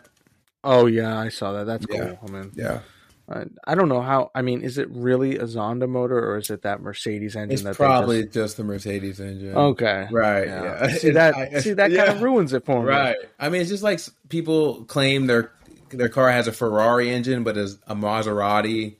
oh 0.64 0.86
yeah, 0.86 1.18
I 1.18 1.28
saw 1.28 1.52
that. 1.52 1.64
That's 1.66 1.86
Yeah. 1.90 2.14
cool. 2.16 2.18
I 2.26 2.30
mean, 2.30 2.52
Yeah, 2.54 2.80
I, 3.28 3.44
I 3.66 3.74
don't 3.74 3.88
know 3.88 4.02
how. 4.02 4.30
I 4.34 4.42
mean, 4.42 4.62
is 4.62 4.78
it 4.78 4.88
really 4.90 5.36
a 5.36 5.44
Zonda 5.44 5.88
motor 5.88 6.18
or 6.18 6.38
is 6.38 6.50
it 6.50 6.62
that 6.62 6.80
Mercedes 6.80 7.34
engine? 7.34 7.52
it's 7.54 7.62
that 7.62 7.74
probably 7.76 8.22
They 8.22 8.28
just, 8.28 8.56
the 8.56 8.64
Mercedes 8.64 9.18
engine. 9.18 9.54
Okay. 9.56 10.06
right. 10.12 10.46
Yeah. 10.46 10.86
Yeah, 10.86 10.96
See 10.96 11.10
that? 11.10 11.34
I- 11.54 11.60
see 11.60 11.72
that 11.72 11.90
yeah. 11.90 12.04
kind 12.06 12.16
of 12.16 12.22
ruins 12.22 12.52
it 12.52 12.64
for 12.64 12.82
me. 12.82 12.88
Right. 12.88 13.16
I 13.38 13.48
mean, 13.48 13.60
it's 13.62 13.70
just 13.70 13.82
like 13.82 14.00
people 14.28 14.84
claim 14.84 15.26
their 15.26 15.50
their 15.90 16.08
car 16.08 16.30
has 16.30 16.46
a 16.46 16.52
Ferrari 16.52 17.10
engine, 17.10 17.42
but 17.44 17.56
is 17.56 17.78
a 17.86 17.94
Maserati, 17.94 18.96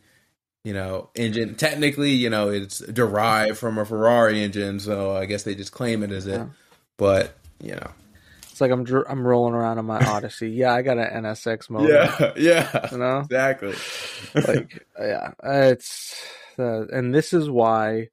you 0.64 0.72
know, 0.72 1.10
engine. 1.14 1.54
Technically, 1.54 2.10
you 2.12 2.30
know, 2.30 2.48
it's 2.48 2.78
derived 2.78 3.58
from 3.58 3.78
a 3.78 3.84
Ferrari 3.84 4.42
engine, 4.42 4.80
so 4.80 5.14
I 5.14 5.26
guess 5.26 5.44
they 5.44 5.54
just 5.54 5.72
claim 5.72 6.02
it 6.02 6.10
as 6.10 6.26
it. 6.26 6.32
Yeah. 6.32 6.46
But 6.96 7.36
you 7.62 7.72
know, 7.76 7.90
It's 8.56 8.60
like 8.62 8.70
I'm 8.70 8.84
dr- 8.84 9.04
I'm 9.06 9.26
rolling 9.26 9.52
around 9.52 9.78
in 9.78 9.84
my 9.84 9.98
Odyssey. 10.06 10.48
Yeah, 10.48 10.72
I 10.72 10.80
got 10.80 10.96
an 10.96 11.24
NSX 11.24 11.68
motor. 11.68 11.92
yeah, 11.92 12.32
yeah, 12.38 12.88
You 12.90 12.96
know. 12.96 13.18
exactly. 13.18 13.74
like 14.34 14.82
yeah 14.98 15.32
it's 15.44 16.14
uh, 16.58 16.86
and 16.86 17.14
this 17.14 17.34
is 17.34 17.50
why 17.50 18.08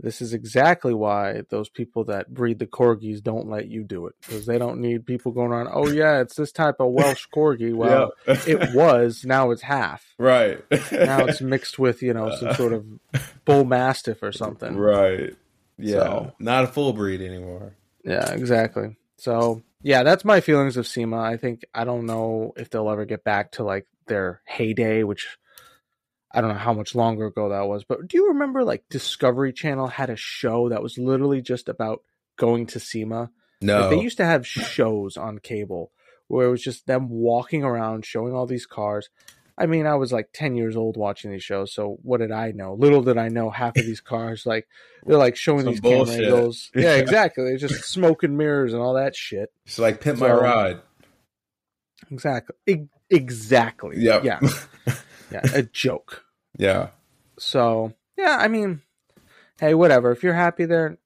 this 0.00 0.22
is 0.22 0.32
exactly 0.32 0.94
why 0.94 1.42
those 1.50 1.68
people 1.68 2.04
that 2.04 2.32
breed 2.32 2.58
the 2.60 2.66
corgis 2.66 3.22
don't 3.22 3.50
let 3.50 3.68
you 3.68 3.84
do 3.84 4.06
it 4.06 4.14
because 4.22 4.46
they 4.46 4.56
don't 4.56 4.80
need 4.80 5.04
people 5.04 5.32
going 5.32 5.50
around 5.50 5.68
oh 5.70 5.86
yeah 5.90 6.20
it's 6.22 6.34
this 6.36 6.50
type 6.50 6.76
of 6.80 6.90
welsh 6.92 7.26
corgi 7.34 7.74
well 7.74 8.12
Yeah. 8.26 8.36
it 8.46 8.74
was 8.74 9.26
now 9.26 9.50
it's 9.50 9.60
half 9.60 10.02
right. 10.16 10.64
now 10.70 11.26
it's 11.26 11.42
mixed 11.42 11.78
with 11.78 12.00
you 12.00 12.14
know 12.14 12.34
some 12.34 12.54
sort 12.54 12.72
of 12.72 12.86
bull 13.44 13.66
mastiff 13.66 14.22
or 14.22 14.32
something 14.32 14.78
right. 14.78 15.34
Yeah, 15.76 15.92
So- 15.98 16.32
not 16.38 16.64
a 16.64 16.68
full 16.68 16.94
breed 16.94 17.20
anymore. 17.20 17.74
yeah 18.02 18.32
exactly 18.32 18.96
so 19.18 19.62
yeah 19.82 20.02
that's 20.02 20.24
my 20.24 20.40
feelings 20.40 20.76
of 20.76 20.86
sema. 20.86 21.18
I 21.18 21.36
think 21.36 21.64
i 21.74 21.84
don't 21.84 22.06
know 22.06 22.52
if 22.56 22.70
they'll 22.70 22.90
ever 22.90 23.04
get 23.04 23.24
back 23.24 23.52
to 23.52 23.64
like 23.64 23.86
their 24.06 24.40
heyday 24.46 25.02
which 25.02 25.36
i 26.32 26.40
don't 26.40 26.50
know 26.50 26.58
how 26.58 26.72
much 26.72 26.94
longer 26.94 27.26
ago 27.26 27.50
that 27.50 27.68
was 27.68 27.84
but 27.84 28.08
do 28.08 28.16
you 28.16 28.28
remember 28.28 28.64
like 28.64 28.84
discovery 28.88 29.52
channel 29.52 29.86
had 29.86 30.08
a 30.08 30.16
show 30.16 30.70
that 30.70 30.82
was 30.82 30.96
literally 30.96 31.42
just 31.42 31.68
about 31.68 32.02
going 32.38 32.66
to 32.66 32.80
sema? 32.80 33.30
No, 33.60 33.80
like, 33.80 33.90
they 33.90 34.00
used 34.00 34.16
to 34.16 34.24
have 34.24 34.46
shows 34.46 35.18
on 35.18 35.40
cable 35.40 35.92
where 36.28 36.46
it 36.46 36.50
was 36.50 36.62
just 36.62 36.86
them 36.86 37.08
walking 37.10 37.64
around 37.64 38.06
showing 38.06 38.32
all 38.32 38.46
these 38.46 38.66
cars 38.66 39.10
i 39.58 39.66
mean 39.66 39.86
i 39.86 39.94
was 39.94 40.12
like 40.12 40.28
10 40.32 40.54
years 40.54 40.76
old 40.76 40.96
watching 40.96 41.30
these 41.30 41.42
shows 41.42 41.72
so 41.72 41.98
what 42.02 42.20
did 42.20 42.30
i 42.30 42.52
know? 42.52 42.74
Little 42.74 43.02
did 43.02 43.18
i 43.18 43.28
know 43.28 43.50
half 43.50 43.76
of 43.76 43.84
these 43.84 44.00
cars 44.00 44.46
like 44.46 44.66
they're 45.04 45.18
like 45.18 45.36
showing 45.36 45.64
Some 45.64 45.72
these 45.72 45.80
camera 45.80 46.10
angles. 46.10 46.70
Yeah 46.74 46.94
exactly. 46.94 47.44
They're 47.44 47.56
just 47.58 47.84
smoke 47.84 48.22
and 48.22 48.36
mirrors 48.36 48.72
and 48.72 48.80
all 48.82 48.94
that 48.94 49.14
shit. 49.16 49.52
It's 49.66 49.78
like 49.78 50.00
pimp 50.00 50.18
my 50.20 50.30
ride. 50.30 50.80
exactly. 52.10 52.56
E- 52.66 52.88
exactly. 53.10 53.96
Yep. 53.98 54.24
yeah. 54.24 54.40
Yeah 55.30 55.42
a 55.54 55.62
joke. 55.62 56.24
Yeah, 56.56 56.88
so 57.38 57.92
yeah 58.16 58.38
i 58.40 58.48
mean 58.48 58.80
hey 59.60 59.74
whatever. 59.74 60.10
If 60.12 60.22
you're 60.22 60.34
happy 60.34 60.64
there 60.64 60.98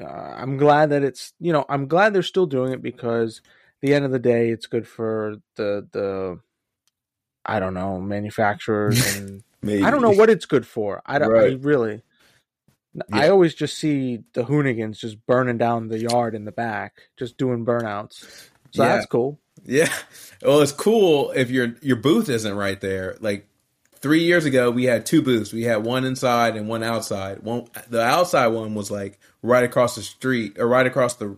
uh, 0.00 0.04
i'm 0.36 0.56
glad 0.56 0.90
that 0.90 1.02
it's 1.02 1.32
you 1.40 1.52
know 1.52 1.64
i'm 1.68 1.88
glad 1.88 2.12
they're 2.12 2.22
still 2.22 2.46
doing 2.46 2.72
it 2.72 2.82
because 2.82 3.40
at 3.46 3.80
the 3.80 3.94
end 3.94 4.04
of 4.04 4.10
the 4.10 4.18
day 4.18 4.50
it's 4.50 4.66
good 4.66 4.86
for 4.86 5.36
the 5.56 5.86
the 5.92 6.38
i 7.46 7.58
don't 7.60 7.74
know 7.74 8.00
manufacturers 8.00 9.16
and 9.18 9.42
i 9.84 9.90
don't 9.90 10.02
know 10.02 10.10
what 10.10 10.30
it's 10.30 10.46
good 10.46 10.66
for 10.66 11.02
i 11.06 11.18
don't 11.18 11.34
I 11.34 11.38
Right. 11.38 11.60
really 11.60 12.02
i 13.12 13.28
always 13.28 13.54
just 13.54 13.78
see 13.78 14.24
the 14.32 14.44
hoonigans 14.44 14.98
just 14.98 15.24
burning 15.26 15.58
down 15.58 15.88
the 15.88 15.98
yard 15.98 16.34
in 16.34 16.44
the 16.44 16.52
back 16.52 17.02
just 17.16 17.36
doing 17.36 17.64
burnouts 17.64 18.20
so 18.72 18.82
Yeah. 18.82 18.88
that's 18.96 19.06
cool 19.06 19.38
Yeah. 19.64 19.92
Well, 20.42 20.60
it's 20.60 20.70
cool 20.72 21.30
if 21.32 21.50
your 21.50 21.74
your 21.80 21.96
booth 21.96 22.28
isn't 22.28 22.54
right 22.54 22.80
there. 22.80 23.16
Like 23.20 23.48
three 24.00 24.22
years 24.22 24.44
ago 24.44 24.70
we 24.70 24.84
had 24.84 25.04
two 25.06 25.22
booths. 25.22 25.52
We 25.52 25.62
had 25.64 25.82
one 25.82 26.04
inside 26.04 26.56
and 26.56 26.68
one 26.68 26.82
outside. 26.84 27.42
One 27.42 27.66
the 27.88 28.02
outside 28.02 28.48
one 28.48 28.74
was 28.74 28.90
like 28.90 29.18
right 29.42 29.64
across 29.64 29.96
the 29.96 30.02
street 30.02 30.58
or 30.58 30.68
right 30.68 30.86
across 30.86 31.14
the 31.16 31.36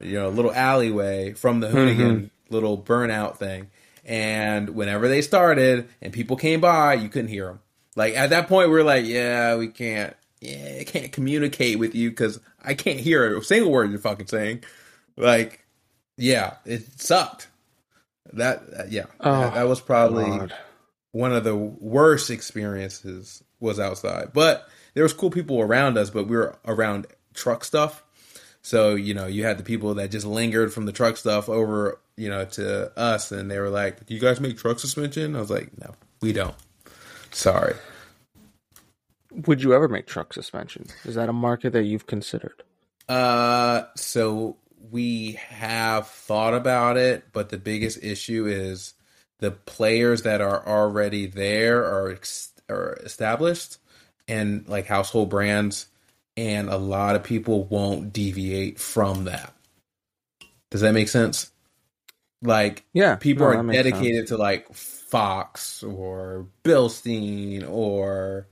you 0.00 0.18
know 0.18 0.30
little 0.30 0.52
alleyway 0.52 1.32
from 1.34 1.60
the 1.60 1.68
hoonigan 1.68 1.96
mm-hmm. 1.98 2.26
little 2.54 2.76
burnout 2.78 3.36
thing. 3.36 3.68
And 4.04 4.70
whenever 4.70 5.08
they 5.08 5.22
started 5.22 5.88
and 6.00 6.12
people 6.12 6.36
came 6.36 6.60
by, 6.60 6.94
you 6.94 7.08
couldn't 7.08 7.28
hear 7.28 7.46
them. 7.46 7.60
Like 7.96 8.14
at 8.16 8.30
that 8.30 8.48
point, 8.48 8.70
we 8.70 8.76
are 8.78 8.84
like, 8.84 9.04
yeah, 9.04 9.56
we 9.56 9.68
can't, 9.68 10.14
yeah, 10.40 10.78
I 10.80 10.84
can't 10.84 11.12
communicate 11.12 11.78
with 11.78 11.94
you 11.94 12.10
because 12.10 12.40
I 12.62 12.74
can't 12.74 13.00
hear 13.00 13.36
a 13.36 13.42
single 13.44 13.70
word 13.70 13.90
you're 13.90 13.98
fucking 13.98 14.28
saying. 14.28 14.64
Like, 15.16 15.64
yeah, 16.16 16.54
it 16.64 17.00
sucked. 17.00 17.48
That, 18.32 18.62
uh, 18.78 18.84
yeah, 18.88 19.06
Oh, 19.20 19.40
that, 19.40 19.54
that 19.54 19.68
was 19.68 19.80
probably 19.80 20.24
God. 20.24 20.54
one 21.12 21.32
of 21.32 21.44
the 21.44 21.56
worst 21.56 22.30
experiences 22.30 23.42
was 23.58 23.80
outside. 23.80 24.30
But 24.32 24.68
there 24.94 25.02
was 25.02 25.12
cool 25.12 25.30
people 25.30 25.60
around 25.60 25.98
us, 25.98 26.10
but 26.10 26.26
we 26.26 26.36
were 26.36 26.56
around 26.64 27.06
truck 27.34 27.64
stuff. 27.64 28.02
So, 28.62 28.94
you 28.94 29.14
know, 29.14 29.26
you 29.26 29.44
had 29.44 29.58
the 29.58 29.62
people 29.64 29.94
that 29.94 30.10
just 30.10 30.26
lingered 30.26 30.72
from 30.72 30.86
the 30.86 30.92
truck 30.92 31.16
stuff 31.16 31.48
over, 31.48 31.98
you 32.20 32.28
know, 32.28 32.44
to 32.44 32.92
us 32.98 33.32
and 33.32 33.50
they 33.50 33.58
were 33.58 33.70
like, 33.70 34.04
Do 34.04 34.14
you 34.14 34.20
guys 34.20 34.40
make 34.40 34.58
truck 34.58 34.78
suspension? 34.78 35.34
I 35.34 35.40
was 35.40 35.50
like, 35.50 35.70
No, 35.80 35.94
we 36.20 36.32
don't. 36.34 36.54
Sorry. 37.30 37.74
Would 39.46 39.62
you 39.62 39.72
ever 39.72 39.88
make 39.88 40.06
truck 40.06 40.34
suspension? 40.34 40.86
Is 41.04 41.14
that 41.14 41.28
a 41.28 41.32
market 41.32 41.72
that 41.72 41.84
you've 41.84 42.06
considered? 42.06 42.62
Uh 43.08 43.84
so 43.96 44.56
we 44.90 45.32
have 45.48 46.08
thought 46.08 46.52
about 46.54 46.96
it, 46.98 47.24
but 47.32 47.48
the 47.48 47.58
biggest 47.58 48.02
issue 48.02 48.46
is 48.46 48.94
the 49.38 49.50
players 49.50 50.22
that 50.22 50.42
are 50.42 50.66
already 50.66 51.26
there 51.26 51.84
are 51.84 52.10
ex- 52.10 52.52
are 52.68 52.98
established 53.02 53.78
and 54.28 54.68
like 54.68 54.86
household 54.86 55.30
brands 55.30 55.86
and 56.36 56.68
a 56.68 56.76
lot 56.76 57.16
of 57.16 57.24
people 57.24 57.64
won't 57.64 58.12
deviate 58.12 58.78
from 58.78 59.24
that. 59.24 59.54
Does 60.70 60.82
that 60.82 60.92
make 60.92 61.08
sense? 61.08 61.50
Like 62.42 62.84
Yeah, 62.92 63.16
people 63.16 63.50
no, 63.50 63.58
are 63.58 63.72
dedicated 63.72 64.28
to 64.28 64.36
like 64.36 64.72
Fox 64.74 65.82
or 65.82 66.46
Bilstein 66.64 67.68
or 67.68 68.46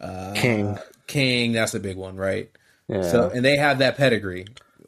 uh, 0.00 0.32
King. 0.34 0.78
King, 1.06 1.52
that's 1.52 1.74
a 1.74 1.80
big 1.80 1.96
one, 1.96 2.16
right? 2.16 2.50
Yeah. 2.88 3.02
So 3.02 3.30
and 3.30 3.44
they 3.44 3.56
have 3.56 3.78
that 3.78 3.96
pedigree, 3.96 4.46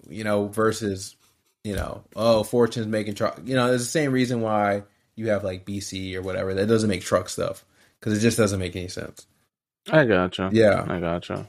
you 0.08 0.24
know, 0.24 0.48
versus 0.48 1.16
you 1.64 1.74
know, 1.74 2.04
oh, 2.16 2.42
Fortune's 2.42 2.86
making 2.86 3.14
truck. 3.14 3.40
You 3.44 3.54
know, 3.54 3.72
it's 3.72 3.84
the 3.84 3.90
same 3.90 4.12
reason 4.12 4.40
why 4.40 4.84
you 5.16 5.28
have 5.30 5.44
like 5.44 5.66
BC 5.66 6.14
or 6.14 6.22
whatever 6.22 6.54
that 6.54 6.66
doesn't 6.66 6.88
make 6.88 7.02
truck 7.02 7.28
stuff 7.28 7.64
because 7.98 8.16
it 8.16 8.20
just 8.20 8.38
doesn't 8.38 8.58
make 8.58 8.76
any 8.76 8.88
sense. 8.88 9.26
I 9.90 10.04
gotcha. 10.04 10.50
Yeah, 10.52 10.84
I 10.86 11.00
gotcha. 11.00 11.48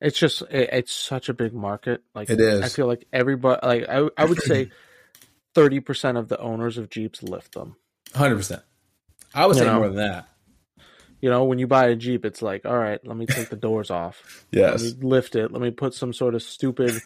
It's 0.00 0.18
just 0.18 0.42
it, 0.42 0.70
it's 0.72 0.92
such 0.92 1.28
a 1.28 1.34
big 1.34 1.52
market. 1.52 2.02
Like 2.14 2.30
It 2.30 2.40
is. 2.40 2.62
I 2.62 2.68
feel 2.68 2.86
like 2.86 3.06
everybody. 3.12 3.66
Like 3.66 3.88
I, 3.88 4.08
I 4.16 4.24
would 4.24 4.42
say, 4.42 4.70
thirty 5.56 5.80
percent 5.80 6.16
of 6.18 6.28
the 6.28 6.38
owners 6.38 6.78
of 6.78 6.90
Jeeps 6.90 7.22
lift 7.22 7.54
them. 7.54 7.76
hundred 8.14 8.36
percent. 8.36 8.62
I 9.34 9.46
would 9.46 9.56
You 9.56 9.62
say 9.62 9.66
know. 9.68 9.78
more 9.78 9.88
than 9.88 9.96
that. 9.96 10.28
You 11.22 11.30
know, 11.30 11.44
when 11.44 11.58
you 11.58 11.66
buy 11.66 11.86
a 11.86 11.96
Jeep, 11.96 12.24
it's 12.26 12.42
like, 12.42 12.66
all 12.66 12.76
right, 12.76 13.00
let 13.06 13.16
me 13.16 13.24
take 13.26 13.48
the 13.48 13.56
doors 13.56 13.90
off. 13.90 14.44
Yes. 14.52 14.94
Lift 15.00 15.34
it. 15.34 15.50
Let 15.50 15.60
me 15.62 15.70
put 15.70 15.92
some 15.94 16.12
sort 16.12 16.34
of 16.34 16.42
stupid, 16.42 17.00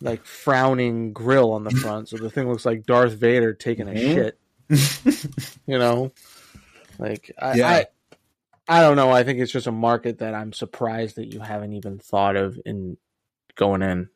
like 0.00 0.24
frowning 0.24 1.12
grill 1.12 1.52
on 1.52 1.64
the 1.64 1.70
front, 1.70 2.08
so 2.10 2.16
the 2.18 2.30
thing 2.30 2.48
looks 2.48 2.64
like 2.66 2.86
Darth 2.86 3.14
Vader 3.14 3.52
taking 3.54 3.88
a 3.88 3.92
Mhm. 3.92 4.14
shit. 4.14 4.38
You 5.66 5.78
know, 5.78 6.12
like 6.98 7.32
I, 7.40 7.54
Yeah. 7.54 7.68
I, 7.68 7.86
I 8.68 8.80
don't 8.82 8.96
know. 8.96 9.10
I 9.10 9.24
think 9.24 9.40
it's 9.40 9.50
just 9.52 9.66
a 9.66 9.72
market 9.72 10.18
that 10.18 10.34
I'm 10.34 10.52
surprised 10.52 11.16
that 11.16 11.32
you 11.32 11.40
haven't 11.40 11.72
even 11.72 11.98
thought 11.98 12.36
of 12.36 12.58
in 12.66 12.96
going 13.56 13.82
in, 13.82 14.08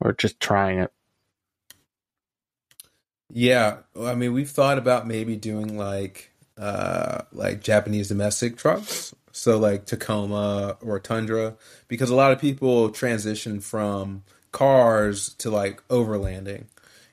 or 0.00 0.12
just 0.12 0.38
trying 0.40 0.78
it. 0.78 0.92
Yeah, 3.36 3.78
I 4.00 4.14
mean, 4.14 4.32
we've 4.32 4.48
thought 4.48 4.78
about 4.78 5.08
maybe 5.08 5.34
doing 5.34 5.76
like 5.76 6.30
uh 6.56 7.22
like 7.32 7.60
Japanese 7.62 8.06
domestic 8.08 8.56
trucks, 8.56 9.12
so 9.32 9.58
like 9.58 9.86
Tacoma 9.86 10.76
or 10.80 11.00
Tundra, 11.00 11.56
because 11.88 12.10
a 12.10 12.14
lot 12.14 12.30
of 12.30 12.40
people 12.40 12.90
transition 12.90 13.58
from 13.58 14.22
cars 14.52 15.34
to 15.38 15.50
like 15.50 15.86
overlanding, 15.88 16.66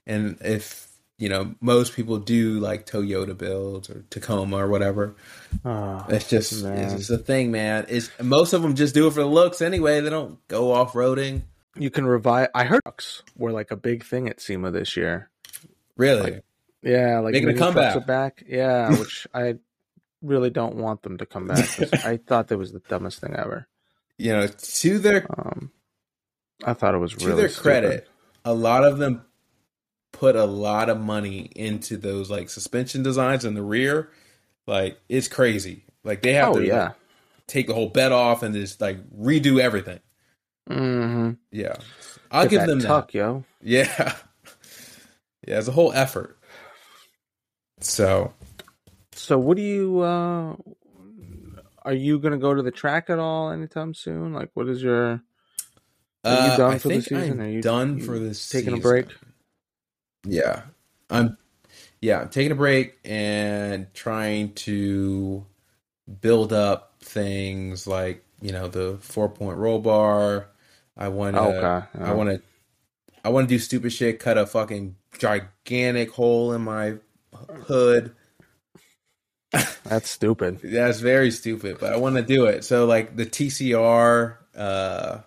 and 0.06 0.38
if 0.42 0.90
you 1.18 1.28
know 1.28 1.56
most 1.60 1.96
people 1.96 2.20
do 2.20 2.60
like 2.60 2.86
Toyota 2.86 3.36
builds 3.36 3.90
or 3.90 4.04
Tacoma 4.12 4.58
or 4.58 4.68
whatever, 4.68 5.16
Oh, 5.66 6.06
it's 6.08 6.30
just 6.30 6.64
man. 6.64 6.78
it's 6.78 6.94
just 6.94 7.10
a 7.10 7.18
thing, 7.18 7.50
man. 7.52 7.88
It's 7.90 8.12
most 8.22 8.54
of 8.54 8.62
them 8.62 8.76
just 8.76 8.94
do 8.94 9.08
it 9.08 9.14
for 9.14 9.22
the 9.22 9.26
looks 9.26 9.60
anyway. 9.60 10.02
They 10.02 10.12
don't 10.12 10.38
go 10.48 10.72
off 10.72 10.94
roading. 10.94 11.42
you 11.76 11.90
can 11.90 12.06
revive. 12.06 12.50
I 12.54 12.66
heard 12.66 12.82
trucks 12.84 13.24
were 13.36 13.52
like 13.52 13.72
a 13.72 13.76
big 13.76 14.04
thing 14.04 14.30
at 14.30 14.40
SEMA 14.40 14.70
this 14.70 14.96
year. 14.96 15.31
Really, 15.98 16.22
Like, 16.32 16.44
Yeah, 16.82 17.20
like 17.20 17.34
Making 17.34 17.50
a 17.50 17.58
comeback. 17.58 18.06
back. 18.08 18.44
Yeah, 18.48 18.90
which 19.00 19.28
I 19.34 19.56
really 20.22 20.50
don't 20.50 20.76
want 20.76 21.02
them 21.04 21.18
to 21.18 21.26
come 21.26 21.48
back. 21.48 21.68
I 22.06 22.18
thought 22.18 22.48
that 22.50 22.58
was 22.58 22.72
the 22.72 22.80
dumbest 22.80 23.20
thing 23.22 23.36
ever. 23.36 23.68
you 24.18 24.32
know, 24.32 24.48
to 24.48 25.00
their 25.00 25.26
Um, 25.38 25.72
I 26.64 26.74
thought 26.74 26.94
it 26.96 27.00
was 27.00 27.16
to 27.16 27.26
really 27.26 27.42
their 27.42 27.50
stupid. 27.50 27.64
credit, 27.64 28.08
a 28.46 28.54
lot 28.54 28.84
of 28.84 28.98
them 29.00 29.26
put 30.12 30.36
a 30.36 30.46
lot 30.46 30.90
of 30.90 31.00
money 31.00 31.50
into 31.56 31.98
those 31.98 32.30
like 32.30 32.50
suspension 32.50 33.02
designs 33.04 33.46
in 33.46 33.54
the 33.56 33.64
rear. 33.64 34.12
Like 34.68 35.00
it's 35.10 35.28
crazy. 35.28 35.86
Like 36.04 36.22
they 36.22 36.34
have 36.34 36.50
Oh 36.56 36.60
to 36.60 36.66
yeah. 36.66 36.84
like, 36.84 36.96
take 37.48 37.68
the 37.68 37.74
whole 37.74 37.90
bed 37.90 38.12
off 38.12 38.44
and 38.44 38.54
just 38.54 38.80
like 38.82 38.98
redo 39.12 39.60
everything. 39.60 40.00
Mm-hmm. 40.70 41.32
Yeah, 41.52 41.76
I'll 42.30 42.48
give 42.48 42.66
them 42.68 42.80
tuck, 42.80 43.12
that. 43.12 43.18
yo. 43.18 43.44
Yeah, 43.64 44.16
yeah, 45.48 45.60
it's 45.60 45.68
a 45.68 45.74
whole 45.74 45.94
effort. 45.94 46.38
So 47.82 48.34
So, 49.14 49.38
what 49.40 49.58
do 49.58 49.64
you? 49.64 50.02
uh 50.02 50.56
Are 51.84 51.94
you 51.94 52.20
gonna 52.20 52.38
go 52.38 52.54
to 52.54 52.62
the 52.62 52.72
track 52.72 53.10
at 53.10 53.20
all 53.20 53.52
anytime 53.52 53.94
soon? 53.94 54.34
Like, 54.34 54.52
what 54.56 54.70
is 54.70 54.84
your? 54.84 55.24
Are 56.28 56.36
you 56.36 56.52
uh, 56.52 56.58
done 56.58 56.74
I 56.74 56.80
for 56.80 56.90
the 56.90 57.02
season? 57.02 57.40
I'm 57.40 57.42
Are 57.42 57.50
you 57.50 57.64
done 57.64 57.98
you 57.98 58.06
for 58.06 58.20
this? 58.20 58.50
taking 58.50 58.74
a 58.74 58.78
break? 58.78 59.08
Yeah, 60.28 60.64
I'm. 61.10 61.38
Yeah, 62.02 62.22
I'm 62.22 62.30
taking 62.30 62.52
a 62.52 62.56
break 62.56 63.00
and 63.06 63.94
trying 63.94 64.54
to 64.56 65.46
build 66.22 66.54
up 66.54 66.96
things 67.02 67.88
like 67.88 68.26
you 68.42 68.52
know 68.52 68.68
the 68.68 68.98
four 69.02 69.30
point 69.30 69.58
roll 69.58 69.80
bar. 69.80 70.50
I 70.98 71.10
want 71.10 71.36
to. 71.38 71.42
Okay. 71.42 71.88
I 72.00 72.14
want 72.14 72.30
to. 72.32 72.42
I 73.26 73.30
want 73.30 73.50
to 73.50 73.56
do 73.56 73.60
stupid 73.60 73.92
shit. 73.94 74.20
Cut 74.20 74.38
a 74.38 74.46
fucking 74.46 74.96
gigantic 75.18 76.12
hole 76.12 76.54
in 76.54 76.62
my 76.62 76.96
hood. 77.66 78.14
That's 79.84 80.10
stupid. 80.10 80.60
That's 80.64 81.00
very 81.00 81.32
stupid, 81.32 81.78
but 81.80 81.92
I 81.94 81.98
want 81.98 82.16
to 82.16 82.22
do 82.22 82.46
it. 82.46 82.64
So 82.64 82.86
like 82.86 83.16
the 83.18 83.26
TCR, 83.26 84.38
uh, 84.56 85.18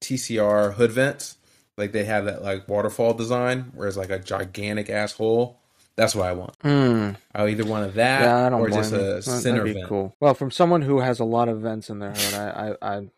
TCR 0.00 0.74
hood 0.74 0.92
vents, 0.92 1.36
like 1.76 1.90
they 1.92 2.04
have 2.04 2.26
that 2.26 2.42
like 2.42 2.68
waterfall 2.68 3.14
design, 3.14 3.72
where 3.74 3.88
it's 3.88 3.96
like 3.96 4.10
a 4.10 4.18
gigantic 4.18 4.90
ass 4.90 5.12
hole. 5.12 5.58
That's 5.96 6.14
what 6.14 6.26
I 6.28 6.32
want. 6.32 6.54
Hmm. 6.62 7.10
I 7.34 7.48
either 7.48 7.64
want 7.64 7.94
that 7.94 8.20
Yeah, 8.22 8.46
I 8.46 8.48
don't 8.50 8.60
or 8.60 8.70
just 8.70 8.92
a 8.92 9.20
center 9.20 9.58
That'd 9.58 9.64
be 9.64 9.72
vent. 9.80 9.88
cool. 9.88 10.14
Well, 10.20 10.34
from 10.34 10.52
someone 10.52 10.82
who 10.82 11.00
has 11.00 11.18
a 11.18 11.24
lot 11.24 11.48
of 11.48 11.58
vents 11.58 11.90
in 11.90 11.98
their 11.98 12.12
hood, 12.12 12.34
I 12.34 12.76
I, 12.80 12.96
I 12.98 13.08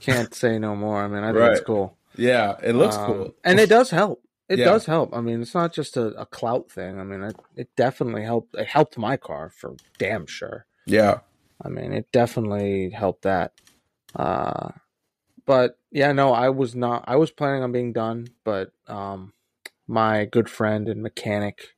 can't 0.00 0.34
say 0.34 0.58
no 0.58 0.74
more. 0.74 1.00
I 1.04 1.06
mean, 1.06 1.22
I 1.22 1.32
think 1.32 1.44
it's 1.52 1.60
cool. 1.64 1.96
Yeah, 2.16 2.56
it 2.60 2.74
looks 2.74 2.96
Um, 2.96 3.06
cool, 3.06 3.34
and 3.44 3.60
it 3.60 3.68
does 3.68 3.90
help. 3.90 4.20
It 4.50 4.58
Yeah. 4.58 4.64
does 4.66 4.84
help. 4.84 5.14
I 5.16 5.20
mean, 5.20 5.40
it's 5.40 5.54
not 5.54 5.72
just 5.72 5.96
a, 5.96 6.08
a 6.20 6.26
clout 6.26 6.70
thing. 6.72 6.98
I 6.98 7.04
mean, 7.04 7.22
it, 7.22 7.36
it 7.56 7.68
definitely 7.76 8.24
helped. 8.24 8.54
It 8.56 8.66
helped 8.66 8.98
my 8.98 9.16
car 9.16 9.48
for 9.48 9.76
damn 9.96 10.26
sure. 10.26 10.66
Yeah, 10.86 11.20
I 11.64 11.68
mean, 11.68 11.92
it 11.92 12.10
definitely 12.12 12.90
helped 12.90 13.22
that. 13.22 13.52
Uh, 14.14 14.70
but 15.46 15.78
yeah, 15.92 16.10
no, 16.12 16.32
I 16.32 16.48
was 16.48 16.74
not. 16.74 17.04
I 17.06 17.14
was 17.14 17.30
planning 17.30 17.62
on 17.62 17.70
being 17.70 17.92
done, 17.92 18.26
but 18.44 18.72
um, 18.88 19.32
my 19.86 20.24
good 20.24 20.50
friend 20.50 20.88
and 20.88 21.00
mechanic, 21.00 21.68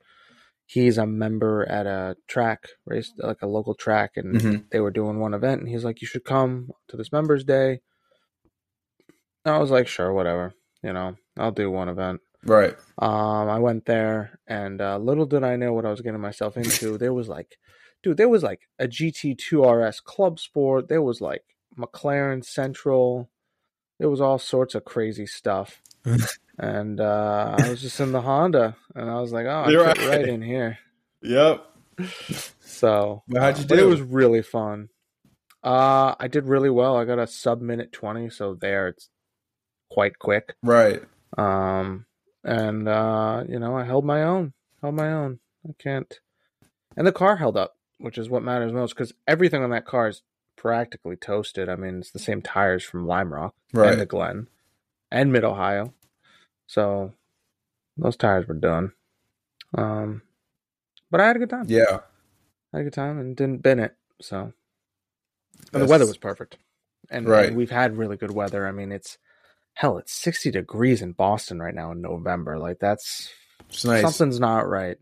he's 0.64 0.96
a 0.96 1.04
member 1.06 1.68
at 1.68 1.86
a 1.86 2.16
track 2.26 2.68
race, 2.86 3.12
like 3.18 3.42
a 3.42 3.46
local 3.46 3.74
track, 3.74 4.12
and 4.16 4.34
Mhm. 4.34 4.64
they 4.70 4.80
were 4.80 4.90
doing 4.90 5.18
one 5.20 5.34
event, 5.34 5.60
and 5.60 5.68
he's 5.68 5.84
like, 5.84 6.00
"You 6.00 6.06
should 6.06 6.24
come 6.24 6.70
to 6.88 6.96
this 6.96 7.12
members 7.12 7.44
day." 7.44 7.82
I 9.44 9.58
was 9.58 9.70
like, 9.70 9.88
"Sure, 9.88 10.12
whatever." 10.12 10.54
You 10.82 10.94
know, 10.94 11.16
I'll 11.36 11.52
do 11.52 11.70
one 11.70 11.90
event. 11.90 12.20
Right. 12.44 12.76
Um, 12.98 13.48
I 13.48 13.58
went 13.58 13.86
there, 13.86 14.38
and 14.46 14.80
uh, 14.80 14.98
little 14.98 15.26
did 15.26 15.44
I 15.44 15.56
know 15.56 15.72
what 15.72 15.86
I 15.86 15.90
was 15.90 16.00
getting 16.00 16.20
myself 16.20 16.56
into. 16.56 16.98
there 16.98 17.12
was 17.12 17.28
like, 17.28 17.58
dude, 18.02 18.16
there 18.16 18.28
was 18.28 18.42
like 18.42 18.68
a 18.78 18.86
GT2 18.86 19.88
RS 19.88 20.00
Club 20.00 20.38
Sport. 20.38 20.88
There 20.88 21.02
was 21.02 21.20
like 21.20 21.44
McLaren 21.78 22.44
Central. 22.44 23.30
There 23.98 24.10
was 24.10 24.20
all 24.20 24.38
sorts 24.38 24.74
of 24.74 24.84
crazy 24.84 25.26
stuff. 25.26 25.80
and 26.58 27.00
uh, 27.00 27.56
I 27.58 27.70
was 27.70 27.80
just 27.80 28.00
in 28.00 28.12
the 28.12 28.20
Honda, 28.20 28.76
and 28.94 29.10
I 29.10 29.20
was 29.20 29.32
like, 29.32 29.46
oh, 29.46 29.64
I 29.66 29.74
right. 29.74 30.08
right 30.08 30.28
in 30.28 30.42
here. 30.42 30.78
Yep. 31.22 31.64
So 32.60 33.22
Well, 33.28 33.42
how'd 33.42 33.58
you 33.58 33.64
do? 33.64 33.78
It 33.78 33.88
was 33.88 34.00
really 34.00 34.42
fun. 34.42 34.88
Uh, 35.62 36.14
I 36.18 36.26
did 36.26 36.46
really 36.46 36.70
well. 36.70 36.96
I 36.96 37.04
got 37.04 37.20
a 37.20 37.26
sub 37.26 37.60
minute 37.60 37.92
twenty, 37.92 38.28
so 38.30 38.54
there 38.54 38.88
it's 38.88 39.08
quite 39.90 40.18
quick. 40.18 40.56
Right. 40.62 41.02
Um, 41.38 42.06
and 42.44 42.88
uh, 42.88 43.44
you 43.48 43.58
know, 43.58 43.76
I 43.76 43.84
held 43.84 44.04
my 44.04 44.22
own. 44.22 44.52
Held 44.80 44.94
my 44.94 45.12
own. 45.12 45.38
I 45.68 45.72
can't. 45.78 46.20
And 46.96 47.06
the 47.06 47.12
car 47.12 47.36
held 47.36 47.56
up, 47.56 47.76
which 47.98 48.18
is 48.18 48.28
what 48.28 48.42
matters 48.42 48.72
most, 48.72 48.94
because 48.94 49.12
everything 49.26 49.62
on 49.62 49.70
that 49.70 49.86
car 49.86 50.08
is 50.08 50.22
practically 50.56 51.16
toasted. 51.16 51.68
I 51.68 51.76
mean, 51.76 51.98
it's 51.98 52.10
the 52.10 52.18
same 52.18 52.42
tires 52.42 52.84
from 52.84 53.06
Lime 53.06 53.32
Rock 53.32 53.54
Right. 53.72 53.92
and 53.92 54.00
the 54.00 54.06
Glen 54.06 54.48
and 55.10 55.32
Mid 55.32 55.44
Ohio. 55.44 55.94
So 56.66 57.12
those 57.96 58.16
tires 58.16 58.46
were 58.46 58.54
done. 58.54 58.92
Um, 59.76 60.22
but 61.10 61.20
I 61.20 61.26
had 61.26 61.36
a 61.36 61.38
good 61.38 61.50
time. 61.50 61.66
Yeah. 61.68 62.00
I 62.72 62.78
had 62.78 62.80
a 62.80 62.84
good 62.84 62.92
time 62.92 63.18
and 63.18 63.36
didn't 63.36 63.62
bin 63.62 63.78
it. 63.78 63.94
So 64.20 64.52
and 65.72 65.82
the 65.82 65.86
weather 65.86 66.06
was 66.06 66.16
perfect. 66.18 66.56
And, 67.10 67.26
Right. 67.28 67.48
and 67.48 67.56
we've 67.56 67.70
had 67.70 67.96
really 67.96 68.16
good 68.16 68.32
weather. 68.32 68.66
I 68.66 68.72
mean, 68.72 68.92
it's 68.92 69.18
hell, 69.74 69.98
it's 69.98 70.12
60 70.12 70.50
degrees 70.50 71.02
in 71.02 71.12
Boston 71.12 71.60
right 71.60 71.74
now 71.74 71.92
in 71.92 72.00
November. 72.00 72.58
Like 72.58 72.78
that's 72.78 73.30
It's 73.68 73.84
nice. 73.84 74.02
something's 74.02 74.40
not 74.40 74.68
right. 74.68 74.98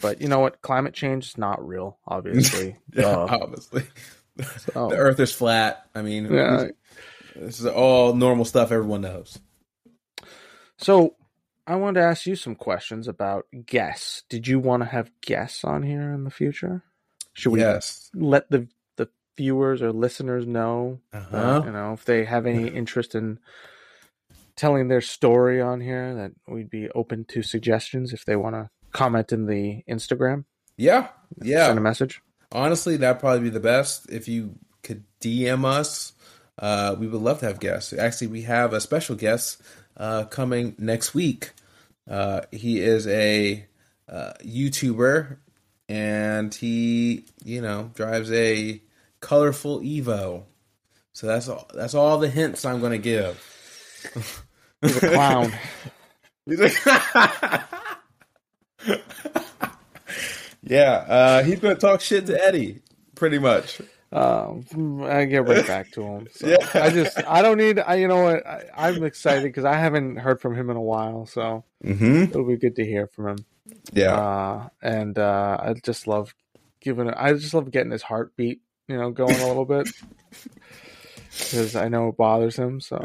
But 0.00 0.20
you 0.20 0.28
know 0.28 0.40
what? 0.40 0.60
Climate 0.62 0.94
change 0.94 1.28
is 1.28 1.38
not 1.38 1.66
real, 1.66 1.98
obviously. 2.06 2.76
Yeah, 2.94 3.06
obviously. 3.16 3.84
So, 4.72 4.88
The 4.88 4.96
Earth 4.96 5.20
is 5.20 5.32
flat. 5.32 5.86
I 5.94 6.02
mean, 6.02 6.32
yeah. 6.32 6.66
this 7.36 7.60
is 7.60 7.66
all 7.66 8.14
normal 8.14 8.44
stuff 8.44 8.72
everyone 8.72 9.02
knows. 9.02 9.38
So 10.76 11.14
I 11.66 11.76
wanted 11.76 12.00
to 12.00 12.06
ask 12.06 12.26
you 12.26 12.36
some 12.36 12.54
questions 12.54 13.08
about 13.08 13.46
guests. 13.64 14.24
Did 14.28 14.46
you 14.48 14.58
want 14.58 14.82
to 14.82 14.88
have 14.88 15.10
guests 15.20 15.64
on 15.64 15.82
here 15.82 16.12
in 16.12 16.24
the 16.24 16.30
future? 16.30 16.82
Should 17.32 17.52
we 17.52 17.60
yes. 17.60 18.10
let 18.14 18.50
the 18.50 18.68
the 18.96 19.08
viewers 19.36 19.82
or 19.82 19.92
listeners 19.92 20.46
know 20.46 21.00
Uh 21.12 21.16
uh, 21.16 21.22
huh. 21.30 21.62
you 21.64 21.72
know 21.72 21.92
if 21.92 22.04
they 22.04 22.24
have 22.24 22.46
any 22.46 22.68
interest 22.68 23.14
in 23.14 23.38
telling 24.56 24.88
their 24.88 25.00
story 25.00 25.60
on 25.60 25.80
here 25.80 26.14
that 26.14 26.32
we'd 26.48 26.70
be 26.70 26.88
open 26.94 27.24
to 27.26 27.42
suggestions 27.42 28.12
if 28.12 28.24
they 28.24 28.36
want 28.36 28.54
to 28.54 28.70
comment 28.92 29.32
in 29.32 29.46
the 29.46 29.82
instagram 29.90 30.44
Yeah. 30.76 31.08
Yeah. 31.42 31.66
send 31.66 31.78
a 31.78 31.82
message 31.82 32.20
Honestly, 32.52 32.96
that'd 32.96 33.18
probably 33.20 33.40
be 33.40 33.50
the 33.50 33.58
best 33.58 34.08
if 34.10 34.28
you 34.28 34.54
could 34.84 35.02
DM 35.20 35.64
us. 35.64 36.12
Uh, 36.56 36.94
we 36.96 37.08
would 37.08 37.20
love 37.20 37.40
to 37.40 37.46
have 37.46 37.58
guests. 37.58 37.92
Actually, 37.92 38.28
we 38.28 38.42
have 38.42 38.72
a 38.72 38.80
special 38.80 39.16
guest 39.16 39.60
uh, 39.96 40.22
coming 40.26 40.76
next 40.78 41.14
week. 41.14 41.50
Uh, 42.08 42.42
he 42.52 42.78
is 42.78 43.08
a 43.08 43.66
uh, 44.08 44.34
YouTuber, 44.44 45.38
and 45.88 46.54
he, 46.54 47.24
you 47.44 47.60
know, 47.60 47.90
drives 47.94 48.30
a 48.30 48.80
colorful 49.18 49.80
Evo. 49.80 50.44
So 51.12 51.26
that's 51.26 51.48
all. 51.48 51.68
That's 51.74 51.94
all 51.94 52.18
the 52.18 52.28
hints 52.30 52.64
I'm 52.64 52.78
going 52.78 52.92
to 52.92 52.98
give. 52.98 53.42
He's 54.82 54.96
a 54.96 55.00
clown 55.00 55.52
He's 56.46 56.60
like, 56.60 56.76
yeah, 60.62 60.92
uh, 61.08 61.42
he's 61.42 61.60
to 61.60 61.74
talk 61.74 62.00
shit 62.00 62.26
to 62.26 62.42
Eddie, 62.44 62.80
pretty 63.14 63.38
much. 63.38 63.80
um, 64.12 64.64
i 65.02 65.24
get 65.24 65.44
right 65.48 65.66
back 65.66 65.90
to 65.90 66.02
him 66.02 66.28
so 66.32 66.46
Yeah. 66.46 66.56
i 66.74 66.90
just 66.90 67.18
i 67.26 67.42
don't 67.42 67.58
need 67.58 67.80
i 67.80 67.96
you 67.96 68.06
know 68.06 68.22
what 68.22 68.46
I, 68.46 68.62
i'm 68.76 69.02
excited 69.02 69.42
because 69.42 69.64
i 69.64 69.74
haven't 69.74 70.16
heard 70.18 70.40
from 70.40 70.54
him 70.54 70.70
in 70.70 70.76
a 70.76 70.80
while 70.82 71.26
so 71.26 71.64
Mm-hmm. 71.84 72.22
it'll 72.30 72.46
be 72.46 72.56
good 72.56 72.76
to 72.76 72.84
hear 72.84 73.08
from 73.08 73.26
him 73.30 73.38
Yeah. 73.92 74.14
uh 74.14 74.68
and 74.82 75.18
uh 75.18 75.56
i 75.60 75.74
just 75.82 76.06
love 76.06 76.32
giving 76.80 77.08
I 77.10 77.32
just 77.32 77.54
love 77.54 77.70
getting 77.72 77.90
his 77.90 78.02
heartbeat 78.02 78.60
you 78.86 78.96
know 78.96 79.10
going 79.10 79.40
a 79.40 79.48
little 79.48 79.64
bit 79.64 79.88
because 81.38 81.74
i 81.76 81.88
know 81.88 82.08
it 82.08 82.16
bothers 82.16 82.56
him 82.56 82.80
so 82.80 83.00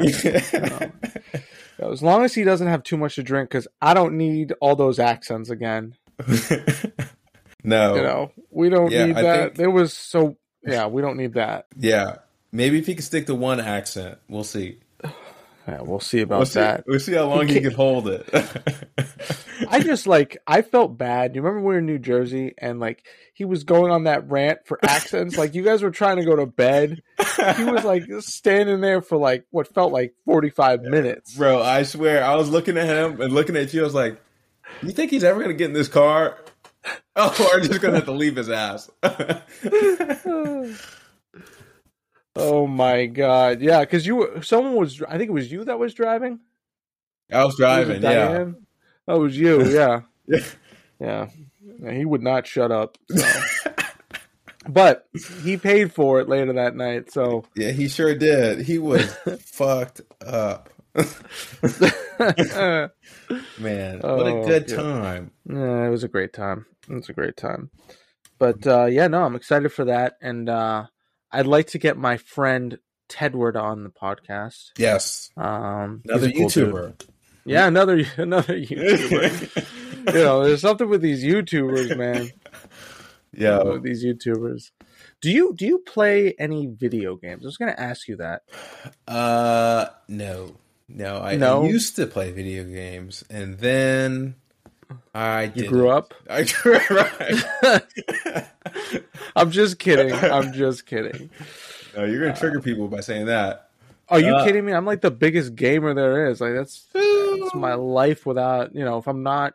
As 1.82 2.02
long 2.02 2.24
as 2.24 2.34
he 2.34 2.44
doesn't 2.44 2.66
have 2.66 2.82
too 2.82 2.98
much 2.98 3.14
to 3.14 3.22
drink, 3.22 3.48
because 3.48 3.66
I 3.80 3.94
don't 3.94 4.18
need 4.18 4.52
all 4.60 4.76
those 4.76 4.98
accents 4.98 5.48
again. 5.48 5.94
no. 7.64 7.94
You 7.94 8.02
know, 8.02 8.32
we 8.50 8.68
don't 8.68 8.90
Yeah, 8.90 9.06
need 9.06 9.16
I 9.16 9.22
that. 9.22 9.42
think- 9.44 9.54
There 9.56 9.70
was 9.70 9.94
so 9.94 10.36
yeah, 10.62 10.88
we 10.88 11.00
don't 11.00 11.16
need 11.16 11.34
that. 11.34 11.66
Yeah. 11.78 12.16
Maybe 12.52 12.78
if 12.78 12.86
he 12.86 12.94
can 12.94 13.02
stick 13.02 13.26
to 13.26 13.34
one 13.34 13.60
accent, 13.60 14.18
we'll 14.28 14.44
see. 14.44 14.78
Yeah, 15.70 15.82
we'll 15.82 16.00
see 16.00 16.20
about 16.20 16.38
We'll 16.38 16.46
see. 16.46 16.60
that. 16.60 16.84
We'll 16.86 16.98
see 16.98 17.12
how 17.14 17.26
long 17.28 17.46
he 17.46 17.60
can 17.66 17.70
hold 17.72 18.08
it. 18.08 18.28
I 19.68 19.80
just 19.80 20.06
like 20.06 20.36
I 20.46 20.62
felt 20.62 20.98
bad. 20.98 21.36
You 21.36 21.42
remember 21.42 21.60
we 21.60 21.74
were 21.74 21.78
in 21.78 21.86
New 21.86 21.98
Jersey 21.98 22.54
and 22.58 22.80
like 22.80 23.04
he 23.34 23.44
was 23.44 23.62
going 23.64 23.92
on 23.92 24.04
that 24.04 24.28
rant 24.28 24.66
for 24.66 24.78
accents. 24.84 25.38
like 25.38 25.54
you 25.54 25.62
guys 25.62 25.82
were 25.82 25.90
trying 25.92 26.16
to 26.16 26.24
go 26.24 26.34
to 26.34 26.46
bed. 26.46 27.02
He 27.56 27.64
was 27.64 27.84
like 27.84 28.04
standing 28.20 28.80
there 28.80 29.00
for 29.00 29.16
like 29.16 29.44
what 29.50 29.72
felt 29.72 29.92
like 29.92 30.14
forty 30.24 30.50
five 30.50 30.82
minutes. 30.82 31.34
Bro, 31.36 31.62
I 31.62 31.84
swear, 31.84 32.24
I 32.24 32.34
was 32.34 32.48
looking 32.50 32.76
at 32.76 32.86
him 32.86 33.20
and 33.20 33.32
looking 33.32 33.56
at 33.56 33.72
you. 33.72 33.82
I 33.82 33.84
was 33.84 33.94
like, 33.94 34.20
"You 34.82 34.90
think 34.90 35.10
he's 35.12 35.22
ever 35.24 35.38
going 35.38 35.50
to 35.50 35.56
get 35.56 35.66
in 35.68 35.74
this 35.74 35.88
car? 35.88 36.38
Oh, 37.16 37.34
we're 37.52 37.60
just 37.60 37.82
going 37.82 37.92
to 37.92 37.98
have 37.98 38.06
to 38.06 38.12
leave 38.12 38.36
his 38.36 38.48
ass." 38.48 38.88
oh 42.36 42.66
my 42.66 43.06
god! 43.06 43.60
Yeah, 43.60 43.80
because 43.80 44.06
you 44.06 44.16
were 44.16 44.42
someone 44.42 44.74
was. 44.76 45.02
I 45.02 45.18
think 45.18 45.30
it 45.30 45.34
was 45.34 45.50
you 45.50 45.64
that 45.64 45.78
was 45.78 45.94
driving. 45.94 46.40
I 47.32 47.38
was 47.44 47.52
Was 47.52 47.56
driving. 47.56 48.02
Yeah. 48.02 48.46
That 49.06 49.18
was 49.18 49.36
you. 49.38 49.64
Yeah. 49.66 50.02
Yeah. 50.26 50.38
Yeah. 51.00 51.26
Yeah, 51.82 51.92
He 51.92 52.04
would 52.04 52.22
not 52.22 52.46
shut 52.46 52.70
up. 52.70 52.98
So. 53.08 53.26
but 54.68 55.08
he 55.42 55.56
paid 55.56 55.92
for 55.92 56.20
it 56.20 56.28
later 56.28 56.52
that 56.52 56.76
night. 56.76 57.10
So 57.10 57.44
Yeah, 57.56 57.70
he 57.70 57.88
sure 57.88 58.14
did. 58.14 58.60
He 58.60 58.78
was 58.78 59.12
fucked 59.40 60.02
up. 60.24 60.68
yeah, 60.94 61.04
Man, 63.58 64.00
what 64.00 64.26
a 64.26 64.30
Oh, 64.36 64.46
good 64.46 64.68
yeah. 64.70 64.76
time. 64.76 65.30
it 65.48 65.90
was 65.90 66.04
a 66.04 66.08
great 66.08 66.32
time. 66.32 66.66
It 66.88 66.94
was 66.94 67.08
a 67.08 67.12
great 67.14 67.36
time. 67.36 67.70
But 68.38 68.66
uh, 68.66 68.86
yeah, 68.86 69.06
no, 69.08 69.22
I'm 69.24 69.36
excited 69.36 69.72
for 69.72 69.86
that, 69.86 70.14
and 70.20 70.48
uh, 70.48 70.86
I'd 71.32 71.46
like 71.46 71.68
to 71.68 71.78
get 71.78 71.96
my 71.96 72.16
friend 72.16 72.78
Tedward 73.08 73.60
on 73.60 73.82
the 73.84 73.90
podcast. 73.90 74.70
Yes. 74.78 75.30
Um, 75.36 76.02
Another 76.06 76.30
cool 76.30 76.48
dude. 76.48 76.72
YouTuber. 76.74 77.06
Yeah, 77.44 77.66
another 77.66 78.04
another 78.16 78.54
YouTuber. 78.58 79.66
you 80.06 80.12
know, 80.12 80.44
there's 80.44 80.60
something 80.60 80.88
with 80.88 81.02
these 81.02 81.24
YouTubers, 81.24 81.96
man. 81.96 82.30
yeah. 83.32 83.62
With 83.62 83.82
these 83.82 84.04
YouTubers. 84.04 84.70
Do 85.20 85.30
you 85.30 85.54
do 85.54 85.66
you 85.66 85.78
play 85.78 86.34
any 86.38 86.66
video 86.66 87.16
games? 87.16 87.44
I 87.44 87.46
was 87.46 87.56
going 87.56 87.72
to 87.72 87.80
ask 87.80 88.08
you 88.08 88.16
that. 88.16 88.42
Uh, 89.06 89.86
no, 90.08 90.56
no. 90.88 91.20
I, 91.20 91.36
No? 91.36 91.64
I 91.64 91.68
used 91.68 91.96
to 91.96 92.06
play 92.06 92.30
video 92.32 92.64
games, 92.64 93.24
and 93.28 93.58
then 93.58 94.36
I 95.14 95.44
You 95.44 95.50
didn't. 95.50 95.68
grew 95.70 95.90
up. 95.90 96.14
I 96.30 96.44
grew 96.44 96.78
right. 96.90 97.84
I'm 99.36 99.50
just 99.50 99.78
kidding. 99.78 100.12
I'm 100.12 100.52
just 100.52 100.86
kidding. 100.86 101.30
no, 101.96 102.04
you're 102.04 102.20
gonna 102.20 102.36
trigger 102.38 102.60
people 102.60 102.88
by 102.88 103.00
saying 103.00 103.26
that. 103.26 103.70
Are 104.08 104.20
you 104.20 104.34
Uh, 104.34 104.44
kidding 104.44 104.64
me? 104.64 104.72
I'm 104.72 104.84
like 104.84 105.00
the 105.00 105.10
biggest 105.10 105.54
gamer 105.54 105.94
there 105.94 106.26
is. 106.30 106.40
Like 106.40 106.54
that's 106.54 106.86
that's 106.92 107.54
my 107.54 107.74
life 107.74 108.26
without, 108.26 108.74
you 108.74 108.84
know, 108.84 108.98
if 108.98 109.06
I'm 109.06 109.22
not 109.22 109.54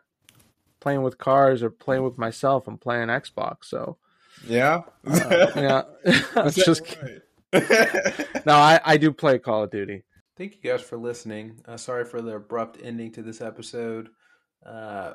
playing 0.80 1.02
with 1.02 1.18
cars 1.18 1.62
or 1.62 1.70
playing 1.70 2.02
with 2.04 2.16
myself, 2.18 2.66
I'm 2.66 2.78
playing 2.78 3.08
Xbox. 3.08 3.64
So, 3.66 3.98
Yeah. 4.46 4.82
uh, 5.06 5.46
yeah. 5.56 5.82
I'm 6.36 6.46
Is 6.46 6.54
that 6.54 6.64
just 6.64 6.84
kidding. 6.84 7.20
No, 8.46 8.54
I 8.54 8.80
I 8.84 8.96
do 8.96 9.12
play 9.12 9.38
Call 9.38 9.64
of 9.64 9.70
Duty. 9.70 10.04
Thank 10.38 10.58
you 10.62 10.70
guys 10.70 10.82
for 10.82 10.96
listening. 10.98 11.60
Uh, 11.66 11.76
sorry 11.76 12.04
for 12.04 12.20
the 12.20 12.36
abrupt 12.36 12.78
ending 12.82 13.10
to 13.12 13.22
this 13.22 13.40
episode. 13.40 14.08
Uh, 14.64 15.14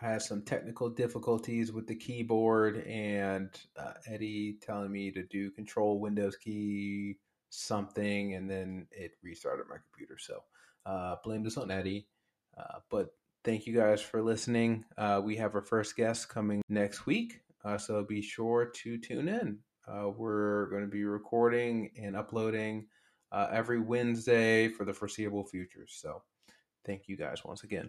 had 0.00 0.22
some 0.22 0.42
technical 0.42 0.88
difficulties 0.88 1.72
with 1.72 1.86
the 1.86 1.94
keyboard 1.94 2.84
and 2.86 3.50
uh, 3.76 3.94
Eddie 4.06 4.58
telling 4.62 4.92
me 4.92 5.10
to 5.10 5.24
do 5.24 5.50
Control 5.50 5.98
Windows 5.98 6.36
key 6.36 7.18
something, 7.50 8.34
and 8.34 8.48
then 8.48 8.86
it 8.92 9.12
restarted 9.22 9.66
my 9.68 9.76
computer. 9.76 10.16
So 10.18 10.40
uh, 10.86 11.16
blame 11.24 11.42
this 11.42 11.56
on 11.56 11.70
Eddie. 11.70 12.06
Uh, 12.56 12.78
but 12.90 13.08
thank 13.44 13.66
you 13.66 13.74
guys 13.74 14.00
for 14.00 14.22
listening. 14.22 14.84
Uh, 14.96 15.20
we 15.24 15.36
have 15.36 15.54
our 15.54 15.62
first 15.62 15.96
guest 15.96 16.28
coming 16.28 16.62
next 16.68 17.06
week, 17.06 17.40
uh, 17.64 17.78
so 17.78 18.04
be 18.04 18.22
sure 18.22 18.66
to 18.66 18.98
tune 18.98 19.28
in. 19.28 19.58
Uh, 19.88 20.10
we're 20.10 20.66
going 20.70 20.82
to 20.82 20.88
be 20.88 21.04
recording 21.04 21.90
and 22.00 22.14
uploading 22.14 22.86
every 23.32 23.80
Wednesday 23.80 24.68
for 24.68 24.84
the 24.84 24.92
foreseeable 24.92 25.44
future. 25.44 25.86
So, 25.88 26.22
thank 26.84 27.08
you 27.08 27.16
guys 27.16 27.44
once 27.44 27.64
again. 27.64 27.86